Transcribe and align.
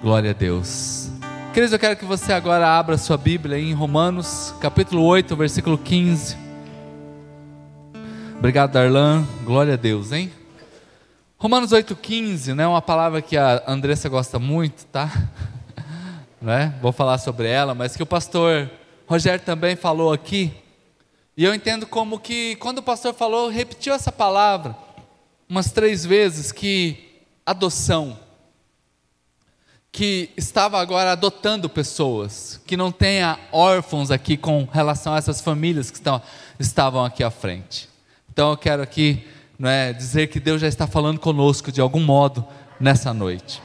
Glória 0.00 0.30
a 0.30 0.32
Deus. 0.32 1.10
Queridos, 1.52 1.72
eu 1.72 1.78
quero 1.78 1.96
que 1.96 2.04
você 2.04 2.32
agora 2.32 2.68
abra 2.68 2.96
sua 2.96 3.16
Bíblia 3.16 3.58
em 3.58 3.72
Romanos, 3.72 4.54
capítulo 4.60 5.02
8, 5.02 5.34
versículo 5.34 5.76
15. 5.76 6.36
Obrigado, 8.38 8.70
Darlan. 8.70 9.26
Glória 9.42 9.74
a 9.74 9.76
Deus, 9.76 10.12
hein? 10.12 10.30
Romanos 11.36 11.72
8,15, 11.72 12.54
né? 12.54 12.64
Uma 12.64 12.80
palavra 12.80 13.20
que 13.20 13.36
a 13.36 13.64
Andressa 13.66 14.08
gosta 14.08 14.38
muito, 14.38 14.86
tá? 14.86 15.10
Né? 16.40 16.72
Vou 16.80 16.92
falar 16.92 17.18
sobre 17.18 17.48
ela, 17.48 17.74
mas 17.74 17.96
que 17.96 18.02
o 18.04 18.06
pastor 18.06 18.70
Rogério 19.08 19.44
também 19.44 19.74
falou 19.74 20.12
aqui. 20.12 20.54
E 21.36 21.42
eu 21.42 21.52
entendo 21.52 21.84
como 21.84 22.20
que, 22.20 22.54
quando 22.56 22.78
o 22.78 22.82
pastor 22.82 23.12
falou, 23.12 23.48
repetiu 23.48 23.92
essa 23.92 24.12
palavra 24.12 24.76
umas 25.48 25.72
três 25.72 26.06
vezes, 26.06 26.52
que 26.52 27.24
adoção 27.44 28.16
que 29.90 30.30
estava 30.36 30.80
agora 30.80 31.12
adotando 31.12 31.68
pessoas, 31.68 32.60
que 32.66 32.76
não 32.76 32.92
tenha 32.92 33.38
órfãos 33.50 34.10
aqui 34.10 34.36
com 34.36 34.68
relação 34.70 35.14
a 35.14 35.18
essas 35.18 35.40
famílias 35.40 35.90
que 35.90 35.96
estão, 35.96 36.22
estavam 36.58 37.04
aqui 37.04 37.24
à 37.24 37.30
frente. 37.30 37.88
Então 38.30 38.50
eu 38.50 38.56
quero 38.56 38.82
aqui 38.82 39.26
é, 39.62 39.92
dizer 39.92 40.28
que 40.28 40.38
Deus 40.38 40.60
já 40.60 40.68
está 40.68 40.86
falando 40.86 41.18
conosco 41.18 41.72
de 41.72 41.80
algum 41.80 42.00
modo 42.00 42.46
nessa 42.78 43.12
noite. 43.12 43.62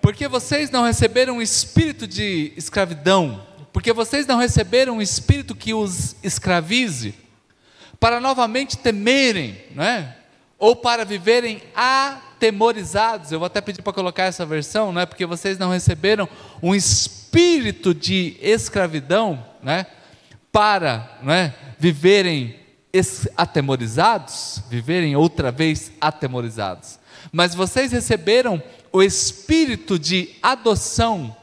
Porque 0.00 0.26
vocês 0.28 0.70
não 0.70 0.84
receberam 0.84 1.36
um 1.36 1.42
espírito 1.42 2.06
de 2.06 2.52
escravidão, 2.56 3.46
porque 3.72 3.92
vocês 3.92 4.26
não 4.26 4.38
receberam 4.38 4.96
um 4.96 5.02
espírito 5.02 5.54
que 5.54 5.74
os 5.74 6.16
escravize, 6.22 7.14
para 7.98 8.18
novamente 8.18 8.78
temerem, 8.78 9.62
não 9.74 9.84
é? 9.84 10.16
ou 10.60 10.76
para 10.76 11.06
viverem 11.06 11.62
atemorizados. 12.40 13.30
Eu 13.30 13.38
vou 13.38 13.46
até 13.46 13.60
pedir 13.60 13.82
para 13.82 13.92
colocar 13.92 14.24
essa 14.24 14.46
versão, 14.46 14.90
não 14.90 15.02
é 15.02 15.06
porque 15.06 15.26
vocês 15.26 15.58
não 15.58 15.70
receberam 15.70 16.26
um 16.62 16.74
espírito 16.74 17.94
de 17.94 18.36
escravidão, 18.40 19.44
né? 19.62 19.86
Para, 20.50 21.18
não 21.22 21.32
é? 21.32 21.54
Viverem 21.78 22.58
atemorizados, 23.36 24.62
viverem 24.70 25.14
outra 25.14 25.52
vez 25.52 25.92
atemorizados. 26.00 26.98
Mas 27.30 27.54
vocês 27.54 27.92
receberam 27.92 28.60
o 28.90 29.02
espírito 29.02 29.98
de 29.98 30.30
adoção, 30.42 31.36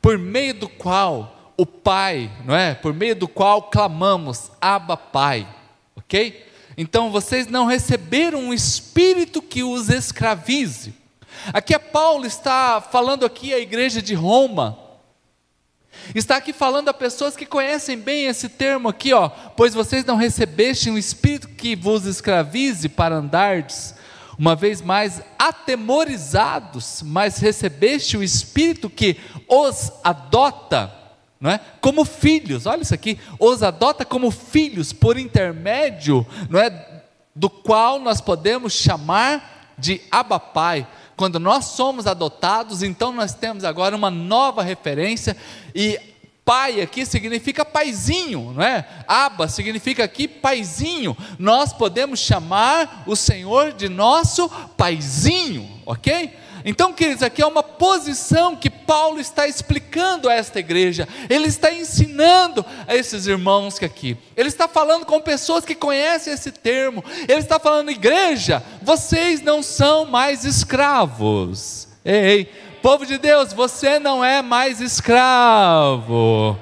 por 0.00 0.18
meio 0.18 0.54
do 0.54 0.68
qual 0.68 1.54
o 1.56 1.64
Pai, 1.64 2.30
não 2.44 2.54
é? 2.54 2.74
Por 2.74 2.92
meio 2.92 3.16
do 3.16 3.26
qual 3.26 3.62
clamamos, 3.62 4.52
Abba 4.60 4.96
Pai, 4.96 5.48
ok? 5.96 6.51
Então 6.76 7.10
vocês 7.10 7.46
não 7.46 7.66
receberam 7.66 8.38
um 8.38 8.54
espírito 8.54 9.42
que 9.42 9.62
os 9.62 9.88
escravize. 9.88 10.94
Aqui 11.52 11.74
é 11.74 11.78
Paulo 11.78 12.26
está 12.26 12.80
falando 12.80 13.24
aqui 13.24 13.52
à 13.52 13.58
igreja 13.58 14.00
de 14.00 14.14
Roma. 14.14 14.78
Está 16.14 16.36
aqui 16.36 16.52
falando 16.52 16.88
a 16.88 16.94
pessoas 16.94 17.36
que 17.36 17.46
conhecem 17.46 17.98
bem 17.98 18.26
esse 18.26 18.48
termo 18.48 18.88
aqui, 18.88 19.12
ó, 19.12 19.28
pois 19.28 19.74
vocês 19.74 20.04
não 20.04 20.16
recebestem 20.16 20.92
um 20.92 20.98
espírito 20.98 21.48
que 21.48 21.76
vos 21.76 22.06
escravize 22.06 22.88
para 22.88 23.16
andardes 23.16 23.94
uma 24.38 24.56
vez 24.56 24.80
mais 24.80 25.22
atemorizados, 25.38 27.02
mas 27.04 27.38
recebeste 27.38 28.16
o 28.16 28.22
espírito 28.22 28.88
que 28.90 29.16
os 29.46 29.92
adota 30.02 30.92
não 31.42 31.50
é? 31.50 31.60
Como 31.80 32.04
filhos, 32.04 32.66
olha 32.66 32.82
isso 32.82 32.94
aqui, 32.94 33.18
os 33.36 33.64
adota 33.64 34.04
como 34.04 34.30
filhos 34.30 34.92
por 34.92 35.18
intermédio, 35.18 36.24
não 36.48 36.60
é, 36.60 37.02
do 37.34 37.50
qual 37.50 37.98
nós 37.98 38.20
podemos 38.20 38.72
chamar 38.72 39.74
de 39.76 40.00
Abba 40.08 40.38
Pai. 40.38 40.86
Quando 41.16 41.40
nós 41.40 41.64
somos 41.64 42.06
adotados, 42.06 42.84
então 42.84 43.10
nós 43.12 43.34
temos 43.34 43.64
agora 43.64 43.96
uma 43.96 44.10
nova 44.10 44.62
referência 44.62 45.36
e 45.74 45.98
pai 46.44 46.80
aqui 46.80 47.04
significa 47.04 47.64
paizinho, 47.64 48.52
não 48.52 48.62
é? 48.62 48.86
Aba 49.06 49.48
significa 49.48 50.04
aqui 50.04 50.28
paizinho. 50.28 51.16
Nós 51.38 51.72
podemos 51.72 52.20
chamar 52.20 53.02
o 53.06 53.16
Senhor 53.16 53.72
de 53.72 53.88
nosso 53.88 54.48
paizinho, 54.76 55.68
ok? 55.84 56.32
Então, 56.64 56.92
queridos, 56.92 57.22
aqui 57.22 57.42
é 57.42 57.46
uma 57.46 57.62
posição 57.62 58.54
que 58.54 58.70
Paulo 58.70 59.20
está 59.20 59.46
explicando 59.46 60.28
a 60.28 60.34
esta 60.34 60.60
igreja, 60.60 61.08
ele 61.28 61.48
está 61.48 61.72
ensinando 61.72 62.64
a 62.86 62.94
esses 62.94 63.26
irmãos 63.26 63.78
que 63.78 63.84
aqui, 63.84 64.16
ele 64.36 64.48
está 64.48 64.68
falando 64.68 65.04
com 65.04 65.20
pessoas 65.20 65.64
que 65.64 65.74
conhecem 65.74 66.32
esse 66.32 66.52
termo, 66.52 67.04
ele 67.28 67.40
está 67.40 67.58
falando, 67.58 67.90
igreja, 67.90 68.62
vocês 68.80 69.40
não 69.40 69.62
são 69.62 70.04
mais 70.04 70.44
escravos, 70.44 71.88
ei, 72.04 72.14
ei 72.14 72.52
povo 72.82 73.06
de 73.06 73.16
Deus, 73.16 73.52
você 73.52 74.00
não 74.00 74.24
é 74.24 74.42
mais 74.42 74.80
escravo, 74.80 76.58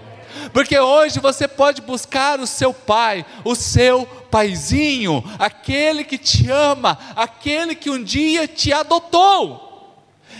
porque 0.52 0.78
hoje 0.78 1.18
você 1.18 1.48
pode 1.48 1.80
buscar 1.80 2.38
o 2.40 2.46
seu 2.46 2.74
pai, 2.74 3.24
o 3.42 3.54
seu 3.54 4.06
paizinho, 4.30 5.24
aquele 5.38 6.04
que 6.04 6.18
te 6.18 6.50
ama, 6.50 6.98
aquele 7.16 7.74
que 7.74 7.90
um 7.90 8.02
dia 8.02 8.46
te 8.46 8.72
adotou. 8.72 9.69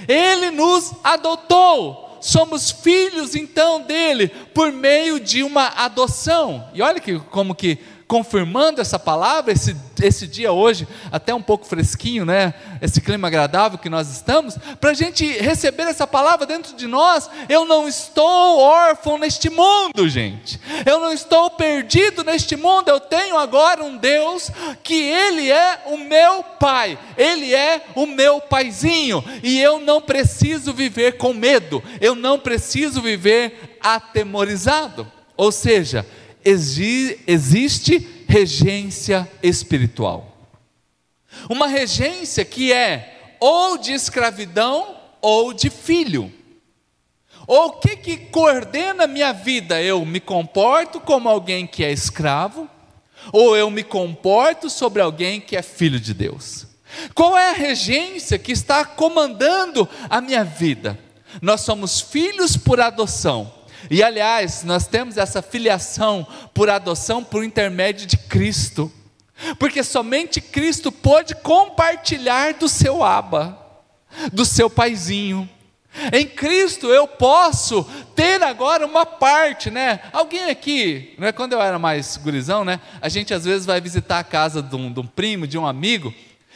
Ele 0.08 0.50
nos 0.50 0.92
adotou. 1.02 2.18
Somos 2.20 2.70
filhos 2.70 3.34
então 3.34 3.80
dele 3.80 4.28
por 4.28 4.70
meio 4.70 5.18
de 5.18 5.42
uma 5.42 5.68
adoção. 5.68 6.68
E 6.74 6.82
olha 6.82 7.00
que 7.00 7.18
como 7.18 7.54
que 7.54 7.78
confirmando 8.10 8.80
essa 8.80 8.98
palavra, 8.98 9.52
esse, 9.52 9.76
esse 10.02 10.26
dia 10.26 10.50
hoje, 10.50 10.88
até 11.12 11.32
um 11.32 11.40
pouco 11.40 11.64
fresquinho, 11.64 12.24
né? 12.24 12.54
Esse 12.82 13.00
clima 13.00 13.28
agradável 13.28 13.78
que 13.78 13.88
nós 13.88 14.10
estamos, 14.10 14.58
para 14.80 14.90
a 14.90 14.94
gente 14.94 15.24
receber 15.38 15.84
essa 15.84 16.08
palavra 16.08 16.44
dentro 16.44 16.74
de 16.74 16.88
nós. 16.88 17.30
Eu 17.48 17.64
não 17.64 17.86
estou 17.86 18.58
órfão 18.58 19.16
neste 19.16 19.48
mundo, 19.48 20.08
gente. 20.08 20.60
Eu 20.84 20.98
não 20.98 21.12
estou 21.12 21.50
perdido 21.50 22.24
neste 22.24 22.56
mundo. 22.56 22.88
Eu 22.88 22.98
tenho 22.98 23.38
agora 23.38 23.84
um 23.84 23.96
Deus 23.96 24.50
que 24.82 25.00
Ele 25.00 25.48
é 25.48 25.84
o 25.86 25.96
meu 25.96 26.42
Pai, 26.42 26.98
Ele 27.16 27.54
é 27.54 27.80
o 27.94 28.06
meu 28.06 28.40
paizinho, 28.40 29.22
e 29.40 29.60
eu 29.60 29.78
não 29.78 30.00
preciso 30.00 30.72
viver 30.72 31.16
com 31.16 31.32
medo, 31.32 31.80
eu 32.00 32.16
não 32.16 32.40
preciso 32.40 33.00
viver 33.00 33.78
atemorizado. 33.80 35.06
Ou 35.36 35.52
seja, 35.52 36.04
existe 36.44 38.24
regência 38.28 39.28
espiritual. 39.42 40.36
Uma 41.48 41.66
regência 41.66 42.44
que 42.44 42.72
é 42.72 43.36
ou 43.40 43.78
de 43.78 43.92
escravidão 43.92 44.96
ou 45.20 45.52
de 45.52 45.70
filho. 45.70 46.32
Ou 47.46 47.66
o 47.66 47.72
que, 47.72 47.96
que 47.96 48.16
coordena 48.16 49.06
minha 49.06 49.32
vida? 49.32 49.82
Eu 49.82 50.04
me 50.04 50.20
comporto 50.20 51.00
como 51.00 51.28
alguém 51.28 51.66
que 51.66 51.82
é 51.82 51.90
escravo, 51.90 52.68
ou 53.32 53.56
eu 53.56 53.70
me 53.70 53.82
comporto 53.82 54.70
sobre 54.70 55.02
alguém 55.02 55.40
que 55.40 55.56
é 55.56 55.62
filho 55.62 55.98
de 55.98 56.14
Deus? 56.14 56.66
Qual 57.14 57.36
é 57.36 57.50
a 57.50 57.54
regência 57.54 58.38
que 58.38 58.52
está 58.52 58.84
comandando 58.84 59.88
a 60.08 60.20
minha 60.20 60.44
vida? 60.44 60.98
Nós 61.40 61.60
somos 61.60 62.00
filhos 62.00 62.56
por 62.56 62.80
adoção, 62.80 63.52
e 63.90 64.04
aliás, 64.04 64.62
nós 64.62 64.86
temos 64.86 65.16
essa 65.16 65.42
filiação 65.42 66.24
por 66.54 66.70
adoção 66.70 67.24
por 67.24 67.42
intermédio 67.42 68.06
de 68.06 68.16
Cristo. 68.16 68.90
Porque 69.58 69.82
somente 69.82 70.40
Cristo 70.40 70.92
pode 70.92 71.34
compartilhar 71.34 72.54
do 72.54 72.68
seu 72.68 73.02
aba, 73.02 73.58
do 74.32 74.44
seu 74.44 74.70
paizinho. 74.70 75.48
Em 76.12 76.24
Cristo 76.24 76.86
eu 76.86 77.08
posso 77.08 77.82
ter 78.14 78.40
agora 78.42 78.86
uma 78.86 79.04
parte, 79.04 79.70
né? 79.70 79.98
Alguém 80.12 80.48
aqui, 80.50 81.14
né, 81.18 81.32
quando 81.32 81.54
eu 81.54 81.60
era 81.60 81.78
mais 81.78 82.16
gurizão, 82.16 82.64
né? 82.64 82.80
A 83.00 83.08
gente 83.08 83.34
às 83.34 83.44
vezes 83.44 83.66
vai 83.66 83.80
visitar 83.80 84.20
a 84.20 84.24
casa 84.24 84.62
de 84.62 84.76
um, 84.76 84.92
de 84.92 85.00
um 85.00 85.06
primo, 85.06 85.48
de 85.48 85.58
um 85.58 85.66
amigo, 85.66 86.14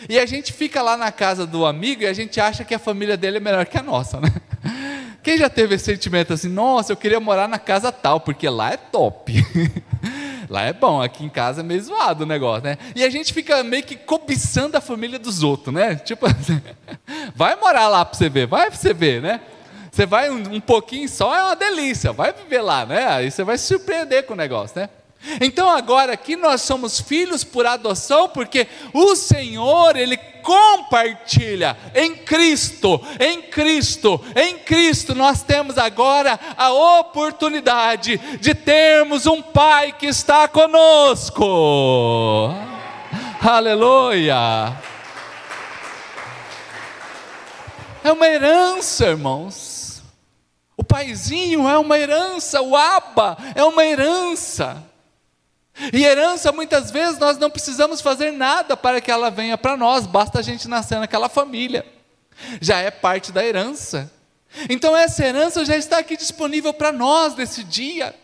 e 0.09 0.19
a 0.19 0.27
gente 0.27 0.53
fica 0.53 0.83
lá 0.83 0.97
na 0.97 1.11
casa 1.11 1.47
do 1.47 1.67
amigo 1.67 2.03
e 2.03 2.07
a 2.07 2.13
gente 2.13 2.41
acha 2.41 2.65
que 2.65 2.75
a 2.75 2.79
família 2.79 3.17
dele 3.17 3.39
é 3.39 3.41
melhor 3.41 3.67
que 3.67 3.79
a 3.79 3.83
nossa, 3.83 4.21
né? 4.21 4.33
Quem 5.25 5.39
já 5.39 5.49
teve 5.49 5.75
esse 5.75 5.87
sentimento 5.87 6.35
assim, 6.35 6.51
nossa, 6.51 6.93
eu 6.93 6.97
queria 6.99 7.19
morar 7.19 7.49
na 7.49 7.59
casa 7.59 7.91
tal, 7.91 8.21
porque 8.21 8.47
lá 8.47 8.75
é 8.75 8.77
top. 8.77 9.33
lá 10.51 10.65
é 10.65 10.73
bom, 10.75 11.01
aqui 11.01 11.25
em 11.25 11.31
casa 11.31 11.63
é 11.63 11.65
meio 11.65 11.83
zoado 11.83 12.25
o 12.25 12.27
negócio, 12.27 12.65
né? 12.65 12.77
E 12.95 13.03
a 13.03 13.09
gente 13.09 13.33
fica 13.33 13.65
meio 13.65 13.83
que 13.83 13.97
cobiçando 13.97 14.77
a 14.77 14.83
família 14.83 15.19
dos 15.19 15.43
outros, 15.43 15.75
né? 15.75 15.95
Tipo 15.95 16.27
vai 17.35 17.57
morar 17.57 17.89
lá 17.89 18.05
para 18.05 18.19
você 18.19 18.29
ver, 18.29 18.47
vai 18.47 18.67
para 18.67 18.79
você 18.79 18.93
ver, 18.93 19.23
né? 19.23 19.41
Você 19.91 20.05
vai 20.05 20.29
um, 20.29 20.57
um 20.57 20.61
pouquinho 20.61 21.09
só, 21.09 21.35
é 21.35 21.43
uma 21.43 21.57
delícia, 21.57 22.13
vai 22.13 22.31
viver 22.31 22.61
lá, 22.61 22.85
né? 22.85 23.07
Aí 23.09 23.31
você 23.31 23.43
vai 23.43 23.57
se 23.57 23.65
surpreender 23.65 24.27
com 24.27 24.35
o 24.35 24.37
negócio, 24.37 24.79
né? 24.79 24.91
Então 25.41 25.69
agora 25.69 26.13
aqui 26.13 26.37
nós 26.37 26.63
somos 26.63 27.01
filhos 27.01 27.43
por 27.45 27.67
adoção, 27.67 28.29
porque 28.29 28.67
o 28.93 29.15
Senhor, 29.17 29.97
Ele 29.97 30.17
compartilha 30.17 31.77
em 31.95 32.15
Cristo, 32.15 33.01
em 33.19 33.41
Cristo, 33.43 34.21
em 34.37 34.59
Cristo, 34.59 35.15
nós 35.15 35.43
temos 35.43 35.79
agora 35.79 36.39
a 36.57 36.71
oportunidade 36.73 38.19
de 38.39 38.55
termos 38.55 39.27
um 39.27 39.41
Pai 39.41 39.93
que 39.93 40.07
está 40.07 40.47
conosco. 40.47 41.45
Aleluia! 43.41 44.77
É 48.05 48.13
uma 48.13 48.29
herança, 48.29 49.07
irmãos. 49.07 50.03
paizinho 50.87 51.67
é 51.67 51.79
uma 51.79 51.99
herança, 51.99 52.61
o 52.61 52.77
aba 52.77 53.37
é 53.55 53.65
uma 53.65 53.85
herança. 53.85 54.94
E 55.93 56.05
herança, 56.05 56.53
muitas 56.53 56.91
vezes, 56.91 57.19
nós 57.19 57.37
não 57.37 57.51
precisamos 57.51 58.01
fazer 58.01 58.31
nada 58.33 58.77
para 58.77 59.01
que 59.01 59.11
ela 59.11 59.31
venha 59.31 59.59
para 59.59 59.77
nós, 59.77 60.07
basta 60.07 60.39
a 60.39 60.43
gente 60.43 60.69
nascer 60.69 60.99
naquela 60.99 61.29
família. 61.29 61.85
Já 62.61 62.79
é 62.79 62.91
parte 62.91 63.33
da 63.33 63.45
herança. 63.45 64.11
Então, 64.69 64.97
essa 64.97 65.25
herança 65.25 65.65
já 65.65 65.77
está 65.77 65.99
aqui 65.99 66.17
disponível 66.17 66.73
para 66.73 66.93
nós 66.93 67.35
nesse 67.35 67.65
dia. 67.65 68.15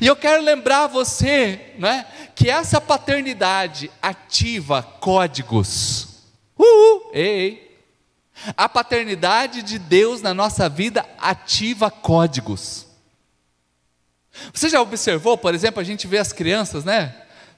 E 0.00 0.06
eu 0.06 0.16
quero 0.16 0.42
lembrar 0.42 0.86
você, 0.86 1.74
né, 1.78 2.06
que 2.34 2.48
essa 2.50 2.80
paternidade 2.80 3.90
ativa 4.00 4.82
códigos. 4.82 6.08
Uhul, 6.58 7.10
ei, 7.12 7.38
ei. 7.38 7.66
A 8.56 8.68
paternidade 8.68 9.62
de 9.62 9.78
Deus 9.78 10.20
na 10.20 10.34
nossa 10.34 10.68
vida 10.68 11.06
ativa 11.18 11.90
códigos. 11.90 12.85
Você 14.52 14.68
já 14.68 14.80
observou, 14.80 15.36
por 15.36 15.54
exemplo, 15.54 15.80
a 15.80 15.84
gente 15.84 16.06
vê 16.06 16.18
as 16.18 16.32
crianças, 16.32 16.84
né? 16.84 17.14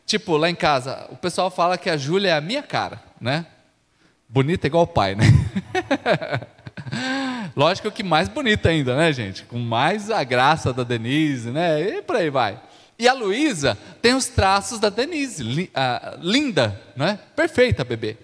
Tipo, 0.07 0.37
lá 0.37 0.49
em 0.49 0.55
casa, 0.55 1.07
o 1.11 1.17
pessoal 1.17 1.51
fala 1.51 1.77
que 1.77 1.91
a 1.91 1.97
Júlia 1.97 2.31
é 2.31 2.33
a 2.33 2.41
minha 2.41 2.63
cara, 2.63 3.03
né? 3.21 3.47
Bonita 4.29 4.67
igual 4.67 4.85
o 4.85 4.87
pai, 4.87 5.15
né? 5.15 5.25
Lógico 7.55 7.91
que 7.91 8.03
mais 8.03 8.29
bonita 8.29 8.69
ainda, 8.69 8.97
né, 8.97 9.13
gente? 9.13 9.45
Com 9.45 9.59
mais 9.59 10.11
a 10.11 10.23
graça 10.25 10.73
da 10.73 10.83
Denise, 10.83 11.51
né? 11.51 11.81
E 11.81 12.03
por 12.03 12.17
aí 12.17 12.31
vai. 12.31 12.61
E 12.99 13.07
a 13.07 13.13
Luísa 13.13 13.77
tem 14.03 14.15
os 14.15 14.27
traços 14.27 14.79
da 14.79 14.89
Denise, 14.89 15.43
li, 15.43 15.71
linda, 16.21 16.81
né? 16.97 17.19
Perfeita, 17.37 17.85
bebê. 17.85 18.17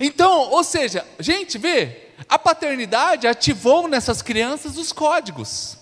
Então, 0.00 0.50
ou 0.50 0.62
seja, 0.62 1.06
gente, 1.18 1.58
vê, 1.58 2.08
a 2.28 2.38
paternidade 2.38 3.26
ativou 3.26 3.88
nessas 3.88 4.20
crianças 4.20 4.76
os 4.76 4.92
códigos. 4.92 5.78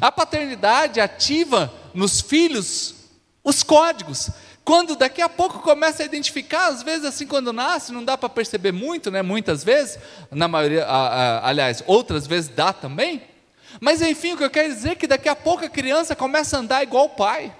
A 0.00 0.10
paternidade 0.10 1.00
ativa 1.00 1.72
nos 1.94 2.20
filhos 2.20 2.94
os 3.42 3.62
códigos. 3.62 4.30
Quando 4.64 4.96
daqui 4.96 5.22
a 5.22 5.28
pouco 5.28 5.60
começa 5.60 6.02
a 6.02 6.06
identificar, 6.06 6.66
às 6.66 6.82
vezes 6.82 7.04
assim 7.04 7.26
quando 7.26 7.52
nasce, 7.52 7.92
não 7.92 8.04
dá 8.04 8.18
para 8.18 8.28
perceber 8.28 8.72
muito, 8.72 9.10
né? 9.12 9.22
Muitas 9.22 9.62
vezes, 9.62 9.96
na 10.30 10.48
maioria, 10.48 10.84
aliás, 11.42 11.84
outras 11.86 12.26
vezes 12.26 12.50
dá 12.50 12.72
também. 12.72 13.22
Mas 13.80 14.02
enfim, 14.02 14.32
o 14.32 14.36
que 14.36 14.42
eu 14.42 14.50
quero 14.50 14.74
dizer 14.74 14.90
é 14.90 14.94
que 14.96 15.06
daqui 15.06 15.28
a 15.28 15.36
pouco 15.36 15.64
a 15.64 15.68
criança 15.68 16.16
começa 16.16 16.56
a 16.56 16.60
andar 16.60 16.82
igual 16.82 17.04
o 17.04 17.10
pai. 17.10 17.54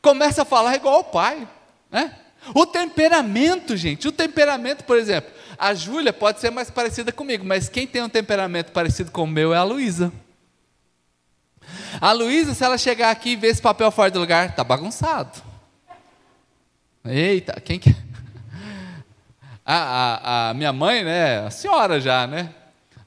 Começa 0.00 0.42
a 0.42 0.46
falar 0.46 0.76
igual 0.76 1.00
o 1.00 1.04
pai, 1.04 1.46
né? 1.90 2.16
O 2.54 2.64
temperamento, 2.64 3.76
gente, 3.76 4.08
o 4.08 4.12
temperamento, 4.12 4.84
por 4.84 4.96
exemplo, 4.96 5.30
a 5.58 5.74
Júlia 5.74 6.12
pode 6.12 6.40
ser 6.40 6.50
mais 6.50 6.70
parecida 6.70 7.12
comigo, 7.12 7.44
mas 7.44 7.68
quem 7.68 7.86
tem 7.86 8.02
um 8.02 8.08
temperamento 8.08 8.72
parecido 8.72 9.10
com 9.10 9.24
o 9.24 9.26
meu 9.26 9.52
é 9.52 9.58
a 9.58 9.62
Luísa. 9.62 10.12
A 12.00 12.12
Luísa, 12.12 12.54
se 12.54 12.64
ela 12.64 12.78
chegar 12.78 13.10
aqui 13.10 13.30
e 13.30 13.36
ver 13.36 13.48
esse 13.48 13.62
papel 13.62 13.90
fora 13.90 14.10
do 14.10 14.18
lugar, 14.18 14.54
tá 14.54 14.64
bagunçado. 14.64 15.42
Eita, 17.04 17.60
quem 17.60 17.78
que. 17.78 17.94
A, 19.64 19.76
a, 19.76 20.50
a, 20.50 20.54
minha 20.54 20.72
mãe, 20.72 21.04
né? 21.04 21.46
A 21.46 21.50
senhora 21.50 22.00
já, 22.00 22.26
né? 22.26 22.52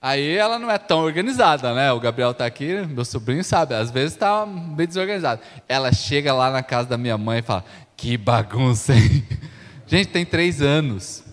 Aí 0.02 0.38
ela 0.38 0.58
não 0.58 0.72
é 0.72 0.78
tão 0.78 1.00
organizada, 1.00 1.74
né? 1.74 1.92
O 1.92 2.00
Gabriel 2.00 2.32
está 2.32 2.46
aqui, 2.46 2.76
meu 2.88 3.04
sobrinho 3.04 3.44
sabe, 3.44 3.74
às 3.74 3.92
vezes 3.92 4.14
está 4.14 4.46
bem 4.46 4.88
desorganizado. 4.88 5.42
Ela 5.68 5.92
chega 5.92 6.32
lá 6.32 6.50
na 6.52 6.64
casa 6.64 6.88
da 6.88 6.98
minha 6.98 7.18
mãe 7.18 7.40
e 7.40 7.42
fala: 7.42 7.66
Que 7.98 8.16
bagunça, 8.16 8.94
hein? 8.94 9.28
Gente, 9.86 10.10
tem 10.10 10.26
três 10.26 10.62
anos. 10.62 11.24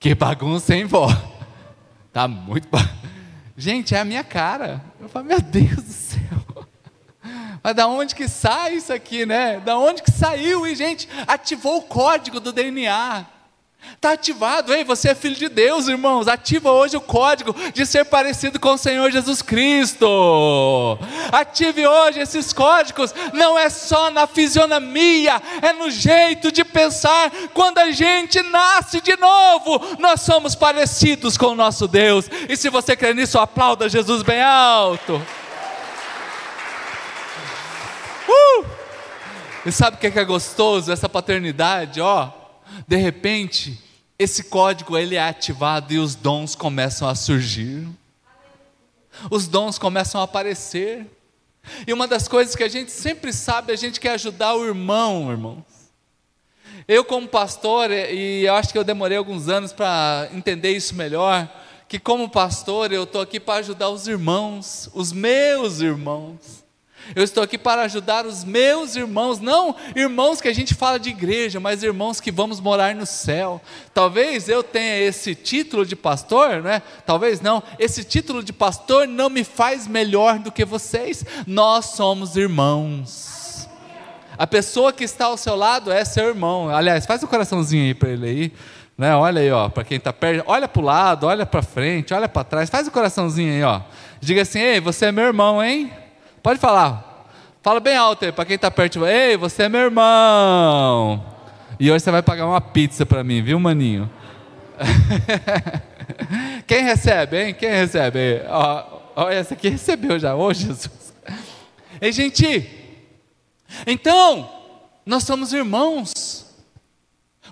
Que 0.00 0.14
bagunça, 0.14 0.74
hein, 0.74 0.86
vó? 0.86 1.08
Tá 2.12 2.28
muito. 2.28 2.68
Gente, 3.56 3.94
é 3.94 4.00
a 4.00 4.04
minha 4.04 4.24
cara. 4.24 4.82
Eu 5.00 5.08
falo: 5.08 5.26
Meu 5.26 5.40
Deus 5.40 5.76
do 5.76 5.92
céu. 5.92 6.41
Mas 7.62 7.74
da 7.74 7.86
onde 7.86 8.14
que 8.14 8.28
sai 8.28 8.74
isso 8.74 8.92
aqui, 8.92 9.24
né? 9.24 9.60
Da 9.60 9.78
onde 9.78 10.02
que 10.02 10.10
saiu? 10.10 10.66
E, 10.66 10.74
gente, 10.74 11.08
ativou 11.26 11.78
o 11.78 11.82
código 11.82 12.40
do 12.40 12.52
DNA. 12.52 13.24
Está 13.94 14.12
ativado, 14.12 14.74
ei, 14.74 14.84
você 14.84 15.10
é 15.10 15.14
filho 15.14 15.36
de 15.36 15.48
Deus, 15.48 15.86
irmãos. 15.86 16.26
Ativa 16.26 16.72
hoje 16.72 16.96
o 16.96 17.00
código 17.00 17.54
de 17.72 17.86
ser 17.86 18.04
parecido 18.04 18.58
com 18.58 18.70
o 18.74 18.78
Senhor 18.78 19.10
Jesus 19.10 19.42
Cristo. 19.42 20.98
Ative 21.30 21.86
hoje 21.86 22.20
esses 22.20 22.52
códigos. 22.52 23.14
Não 23.32 23.58
é 23.58 23.68
só 23.70 24.10
na 24.10 24.26
fisionomia, 24.26 25.40
é 25.60 25.72
no 25.72 25.90
jeito 25.90 26.50
de 26.50 26.64
pensar. 26.64 27.30
Quando 27.54 27.78
a 27.78 27.90
gente 27.92 28.42
nasce 28.42 29.00
de 29.00 29.16
novo, 29.16 29.80
nós 29.98 30.20
somos 30.20 30.54
parecidos 30.54 31.36
com 31.36 31.46
o 31.46 31.56
nosso 31.56 31.86
Deus. 31.86 32.28
E 32.48 32.56
se 32.56 32.68
você 32.70 32.96
crê 32.96 33.14
nisso, 33.14 33.38
aplauda 33.38 33.88
Jesus 33.88 34.22
bem 34.22 34.42
alto. 34.42 35.20
Uh! 38.28 38.66
E 39.64 39.70
sabe 39.72 39.96
o 39.96 40.00
que 40.00 40.18
é, 40.18 40.24
gostoso? 40.24 40.90
Essa 40.90 41.08
paternidade, 41.08 42.00
ó. 42.00 42.30
De 42.86 42.96
repente, 42.96 43.78
esse 44.18 44.44
código 44.44 44.96
ele 44.96 45.16
é 45.16 45.22
ativado 45.22 45.92
e 45.92 45.98
os 45.98 46.14
dons 46.14 46.54
começam 46.54 47.08
a 47.08 47.14
surgir. 47.14 47.86
Os 49.30 49.46
dons 49.46 49.78
começam 49.78 50.20
a 50.20 50.24
aparecer. 50.24 51.06
E 51.86 51.92
uma 51.92 52.08
das 52.08 52.26
coisas 52.26 52.56
que 52.56 52.62
a 52.62 52.68
gente 52.68 52.90
sempre 52.90 53.32
sabe, 53.32 53.72
a 53.72 53.76
gente 53.76 54.00
quer 54.00 54.12
ajudar 54.12 54.54
o 54.54 54.66
irmão, 54.66 55.30
irmãos. 55.30 55.64
Eu, 56.88 57.04
como 57.04 57.28
pastor, 57.28 57.90
e 57.90 58.44
eu 58.44 58.54
acho 58.54 58.72
que 58.72 58.78
eu 58.78 58.84
demorei 58.84 59.16
alguns 59.16 59.48
anos 59.48 59.72
para 59.72 60.28
entender 60.32 60.72
isso 60.72 60.94
melhor, 60.94 61.48
que 61.88 61.98
como 61.98 62.28
pastor 62.28 62.90
eu 62.92 63.04
estou 63.04 63.20
aqui 63.20 63.38
para 63.38 63.60
ajudar 63.60 63.88
os 63.90 64.08
irmãos, 64.08 64.90
os 64.92 65.12
meus 65.12 65.80
irmãos. 65.80 66.61
Eu 67.14 67.24
estou 67.24 67.42
aqui 67.42 67.58
para 67.58 67.82
ajudar 67.82 68.24
os 68.24 68.44
meus 68.44 68.96
irmãos, 68.96 69.40
não 69.40 69.74
irmãos 69.94 70.40
que 70.40 70.48
a 70.48 70.54
gente 70.54 70.74
fala 70.74 70.98
de 70.98 71.10
igreja, 71.10 71.58
mas 71.58 71.82
irmãos 71.82 72.20
que 72.20 72.30
vamos 72.30 72.60
morar 72.60 72.94
no 72.94 73.04
céu. 73.04 73.60
Talvez 73.92 74.48
eu 74.48 74.62
tenha 74.62 75.00
esse 75.00 75.34
título 75.34 75.84
de 75.84 75.96
pastor, 75.96 76.62
né? 76.62 76.80
Talvez 77.04 77.40
não. 77.40 77.62
Esse 77.78 78.04
título 78.04 78.42
de 78.42 78.52
pastor 78.52 79.06
não 79.06 79.28
me 79.28 79.44
faz 79.44 79.86
melhor 79.86 80.38
do 80.38 80.52
que 80.52 80.64
vocês. 80.64 81.24
Nós 81.46 81.86
somos 81.86 82.36
irmãos. 82.36 83.68
A 84.38 84.46
pessoa 84.46 84.92
que 84.92 85.04
está 85.04 85.26
ao 85.26 85.36
seu 85.36 85.54
lado 85.54 85.92
é 85.92 86.04
seu 86.04 86.28
irmão. 86.28 86.68
Aliás, 86.68 87.04
faz 87.04 87.22
o 87.22 87.26
um 87.26 87.28
coraçãozinho 87.28 87.84
aí 87.84 87.94
para 87.94 88.08
ele 88.08 88.26
aí. 88.26 88.52
Né? 88.96 89.14
Olha 89.14 89.40
aí, 89.40 89.50
ó, 89.50 89.68
para 89.68 89.84
quem 89.84 89.98
está 89.98 90.12
perto, 90.12 90.44
olha 90.46 90.68
para 90.68 90.82
o 90.82 90.84
lado, 90.84 91.26
olha 91.26 91.44
para 91.46 91.62
frente, 91.62 92.14
olha 92.14 92.28
para 92.28 92.44
trás, 92.44 92.70
faz 92.70 92.86
o 92.86 92.90
um 92.90 92.92
coraçãozinho 92.92 93.52
aí, 93.52 93.62
ó. 93.62 93.80
Diga 94.20 94.42
assim: 94.42 94.60
"Ei, 94.60 94.80
você 94.80 95.06
é 95.06 95.12
meu 95.12 95.24
irmão, 95.24 95.62
hein?" 95.62 95.90
Pode 96.42 96.58
falar. 96.58 97.28
Fala 97.62 97.78
bem 97.78 97.96
alto 97.96 98.24
aí, 98.24 98.32
para 98.32 98.44
quem 98.44 98.56
está 98.56 98.70
perto. 98.70 99.06
Ei, 99.06 99.36
você 99.36 99.64
é 99.64 99.68
meu 99.68 99.82
irmão. 99.82 101.24
E 101.78 101.90
hoje 101.90 102.04
você 102.04 102.10
vai 102.10 102.22
pagar 102.22 102.46
uma 102.46 102.60
pizza 102.60 103.06
para 103.06 103.22
mim, 103.22 103.40
viu, 103.40 103.60
maninho? 103.60 104.10
Quem 106.66 106.82
recebe, 106.82 107.40
hein? 107.40 107.54
Quem 107.54 107.70
recebe? 107.70 108.42
Ó, 108.48 109.00
ó, 109.14 109.30
essa 109.30 109.54
aqui 109.54 109.68
recebeu 109.68 110.18
já. 110.18 110.34
Ô, 110.34 110.52
Jesus. 110.52 111.14
Ei, 112.00 112.10
gente. 112.10 112.68
Então, 113.86 114.50
nós 115.06 115.22
somos 115.22 115.52
irmãos. 115.52 116.46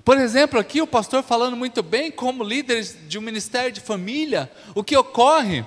Por 0.04 0.18
exemplo, 0.18 0.58
aqui 0.58 0.82
o 0.82 0.86
pastor 0.86 1.22
falando 1.22 1.56
muito 1.56 1.82
bem, 1.82 2.10
como 2.10 2.42
líderes 2.42 2.96
de 3.08 3.18
um 3.18 3.22
ministério 3.22 3.70
de 3.70 3.80
família, 3.80 4.50
o 4.74 4.82
que 4.82 4.96
ocorre 4.96 5.64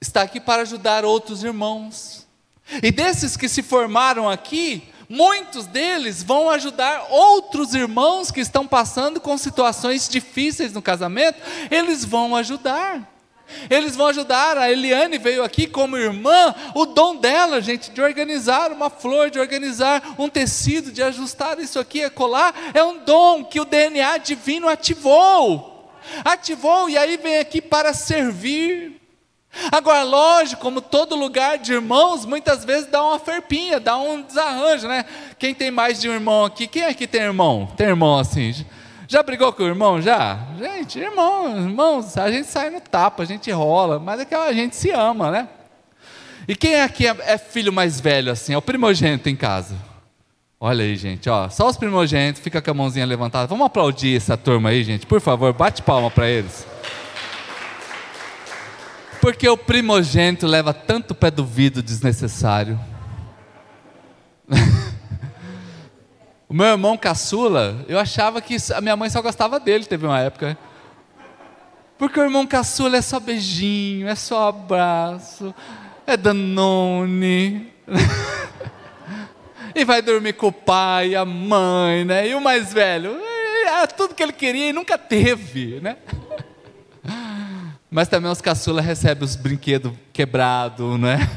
está 0.00 0.22
aqui 0.22 0.40
para 0.40 0.62
ajudar 0.62 1.04
outros 1.04 1.44
irmãos. 1.44 2.23
E 2.82 2.90
desses 2.90 3.36
que 3.36 3.48
se 3.48 3.62
formaram 3.62 4.28
aqui, 4.28 4.82
muitos 5.08 5.66
deles 5.66 6.22
vão 6.22 6.48
ajudar 6.50 7.06
outros 7.10 7.74
irmãos 7.74 8.30
que 8.30 8.40
estão 8.40 8.66
passando 8.66 9.20
com 9.20 9.36
situações 9.36 10.08
difíceis 10.08 10.72
no 10.72 10.82
casamento, 10.82 11.38
eles 11.70 12.04
vão 12.04 12.34
ajudar. 12.36 13.14
Eles 13.68 13.94
vão 13.94 14.06
ajudar. 14.06 14.56
A 14.56 14.70
Eliane 14.70 15.18
veio 15.18 15.44
aqui 15.44 15.66
como 15.66 15.96
irmã, 15.96 16.54
o 16.74 16.86
dom 16.86 17.16
dela, 17.16 17.60
gente, 17.60 17.90
de 17.90 18.00
organizar 18.00 18.72
uma 18.72 18.90
flor, 18.90 19.30
de 19.30 19.38
organizar 19.38 20.14
um 20.18 20.28
tecido, 20.28 20.90
de 20.90 21.02
ajustar 21.02 21.58
isso 21.60 21.78
aqui 21.78 22.02
a 22.02 22.10
colar, 22.10 22.54
é 22.72 22.82
um 22.82 23.04
dom 23.04 23.44
que 23.44 23.60
o 23.60 23.64
DNA 23.64 24.18
divino 24.18 24.68
ativou. 24.68 25.92
Ativou 26.24 26.88
e 26.88 26.98
aí 26.98 27.16
vem 27.16 27.38
aqui 27.38 27.62
para 27.62 27.94
servir. 27.94 29.00
Agora, 29.70 30.02
lógico, 30.02 30.60
como 30.60 30.80
todo 30.80 31.14
lugar 31.14 31.58
de 31.58 31.72
irmãos, 31.72 32.24
muitas 32.24 32.64
vezes 32.64 32.86
dá 32.86 33.02
uma 33.02 33.18
ferpinha, 33.18 33.78
dá 33.78 33.96
um 33.96 34.22
desarranjo, 34.22 34.88
né? 34.88 35.04
Quem 35.38 35.54
tem 35.54 35.70
mais 35.70 36.00
de 36.00 36.08
um 36.08 36.12
irmão 36.12 36.44
aqui? 36.44 36.66
Quem 36.66 36.84
aqui 36.84 37.06
tem 37.06 37.22
irmão? 37.22 37.68
Tem 37.76 37.86
irmão 37.86 38.18
assim? 38.18 38.64
Já 39.06 39.22
brigou 39.22 39.52
com 39.52 39.62
o 39.62 39.66
irmão? 39.66 40.00
Já? 40.00 40.38
Gente, 40.58 40.98
irmão, 40.98 41.56
irmãos, 41.56 42.16
a 42.16 42.30
gente 42.30 42.48
sai 42.48 42.70
no 42.70 42.80
tapa, 42.80 43.22
a 43.22 43.26
gente 43.26 43.50
rola, 43.50 43.98
mas 43.98 44.20
é 44.20 44.24
que 44.24 44.34
a 44.34 44.52
gente 44.52 44.74
se 44.74 44.90
ama, 44.90 45.30
né? 45.30 45.48
E 46.48 46.54
quem 46.54 46.80
aqui 46.80 47.06
é, 47.06 47.16
é 47.20 47.38
filho 47.38 47.72
mais 47.72 48.00
velho 48.00 48.32
assim? 48.32 48.52
É 48.52 48.58
o 48.58 48.62
primogênito 48.62 49.28
em 49.28 49.36
casa. 49.36 49.76
Olha 50.60 50.82
aí, 50.84 50.96
gente, 50.96 51.28
ó, 51.28 51.48
só 51.50 51.68
os 51.68 51.76
primogênitos, 51.76 52.40
fica 52.42 52.62
com 52.62 52.70
a 52.70 52.74
mãozinha 52.74 53.04
levantada. 53.04 53.46
Vamos 53.46 53.66
aplaudir 53.66 54.16
essa 54.16 54.36
turma 54.36 54.70
aí, 54.70 54.82
gente, 54.82 55.06
por 55.06 55.20
favor, 55.20 55.52
bate 55.52 55.82
palma 55.82 56.10
para 56.10 56.28
eles. 56.28 56.66
Porque 59.24 59.48
o 59.48 59.56
primogênito 59.56 60.46
leva 60.46 60.74
tanto 60.74 61.14
pé 61.14 61.30
do 61.30 61.46
vidro 61.46 61.82
desnecessário. 61.82 62.78
o 66.46 66.52
meu 66.52 66.66
irmão 66.66 66.94
caçula, 66.94 67.86
eu 67.88 67.98
achava 67.98 68.42
que 68.42 68.58
a 68.74 68.82
minha 68.82 68.94
mãe 68.94 69.08
só 69.08 69.22
gostava 69.22 69.58
dele, 69.58 69.86
teve 69.86 70.04
uma 70.04 70.20
época. 70.20 70.58
Porque 71.96 72.20
o 72.20 72.22
irmão 72.22 72.46
caçula 72.46 72.98
é 72.98 73.00
só 73.00 73.18
beijinho, 73.18 74.08
é 74.08 74.14
só 74.14 74.48
abraço, 74.48 75.54
é 76.06 76.18
Danone. 76.18 77.72
e 79.74 79.86
vai 79.86 80.02
dormir 80.02 80.34
com 80.34 80.48
o 80.48 80.52
pai, 80.52 81.14
a 81.14 81.24
mãe, 81.24 82.04
né? 82.04 82.28
E 82.28 82.34
o 82.34 82.42
mais 82.42 82.74
velho, 82.74 83.18
era 83.66 83.86
tudo 83.86 84.14
que 84.14 84.22
ele 84.22 84.34
queria 84.34 84.68
e 84.68 84.72
nunca 84.74 84.98
teve, 84.98 85.80
né? 85.80 85.96
Mas 87.94 88.08
também 88.08 88.28
os 88.28 88.40
caçula 88.40 88.82
recebem 88.82 89.22
os 89.22 89.36
brinquedos 89.36 89.92
quebrados, 90.12 90.98
né? 90.98 91.30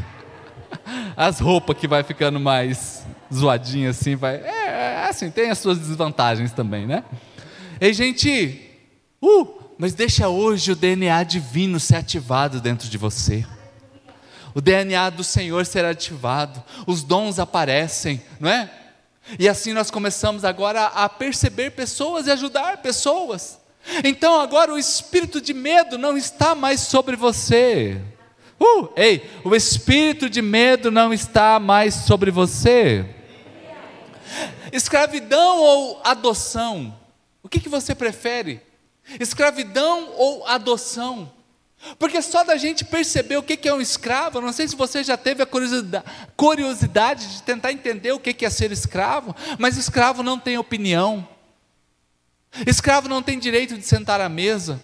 As 1.15 1.39
roupas 1.39 1.77
que 1.77 1.87
vai 1.87 2.01
ficando 2.01 2.39
mais 2.39 3.05
zoadinha 3.31 3.91
assim, 3.91 4.15
vai. 4.15 4.37
É, 4.37 5.03
é, 5.03 5.05
assim, 5.07 5.29
tem 5.29 5.51
as 5.51 5.59
suas 5.59 5.77
desvantagens 5.77 6.51
também, 6.51 6.87
né? 6.87 7.03
E 7.79 7.93
gente, 7.93 8.59
uh, 9.21 9.47
mas 9.77 9.93
deixa 9.93 10.29
hoje 10.29 10.71
o 10.71 10.75
DNA 10.75 11.21
divino 11.21 11.79
ser 11.79 11.97
ativado 11.97 12.59
dentro 12.59 12.89
de 12.89 12.97
você. 12.97 13.45
O 14.55 14.59
DNA 14.59 15.11
do 15.11 15.23
Senhor 15.23 15.63
será 15.63 15.91
ativado, 15.91 16.63
os 16.87 17.03
dons 17.03 17.37
aparecem, 17.37 18.19
não 18.39 18.49
é? 18.49 18.67
E 19.37 19.47
assim 19.47 19.73
nós 19.73 19.91
começamos 19.91 20.43
agora 20.43 20.85
a 20.85 21.07
perceber 21.07 21.69
pessoas 21.69 22.25
e 22.25 22.31
ajudar 22.31 22.77
pessoas. 22.77 23.59
Então 24.03 24.39
agora 24.39 24.73
o 24.73 24.77
espírito 24.77 25.39
de 25.39 25.53
medo 25.53 25.97
não 25.97 26.17
está 26.17 26.53
mais 26.53 26.81
sobre 26.81 27.15
você. 27.15 28.01
Uh, 28.59 28.89
ei, 28.95 29.29
o 29.43 29.55
espírito 29.55 30.29
de 30.29 30.41
medo 30.41 30.89
não 30.89 31.13
está 31.13 31.59
mais 31.59 31.93
sobre 31.93 32.31
você. 32.31 33.05
Escravidão 34.71 35.59
ou 35.59 36.01
adoção? 36.03 36.97
O 37.43 37.49
que, 37.49 37.59
que 37.59 37.69
você 37.69 37.95
prefere? 37.95 38.61
Escravidão 39.19 40.11
ou 40.17 40.45
adoção? 40.45 41.31
Porque 41.99 42.21
só 42.21 42.43
da 42.43 42.57
gente 42.57 42.83
perceber 42.83 43.37
o 43.37 43.43
que 43.43 43.69
é 43.69 43.73
um 43.73 43.79
escravo, 43.79 44.41
não 44.41 44.51
sei 44.51 44.67
se 44.67 44.75
você 44.75 45.03
já 45.03 45.15
teve 45.15 45.43
a 45.43 45.47
curiosidade 46.35 47.27
de 47.35 47.43
tentar 47.43 47.71
entender 47.71 48.11
o 48.11 48.19
que 48.19 48.45
é 48.45 48.49
ser 48.49 48.71
escravo, 48.71 49.35
mas 49.59 49.77
escravo 49.77 50.23
não 50.23 50.39
tem 50.39 50.57
opinião, 50.57 51.27
escravo 52.65 53.07
não 53.07 53.21
tem 53.21 53.37
direito 53.37 53.77
de 53.77 53.83
sentar 53.83 54.21
à 54.21 54.29
mesa, 54.29 54.81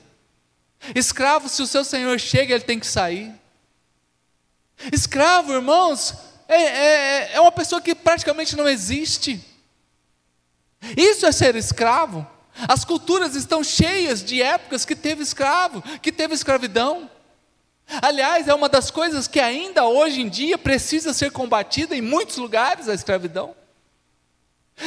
escravo, 0.93 1.47
se 1.47 1.61
o 1.61 1.67
seu 1.67 1.83
senhor 1.83 2.19
chega, 2.19 2.53
ele 2.53 2.63
tem 2.63 2.79
que 2.79 2.87
sair. 2.87 3.31
Escravo, 4.91 5.53
irmãos, 5.53 6.13
é, 6.47 6.61
é, 6.61 7.33
é 7.33 7.41
uma 7.41 7.51
pessoa 7.51 7.81
que 7.81 7.95
praticamente 7.95 8.55
não 8.55 8.67
existe. 8.67 9.43
Isso 10.97 11.25
é 11.25 11.31
ser 11.31 11.55
escravo. 11.55 12.27
As 12.67 12.83
culturas 12.83 13.35
estão 13.35 13.63
cheias 13.63 14.23
de 14.23 14.41
épocas 14.41 14.85
que 14.85 14.95
teve 14.95 15.23
escravo, 15.23 15.81
que 15.99 16.11
teve 16.11 16.33
escravidão. 16.33 17.09
Aliás, 18.01 18.47
é 18.47 18.53
uma 18.53 18.69
das 18.69 18.91
coisas 18.91 19.27
que 19.27 19.39
ainda 19.39 19.85
hoje 19.85 20.21
em 20.21 20.29
dia 20.29 20.57
precisa 20.57 21.13
ser 21.13 21.31
combatida 21.31 21.95
em 21.95 22.01
muitos 22.01 22.37
lugares 22.37 22.87
a 22.87 22.93
escravidão. 22.93 23.55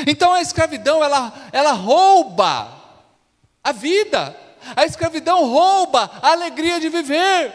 Então 0.06 0.32
a 0.32 0.40
escravidão 0.40 1.02
ela, 1.02 1.32
ela 1.52 1.72
rouba 1.72 2.75
a 3.66 3.72
vida. 3.72 4.36
A 4.76 4.84
escravidão 4.84 5.44
rouba 5.48 6.10
a 6.22 6.30
alegria 6.30 6.78
de 6.78 6.88
viver. 6.88 7.52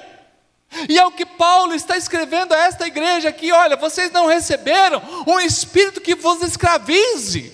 E 0.87 0.97
é 0.97 1.05
o 1.05 1.11
que 1.11 1.25
Paulo 1.25 1.73
está 1.73 1.97
escrevendo 1.97 2.53
a 2.53 2.57
esta 2.57 2.85
igreja 2.85 3.29
aqui: 3.29 3.51
olha, 3.51 3.75
vocês 3.77 4.11
não 4.11 4.27
receberam 4.27 5.01
um 5.25 5.39
espírito 5.39 6.01
que 6.01 6.15
vos 6.15 6.41
escravize. 6.41 7.53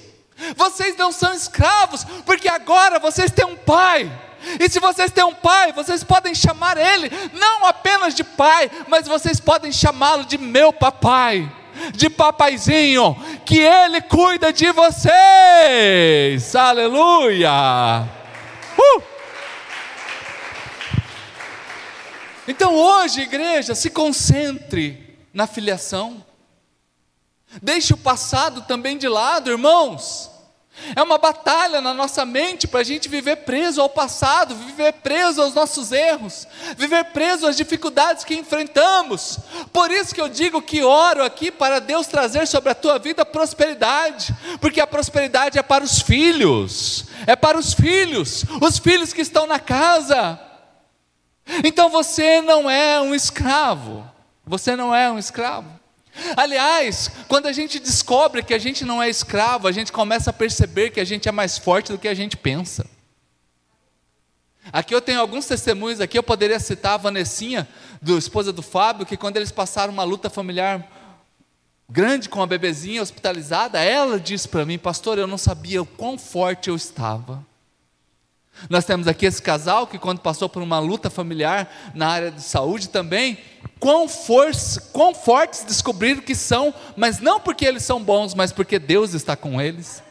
Vocês 0.56 0.96
não 0.96 1.12
são 1.12 1.34
escravos, 1.34 2.04
porque 2.26 2.48
agora 2.48 3.00
vocês 3.00 3.32
têm 3.32 3.46
um 3.46 3.56
pai. 3.56 4.12
E 4.60 4.70
se 4.70 4.80
vocês 4.80 5.12
têm 5.12 5.24
um 5.24 5.34
pai, 5.34 5.74
vocês 5.74 6.04
podem 6.04 6.34
chamar 6.36 6.78
ele 6.78 7.12
não 7.34 7.66
apenas 7.66 8.14
de 8.14 8.24
pai, 8.24 8.70
mas 8.88 9.08
vocês 9.08 9.40
podem 9.40 9.72
chamá-lo 9.72 10.26
de 10.26 10.38
meu 10.38 10.72
papai, 10.72 11.52
de 11.94 12.08
papaizinho, 12.08 13.16
que 13.46 13.60
ele 13.60 14.00
cuida 14.02 14.54
de 14.54 14.72
vocês. 14.72 16.56
Aleluia! 16.56 18.17
Uh! 18.78 19.04
Então 22.48 22.76
hoje, 22.76 23.22
igreja, 23.22 23.76
se 23.76 23.90
concentre 23.90 25.18
na 25.34 25.46
filiação. 25.46 26.26
Deixe 27.62 27.94
o 27.94 27.98
passado 27.98 28.62
também 28.62 28.98
de 28.98 29.08
lado, 29.08 29.50
irmãos. 29.50 30.32
É 30.96 31.02
uma 31.02 31.18
batalha 31.18 31.82
na 31.82 31.94
nossa 31.94 32.24
mente 32.26 32.68
para 32.68 32.82
a 32.82 32.84
gente 32.84 33.10
viver 33.10 33.38
preso 33.38 33.82
ao 33.82 33.90
passado, 33.90 34.56
viver 34.56 34.94
preso 34.94 35.42
aos 35.42 35.54
nossos 35.54 35.92
erros, 35.92 36.48
viver 36.78 37.06
preso 37.06 37.48
às 37.48 37.58
dificuldades 37.58 38.24
que 38.24 38.36
enfrentamos. 38.36 39.40
Por 39.74 39.92
isso 39.92 40.14
que 40.14 40.22
eu 40.22 40.30
digo 40.30 40.62
que 40.62 40.84
oro 40.84 41.24
aqui 41.24 41.52
para 41.52 41.80
Deus 41.80 42.08
trazer 42.08 42.48
sobre 42.48 42.72
a 42.72 42.76
tua 42.76 42.98
vida 43.00 43.26
prosperidade, 43.26 44.34
porque 44.62 44.80
a 44.80 44.88
prosperidade 44.88 45.58
é 45.58 45.64
para 45.64 45.84
os 45.84 46.02
filhos, 46.02 47.06
é 47.26 47.36
para 47.36 47.58
os 47.58 47.74
filhos, 47.74 48.46
os 48.62 48.78
filhos 48.78 49.12
que 49.12 49.22
estão 49.22 49.46
na 49.46 49.60
casa. 49.60 50.40
Então 51.64 51.90
você 51.90 52.42
não 52.42 52.70
é 52.70 53.02
um 53.02 53.16
escravo, 53.16 54.10
você 54.46 54.76
não 54.76 54.94
é 54.94 55.12
um 55.12 55.18
escravo. 55.18 55.77
Aliás, 56.36 57.10
quando 57.28 57.48
a 57.48 57.52
gente 57.52 57.80
descobre 57.80 58.44
que 58.44 58.54
a 58.54 58.60
gente 58.60 58.84
não 58.84 59.02
é 59.02 59.10
escravo, 59.10 59.68
a 59.68 59.72
gente 59.72 59.92
começa 59.92 60.30
a 60.30 60.34
perceber 60.34 60.90
que 60.90 61.00
a 61.00 61.06
gente 61.06 61.28
é 61.28 61.32
mais 61.32 61.58
forte 61.58 61.92
do 61.92 61.98
que 61.98 62.08
a 62.08 62.14
gente 62.14 62.36
pensa. 62.36 62.86
Aqui 64.72 64.94
eu 64.94 65.02
tenho 65.02 65.22
alguns 65.22 65.46
testemunhos 65.46 66.02
aqui, 66.02 66.18
eu 66.18 66.24
poderia 66.24 66.60
citar 66.60 66.94
a 66.94 66.98
Vanessinha, 66.98 67.68
do 68.02 68.18
esposa 68.18 68.52
do 68.52 68.62
Fábio, 68.62 69.06
que 69.06 69.18
quando 69.18 69.38
eles 69.38 69.52
passaram 69.52 69.94
uma 69.94 70.04
luta 70.04 70.30
familiar 70.30 70.86
grande 71.90 72.28
com 72.28 72.42
a 72.42 72.48
bebezinha 72.48 73.02
hospitalizada, 73.02 73.82
ela 73.82 74.20
disse 74.20 74.48
para 74.48 74.66
mim, 74.66 74.78
pastor, 74.78 75.18
eu 75.18 75.28
não 75.28 75.38
sabia 75.38 75.82
o 75.82 75.86
quão 75.86 76.18
forte 76.18 76.70
eu 76.70 76.76
estava. 76.76 77.46
Nós 78.70 78.86
temos 78.86 79.08
aqui 79.08 79.26
esse 79.26 79.42
casal 79.42 79.88
que, 79.88 79.98
quando 79.98 80.20
passou 80.20 80.50
por 80.50 80.62
uma 80.62 80.80
luta 80.80 81.10
familiar 81.10 81.72
na 81.94 82.08
área 82.08 82.32
de 82.32 82.42
saúde 82.42 82.90
também, 82.90 83.38
quão, 83.80 84.08
força, 84.08 84.82
quão 84.92 85.14
fortes 85.14 85.64
descobriram 85.64 86.22
que 86.22 86.36
são, 86.36 86.74
mas 86.96 87.20
não 87.20 87.40
porque 87.40 87.66
eles 87.66 87.84
são 87.84 88.02
bons, 88.04 88.34
mas 88.34 88.52
porque 88.52 88.80
Deus 88.80 89.14
está 89.14 89.36
com 89.36 89.62
eles. 89.62 90.02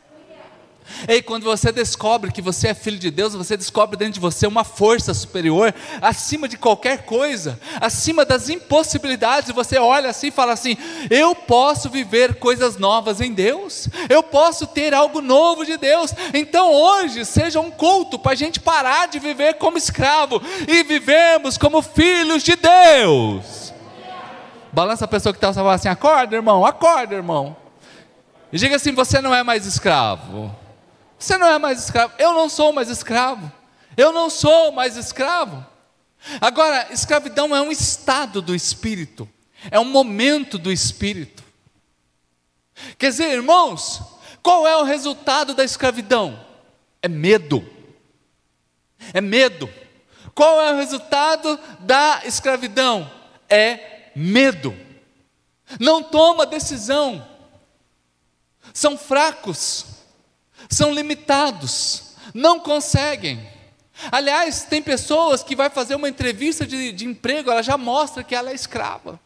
Ei, 1.09 1.23
quando 1.23 1.45
você 1.45 1.71
descobre 1.73 2.33
que 2.33 2.43
você 2.43 2.69
é 2.69 2.75
filho 2.75 2.99
de 2.99 3.11
Deus, 3.11 3.35
você 3.35 3.57
descobre 3.57 3.97
dentro 3.97 4.15
de 4.15 4.21
você 4.21 4.47
uma 4.47 4.65
força 4.65 5.13
superior, 5.15 5.75
acima 6.01 6.49
de 6.49 6.57
qualquer 6.57 7.05
coisa, 7.05 7.59
acima 7.81 8.25
das 8.25 8.49
impossibilidades, 8.49 9.51
você 9.51 9.79
olha 9.79 10.11
assim 10.11 10.29
e 10.29 10.33
fala 10.33 10.53
assim: 10.53 10.77
eu 11.11 11.35
posso 11.35 11.89
viver 11.89 12.37
coisas 12.37 12.77
novas 12.77 13.21
em 13.21 13.33
Deus, 13.33 13.89
eu 14.09 14.23
posso 14.23 14.67
ter 14.67 14.95
algo 14.95 15.21
novo 15.21 15.65
de 15.65 15.77
Deus. 15.77 16.13
Então 16.33 16.73
hoje 16.73 17.25
seja 17.25 17.61
um 17.61 17.71
culto 17.71 18.19
para 18.19 18.33
a 18.33 18.37
gente 18.37 18.61
parar 18.61 19.07
de 19.09 19.19
viver 19.19 19.55
como 19.55 19.79
escravo 19.79 20.41
e 20.67 20.83
vivemos 20.83 21.57
como 21.59 21.83
filhos 21.83 22.43
de 22.43 22.57
Deus. 22.57 23.73
Balança 24.73 25.07
a 25.07 25.09
pessoa 25.09 25.33
que 25.33 25.39
está 25.39 25.53
falando 25.53 25.75
assim: 25.75 25.89
acorda, 25.89 26.37
irmão, 26.37 26.67
acorda, 26.67 27.15
irmão. 27.15 27.57
E 28.53 28.59
diga 28.59 28.77
assim: 28.77 28.93
você 28.93 29.21
não 29.21 29.35
é 29.35 29.43
mais 29.43 29.67
escravo. 29.67 30.55
Você 31.19 31.37
não 31.39 31.47
é 31.47 31.59
mais 31.59 31.85
escravo. 31.85 32.15
Eu 32.19 32.33
não 32.33 32.49
sou 32.49 32.73
mais 32.73 32.89
escravo. 32.89 33.51
Eu 33.97 34.13
não 34.13 34.29
sou 34.29 34.73
mais 34.73 34.97
escravo. 34.97 35.65
Agora, 36.41 36.93
escravidão 36.93 37.55
é 37.55 37.61
um 37.61 37.71
estado 37.71 38.43
do 38.43 38.55
espírito, 38.55 39.29
é 39.71 39.79
um 39.79 39.85
momento 39.85 40.59
do 40.59 40.73
espírito. 40.73 41.45
Quer 42.99 43.11
dizer, 43.11 43.33
irmãos, 43.33 44.03
qual 44.43 44.67
é 44.67 44.77
o 44.77 44.83
resultado 44.83 45.55
da 45.55 45.65
escravidão? 45.65 46.45
É 47.01 47.09
medo. 47.09 47.65
É 49.15 49.21
medo. 49.21 49.73
Qual 50.35 50.61
é 50.61 50.73
o 50.73 50.77
resultado 50.77 51.59
da 51.81 52.23
escravidão? 52.25 53.11
É 53.49 54.11
medo. 54.15 54.77
Não 55.81 56.03
toma 56.03 56.45
decisão. 56.45 57.27
São 58.75 58.99
fracos 58.99 59.87
são 60.69 60.93
limitados, 60.93 62.15
não 62.35 62.61
conseguem. 62.61 63.41
Aliás, 64.13 64.65
tem 64.65 64.83
pessoas 64.83 65.43
que 65.43 65.57
vai 65.57 65.71
fazer 65.71 65.95
uma 65.95 66.09
entrevista 66.09 66.67
de, 66.67 66.93
de 66.93 67.07
emprego, 67.07 67.51
ela 67.51 67.63
já 67.63 67.79
mostra 67.79 68.23
que 68.23 68.35
ela 68.35 68.51
é 68.51 68.55
escrava, 68.55 69.19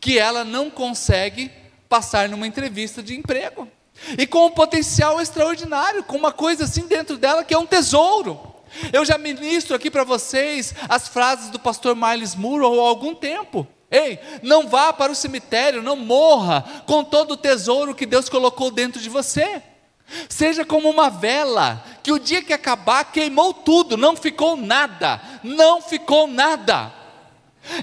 que 0.00 0.18
ela 0.18 0.44
não 0.44 0.70
consegue 0.70 1.50
passar 1.88 2.28
numa 2.28 2.46
entrevista 2.46 3.02
de 3.02 3.16
emprego. 3.16 3.68
E 4.16 4.26
com 4.26 4.46
um 4.46 4.50
potencial 4.50 5.20
extraordinário, 5.20 6.04
com 6.04 6.16
uma 6.16 6.32
coisa 6.32 6.64
assim 6.64 6.86
dentro 6.86 7.18
dela 7.18 7.44
que 7.44 7.52
é 7.52 7.58
um 7.58 7.66
tesouro. 7.66 8.40
Eu 8.92 9.04
já 9.04 9.18
ministro 9.18 9.74
aqui 9.74 9.90
para 9.90 10.04
vocês 10.04 10.74
as 10.88 11.08
frases 11.08 11.50
do 11.50 11.58
pastor 11.58 11.96
Miles 11.96 12.34
Moore 12.34 12.64
há 12.64 12.88
algum 12.88 13.14
tempo. 13.14 13.66
Ei, 13.90 14.20
não 14.42 14.68
vá 14.68 14.92
para 14.92 15.10
o 15.10 15.16
cemitério, 15.16 15.82
não 15.82 15.96
morra 15.96 16.64
com 16.86 17.02
todo 17.02 17.32
o 17.32 17.36
tesouro 17.36 17.94
que 17.94 18.06
Deus 18.06 18.28
colocou 18.28 18.70
dentro 18.70 19.00
de 19.00 19.08
você. 19.08 19.60
Seja 20.28 20.64
como 20.64 20.88
uma 20.88 21.08
vela, 21.08 21.84
que 22.02 22.12
o 22.12 22.18
dia 22.18 22.42
que 22.42 22.52
acabar 22.52 23.04
queimou 23.04 23.52
tudo, 23.52 23.96
não 23.96 24.16
ficou 24.16 24.56
nada, 24.56 25.20
não 25.42 25.80
ficou 25.80 26.26
nada. 26.26 26.92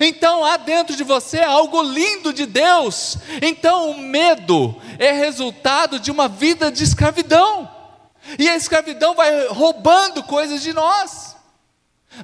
Então 0.02 0.44
há 0.44 0.58
dentro 0.58 0.96
de 0.96 1.04
você 1.04 1.42
algo 1.42 1.82
lindo 1.82 2.34
de 2.34 2.46
Deus. 2.46 3.18
Então 3.42 3.92
o 3.92 3.98
medo 3.98 4.76
é 5.00 5.12
resultado 5.12 6.00
de 6.00 6.12
uma 6.12 6.28
vida 6.28 6.72
de 6.72 6.84
escravidão. 6.84 7.70
E 8.38 8.50
a 8.50 8.56
escravidão 8.56 9.16
vai 9.16 9.48
roubando 9.48 10.24
coisas 10.24 10.62
de 10.62 10.74
nós. 10.74 11.36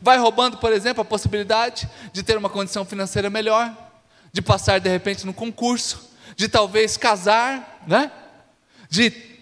Vai 0.02 0.18
roubando, 0.18 0.58
por 0.58 0.74
exemplo, 0.74 1.02
a 1.02 1.06
possibilidade 1.06 1.88
de 2.12 2.24
ter 2.24 2.38
uma 2.38 2.50
condição 2.50 2.84
financeira 2.84 3.30
melhor, 3.30 3.72
de 4.32 4.42
passar 4.42 4.80
de 4.80 4.90
repente 4.90 5.26
no 5.26 5.34
concurso, 5.34 6.10
de 6.36 6.48
talvez 6.48 6.98
casar, 6.98 7.84
né? 7.88 8.12
De 8.90 9.33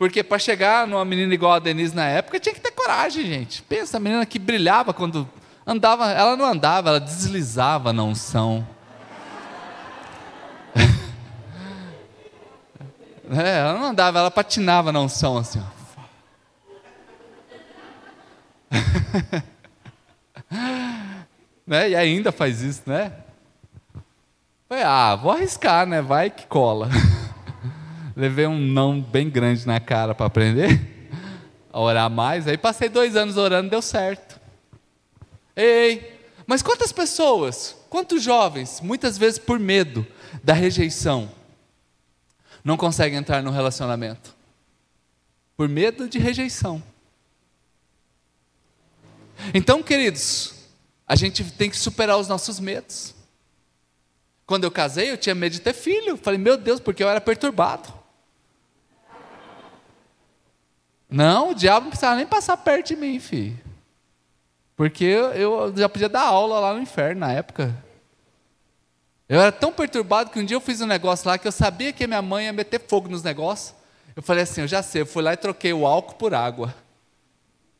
porque 0.00 0.24
para 0.24 0.38
chegar 0.38 0.86
numa 0.86 1.04
menina 1.04 1.34
igual 1.34 1.52
a 1.52 1.58
Denise 1.58 1.94
na 1.94 2.06
época 2.06 2.40
tinha 2.40 2.54
que 2.54 2.60
ter 2.62 2.70
coragem, 2.70 3.26
gente. 3.26 3.60
Pensa, 3.60 3.98
a 3.98 4.00
menina 4.00 4.24
que 4.24 4.38
brilhava 4.38 4.94
quando 4.94 5.28
andava, 5.66 6.10
ela 6.10 6.38
não 6.38 6.46
andava, 6.46 6.88
ela 6.88 6.98
deslizava 6.98 7.92
na 7.92 8.02
unção. 8.02 8.66
é, 13.30 13.58
ela 13.58 13.74
não 13.74 13.88
andava, 13.88 14.20
ela 14.20 14.30
patinava 14.30 14.90
na 14.90 15.00
unção 15.00 15.36
assim. 15.36 15.60
Ó. 15.60 15.64
né? 21.66 21.90
E 21.90 21.94
ainda 21.94 22.32
faz 22.32 22.62
isso, 22.62 22.84
né? 22.86 23.12
Ah, 24.70 25.14
vou 25.14 25.30
arriscar, 25.30 25.86
né? 25.86 26.00
Vai 26.00 26.30
que 26.30 26.46
cola. 26.46 26.88
Levei 28.20 28.46
um 28.46 28.58
não 28.58 29.00
bem 29.00 29.30
grande 29.30 29.66
na 29.66 29.80
cara 29.80 30.14
para 30.14 30.26
aprender 30.26 30.78
a 31.72 31.80
orar 31.80 32.10
mais. 32.10 32.46
Aí 32.46 32.58
passei 32.58 32.90
dois 32.90 33.16
anos 33.16 33.38
orando, 33.38 33.70
deu 33.70 33.80
certo. 33.80 34.38
Ei, 35.56 36.20
mas 36.46 36.60
quantas 36.60 36.92
pessoas, 36.92 37.74
quantos 37.88 38.22
jovens, 38.22 38.82
muitas 38.82 39.16
vezes 39.16 39.38
por 39.38 39.58
medo 39.58 40.06
da 40.44 40.52
rejeição, 40.52 41.30
não 42.62 42.76
conseguem 42.76 43.18
entrar 43.18 43.42
no 43.42 43.50
relacionamento? 43.50 44.36
Por 45.56 45.66
medo 45.66 46.06
de 46.06 46.18
rejeição. 46.18 46.82
Então, 49.54 49.82
queridos, 49.82 50.56
a 51.08 51.16
gente 51.16 51.42
tem 51.52 51.70
que 51.70 51.78
superar 51.78 52.18
os 52.18 52.28
nossos 52.28 52.60
medos. 52.60 53.14
Quando 54.44 54.64
eu 54.64 54.70
casei, 54.70 55.10
eu 55.10 55.16
tinha 55.16 55.34
medo 55.34 55.52
de 55.52 55.60
ter 55.62 55.72
filho. 55.72 56.18
Falei, 56.18 56.38
meu 56.38 56.58
Deus, 56.58 56.80
porque 56.80 57.02
eu 57.02 57.08
era 57.08 57.18
perturbado. 57.18 57.99
Não, 61.10 61.50
o 61.50 61.54
diabo 61.54 61.84
não 61.84 61.90
precisava 61.90 62.16
nem 62.16 62.26
passar 62.26 62.56
perto 62.56 62.88
de 62.88 62.96
mim, 62.96 63.18
filho. 63.18 63.58
Porque 64.76 65.04
eu, 65.04 65.74
já 65.76 65.88
podia 65.88 66.08
dar 66.08 66.22
aula 66.22 66.60
lá 66.60 66.72
no 66.72 66.80
inferno 66.80 67.20
na 67.20 67.32
época. 67.32 67.74
Eu 69.28 69.40
era 69.40 69.52
tão 69.52 69.72
perturbado 69.72 70.30
que 70.30 70.38
um 70.38 70.44
dia 70.44 70.56
eu 70.56 70.60
fiz 70.60 70.80
um 70.80 70.86
negócio 70.86 71.28
lá 71.28 71.36
que 71.36 71.46
eu 71.46 71.52
sabia 71.52 71.92
que 71.92 72.06
minha 72.06 72.22
mãe 72.22 72.46
ia 72.46 72.52
meter 72.52 72.80
fogo 72.88 73.08
nos 73.08 73.22
negócios. 73.22 73.74
Eu 74.14 74.22
falei 74.22 74.44
assim, 74.44 74.62
eu 74.62 74.68
já 74.68 74.82
sei, 74.82 75.02
eu 75.02 75.06
fui 75.06 75.22
lá 75.22 75.32
e 75.32 75.36
troquei 75.36 75.72
o 75.72 75.86
álcool 75.86 76.14
por 76.14 76.34
água. 76.34 76.74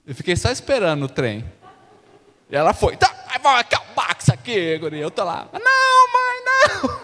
Eu 0.06 0.14
fiquei 0.14 0.36
só 0.36 0.50
esperando 0.50 1.04
o 1.04 1.08
trem. 1.08 1.44
E 2.50 2.56
ela 2.56 2.74
foi, 2.74 2.96
tá, 2.96 3.14
vai 3.42 3.60
acabar 3.60 4.14
com 4.14 4.20
isso 4.20 4.32
aqui, 4.32 4.78
guria. 4.78 5.00
Eu 5.02 5.10
tô 5.10 5.24
lá, 5.24 5.48
não, 5.52 5.60
mãe, 6.12 6.42
não. 6.44 7.00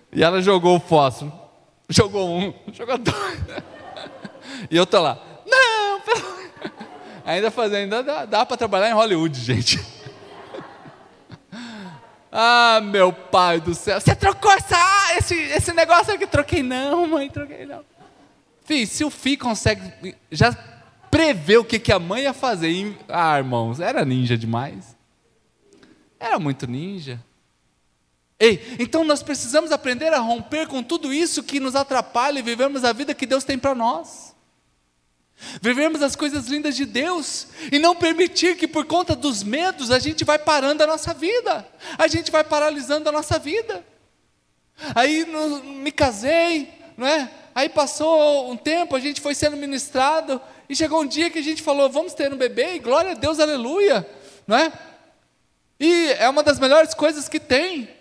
E 0.12 0.24
ela 0.24 0.42
jogou 0.42 0.76
o 0.76 0.80
fósforo. 0.80 1.32
Jogou 1.90 2.30
um, 2.30 2.54
jogou 2.72 2.96
dois. 2.96 3.40
E 4.70 4.76
eu 4.76 4.86
tô 4.86 5.00
lá, 5.00 5.18
não, 5.44 6.00
pelo... 6.00 6.40
Ainda 7.24 7.50
fazendo, 7.50 7.94
ainda 7.94 8.02
dá, 8.02 8.24
dá 8.24 8.46
para 8.46 8.56
trabalhar 8.56 8.88
em 8.88 8.94
Hollywood, 8.94 9.38
gente. 9.38 9.80
Ah, 12.32 12.80
meu 12.80 13.12
pai 13.12 13.60
do 13.60 13.74
céu, 13.74 14.00
você 14.00 14.14
trocou 14.14 14.52
essa, 14.52 14.78
esse, 15.18 15.34
esse 15.34 15.72
negócio 15.72 16.14
aqui? 16.14 16.28
Troquei 16.28 16.62
não, 16.62 17.08
mãe, 17.08 17.28
troquei 17.28 17.66
não. 17.66 17.84
Fih, 18.64 18.86
se 18.86 19.04
o 19.04 19.10
Fi 19.10 19.36
consegue 19.36 20.14
já 20.30 20.56
prever 21.10 21.56
o 21.56 21.64
que, 21.64 21.80
que 21.80 21.90
a 21.90 21.98
mãe 21.98 22.22
ia 22.22 22.32
fazer, 22.32 22.96
ah, 23.08 23.36
irmãos, 23.36 23.80
era 23.80 24.04
ninja 24.04 24.38
demais. 24.38 24.96
Era 26.20 26.38
muito 26.38 26.68
ninja. 26.68 27.20
Ei, 28.40 28.76
então 28.78 29.04
nós 29.04 29.22
precisamos 29.22 29.70
aprender 29.70 30.14
a 30.14 30.18
romper 30.18 30.66
com 30.66 30.82
tudo 30.82 31.12
isso 31.12 31.42
que 31.42 31.60
nos 31.60 31.76
atrapalha 31.76 32.38
e 32.38 32.42
vivermos 32.42 32.82
a 32.84 32.92
vida 32.92 33.14
que 33.14 33.26
Deus 33.26 33.44
tem 33.44 33.58
para 33.58 33.74
nós. 33.74 34.34
Vivermos 35.60 36.02
as 36.02 36.16
coisas 36.16 36.46
lindas 36.46 36.74
de 36.74 36.86
Deus 36.86 37.48
e 37.70 37.78
não 37.78 37.94
permitir 37.94 38.56
que 38.56 38.66
por 38.66 38.86
conta 38.86 39.14
dos 39.14 39.42
medos 39.42 39.90
a 39.90 39.98
gente 39.98 40.24
vai 40.24 40.38
parando 40.38 40.82
a 40.82 40.86
nossa 40.86 41.12
vida, 41.12 41.66
a 41.98 42.08
gente 42.08 42.30
vai 42.30 42.42
paralisando 42.42 43.10
a 43.10 43.12
nossa 43.12 43.38
vida. 43.38 43.84
Aí 44.94 45.26
no, 45.26 45.62
me 45.62 45.92
casei, 45.92 46.72
não 46.96 47.06
é? 47.06 47.30
Aí 47.54 47.68
passou 47.68 48.50
um 48.50 48.56
tempo, 48.56 48.96
a 48.96 49.00
gente 49.00 49.20
foi 49.20 49.34
sendo 49.34 49.56
ministrado, 49.56 50.40
e 50.66 50.74
chegou 50.74 51.02
um 51.02 51.06
dia 51.06 51.28
que 51.28 51.38
a 51.38 51.42
gente 51.42 51.62
falou: 51.62 51.90
vamos 51.90 52.14
ter 52.14 52.32
um 52.32 52.36
bebê, 52.36 52.76
e 52.76 52.78
glória 52.78 53.10
a 53.10 53.14
Deus, 53.14 53.38
aleluia, 53.38 54.08
não 54.46 54.56
é? 54.56 54.72
E 55.78 56.12
é 56.18 56.28
uma 56.28 56.42
das 56.42 56.58
melhores 56.58 56.94
coisas 56.94 57.28
que 57.28 57.40
tem. 57.40 57.99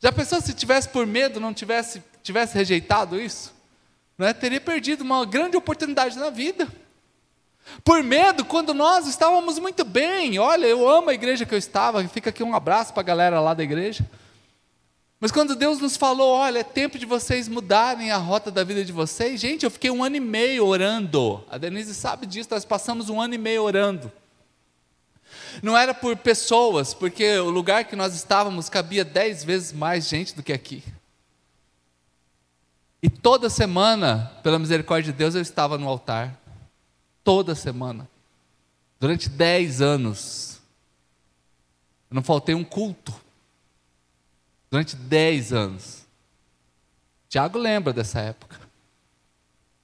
Já 0.00 0.10
pensou 0.10 0.40
se 0.40 0.54
tivesse 0.54 0.88
por 0.88 1.06
medo, 1.06 1.38
não 1.38 1.52
tivesse, 1.52 2.02
tivesse 2.22 2.56
rejeitado 2.56 3.20
isso? 3.20 3.52
Não 4.16 4.26
é? 4.26 4.32
Teria 4.32 4.60
perdido 4.60 5.02
uma 5.02 5.24
grande 5.26 5.56
oportunidade 5.56 6.18
na 6.18 6.30
vida. 6.30 6.66
Por 7.84 8.02
medo, 8.02 8.44
quando 8.44 8.72
nós 8.72 9.06
estávamos 9.06 9.58
muito 9.58 9.84
bem, 9.84 10.38
olha, 10.38 10.66
eu 10.66 10.88
amo 10.88 11.10
a 11.10 11.14
igreja 11.14 11.44
que 11.44 11.54
eu 11.54 11.58
estava, 11.58 12.02
fica 12.08 12.30
aqui 12.30 12.42
um 12.42 12.54
abraço 12.54 12.92
para 12.92 13.00
a 13.00 13.04
galera 13.04 13.40
lá 13.40 13.52
da 13.52 13.62
igreja. 13.62 14.04
Mas 15.20 15.30
quando 15.30 15.54
Deus 15.54 15.78
nos 15.78 15.98
falou, 15.98 16.30
olha, 16.30 16.60
é 16.60 16.64
tempo 16.64 16.98
de 16.98 17.04
vocês 17.04 17.46
mudarem 17.46 18.10
a 18.10 18.16
rota 18.16 18.50
da 18.50 18.64
vida 18.64 18.82
de 18.82 18.90
vocês, 18.90 19.38
gente, 19.38 19.64
eu 19.64 19.70
fiquei 19.70 19.90
um 19.90 20.02
ano 20.02 20.16
e 20.16 20.20
meio 20.20 20.64
orando. 20.64 21.44
A 21.50 21.58
Denise 21.58 21.94
sabe 21.94 22.24
disso, 22.24 22.48
nós 22.50 22.64
passamos 22.64 23.10
um 23.10 23.20
ano 23.20 23.34
e 23.34 23.38
meio 23.38 23.62
orando. 23.62 24.10
Não 25.62 25.76
era 25.76 25.92
por 25.92 26.16
pessoas, 26.16 26.94
porque 26.94 27.38
o 27.38 27.50
lugar 27.50 27.84
que 27.84 27.96
nós 27.96 28.14
estávamos 28.14 28.68
cabia 28.68 29.04
dez 29.04 29.44
vezes 29.44 29.72
mais 29.72 30.08
gente 30.08 30.34
do 30.34 30.42
que 30.42 30.52
aqui. 30.52 30.82
E 33.02 33.08
toda 33.08 33.48
semana, 33.48 34.30
pela 34.42 34.58
misericórdia 34.58 35.12
de 35.12 35.18
Deus, 35.18 35.34
eu 35.34 35.40
estava 35.40 35.78
no 35.78 35.88
altar. 35.88 36.38
Toda 37.24 37.54
semana. 37.54 38.08
Durante 38.98 39.28
dez 39.28 39.80
anos. 39.80 40.60
Eu 42.10 42.16
não 42.16 42.22
faltei 42.22 42.54
um 42.54 42.64
culto 42.64 43.14
durante 44.70 44.96
10 44.96 45.52
anos. 45.52 46.06
Tiago 47.28 47.58
lembra 47.58 47.92
dessa 47.92 48.20
época. 48.20 48.58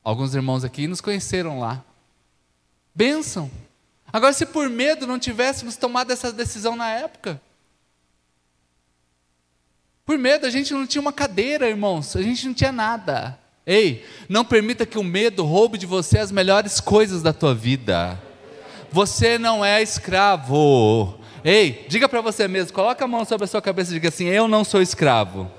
Alguns 0.03 0.35
irmãos 0.35 0.65
aqui 0.65 0.87
nos 0.87 1.01
conheceram 1.01 1.61
lá. 1.61 1.85
Bênção. 2.95 3.51
Agora, 4.13 4.33
se 4.33 4.47
por 4.47 4.69
medo 4.69 5.07
não 5.07 5.19
tivéssemos 5.19 5.77
tomado 5.77 6.13
essa 6.13 6.33
decisão 6.33 6.77
na 6.77 6.91
época, 6.91 7.41
por 10.07 10.17
medo, 10.17 10.47
a 10.47 10.51
gente 10.51 10.73
não 10.73 10.87
tinha 10.87 11.03
uma 11.03 11.13
cadeira, 11.13 11.69
irmãos, 11.69 12.15
a 12.15 12.23
gente 12.23 12.47
não 12.47 12.55
tinha 12.55 12.71
nada. 12.71 13.37
Ei, 13.67 14.07
não 14.29 14.45
permita 14.45 14.87
que 14.87 14.97
o 14.97 15.03
medo 15.03 15.45
roube 15.45 15.77
de 15.77 15.85
você 15.85 16.19
as 16.21 16.31
melhores 16.31 16.81
coisas 16.81 17.23
da 17.23 17.33
tua 17.33 17.53
vida. 17.53 18.17
Você 18.93 19.37
não 19.37 19.65
é 19.65 19.83
escravo. 19.83 21.19
Ei, 21.45 21.85
diga 21.89 22.09
para 22.09 22.21
você 22.21 22.47
mesmo, 22.47 22.73
coloca 22.73 23.05
a 23.05 23.09
mão 23.09 23.25
sobre 23.25 23.45
a 23.45 23.49
sua 23.49 23.61
cabeça 23.61 23.91
e 23.91 23.95
diga 23.95 24.09
assim: 24.09 24.27
Eu 24.27 24.47
não 24.47 24.63
sou 24.63 24.81
escravo. 24.81 25.51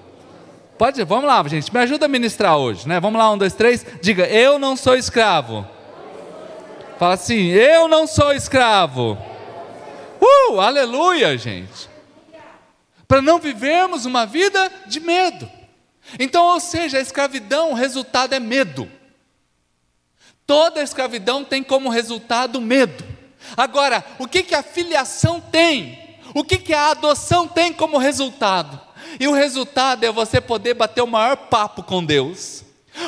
Pode, 0.78 1.04
vamos 1.04 1.26
lá, 1.26 1.46
gente, 1.48 1.74
me 1.74 1.80
ajuda 1.82 2.06
a 2.06 2.10
ministrar 2.10 2.56
hoje, 2.56 2.88
né? 2.88 3.00
Vamos 3.02 3.20
lá, 3.20 3.30
um, 3.30 3.38
dois, 3.38 3.54
três. 3.54 3.86
Diga: 4.02 4.26
Eu 4.28 4.58
não 4.58 4.78
sou 4.78 4.96
escravo. 4.96 5.68
Fala 6.98 7.14
assim: 7.14 7.48
Eu 7.48 7.88
não 7.88 8.08
sou 8.08 8.34
escravo. 8.34 9.18
Uh, 10.20 10.60
aleluia, 10.60 11.38
gente. 11.38 11.90
Para 13.08 13.22
não 13.22 13.40
vivermos 13.40 14.06
uma 14.06 14.26
vida 14.26 14.72
de 14.88 15.00
medo. 15.00 15.50
Então, 16.20 16.46
ou 16.46 16.60
seja, 16.60 16.98
a 16.98 17.02
escravidão, 17.02 17.72
o 17.72 17.76
resultado 17.76 18.34
é 18.34 18.40
medo. 18.40 18.90
Toda 20.46 20.82
escravidão 20.82 21.44
tem 21.44 21.62
como 21.62 21.90
resultado 21.90 22.60
medo. 22.62 23.04
Agora, 23.56 24.04
o 24.18 24.28
que, 24.28 24.44
que 24.44 24.56
a 24.56 24.64
filiação 24.64 25.40
tem? 25.40 26.20
O 26.34 26.44
que, 26.44 26.58
que 26.58 26.74
a 26.74 26.92
adoção 26.92 27.48
tem 27.48 27.72
como 27.74 27.98
resultado? 27.98 28.80
E 29.20 29.28
o 29.28 29.34
resultado 29.34 30.04
é 30.04 30.12
você 30.12 30.42
poder 30.42 30.74
bater 30.74 31.02
o 31.02 31.08
maior 31.08 31.36
papo 31.36 31.84
com 31.84 32.04
Deus. 32.04 32.64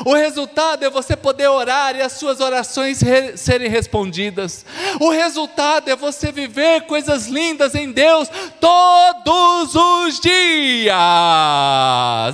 O 0.06 0.13
resultado 0.13 0.84
é 0.84 0.89
você 0.89 1.15
poder 1.15 1.47
orar 1.47 1.95
e 1.95 2.02
as 2.02 2.13
suas 2.13 2.39
orações 2.39 3.02
re 3.02 3.36
serem 3.38 3.69
respondidas. 3.69 4.65
O 4.99 5.10
resultado 5.10 5.89
é 5.89 5.95
você 5.95 6.32
viver 6.32 6.82
coisas 6.82 7.28
lindas 7.28 7.75
em 7.75 7.91
Deus 7.91 8.30
todos 8.60 9.75
os 9.75 10.19
dias. 10.19 10.93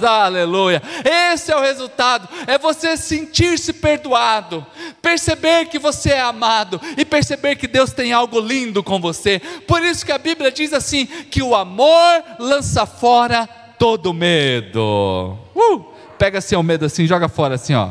Aleluia. 0.04 0.82
Esse 1.04 1.52
é 1.52 1.58
o 1.58 1.62
resultado. 1.62 2.28
É 2.48 2.58
você 2.58 2.98
sentir-se 2.98 3.74
perdoado, 3.74 4.66
perceber 5.02 5.68
que 5.68 5.80
você 5.80 6.12
é 6.12 6.22
amado 6.22 6.80
e 6.98 7.06
perceber 7.06 7.56
que 7.56 7.68
Deus 7.68 7.92
tem 7.92 8.14
algo 8.14 8.40
lindo 8.40 8.84
com 8.84 9.00
você. 9.00 9.40
Por 9.68 9.84
isso 9.84 10.06
que 10.06 10.12
a 10.12 10.18
Bíblia 10.18 10.52
diz 10.52 10.74
assim: 10.74 11.06
que 11.06 11.42
o 11.42 11.56
amor 11.56 12.24
lança 12.40 12.86
fora 12.86 13.48
todo 13.78 14.14
medo. 14.14 15.38
Uh! 15.56 15.95
Pega 16.18 16.40
assim 16.40 16.62
medo 16.64 16.86
assim, 16.86 17.06
joga 17.06 17.28
fora 17.28 17.56
assim, 17.56 17.74
ó. 17.74 17.90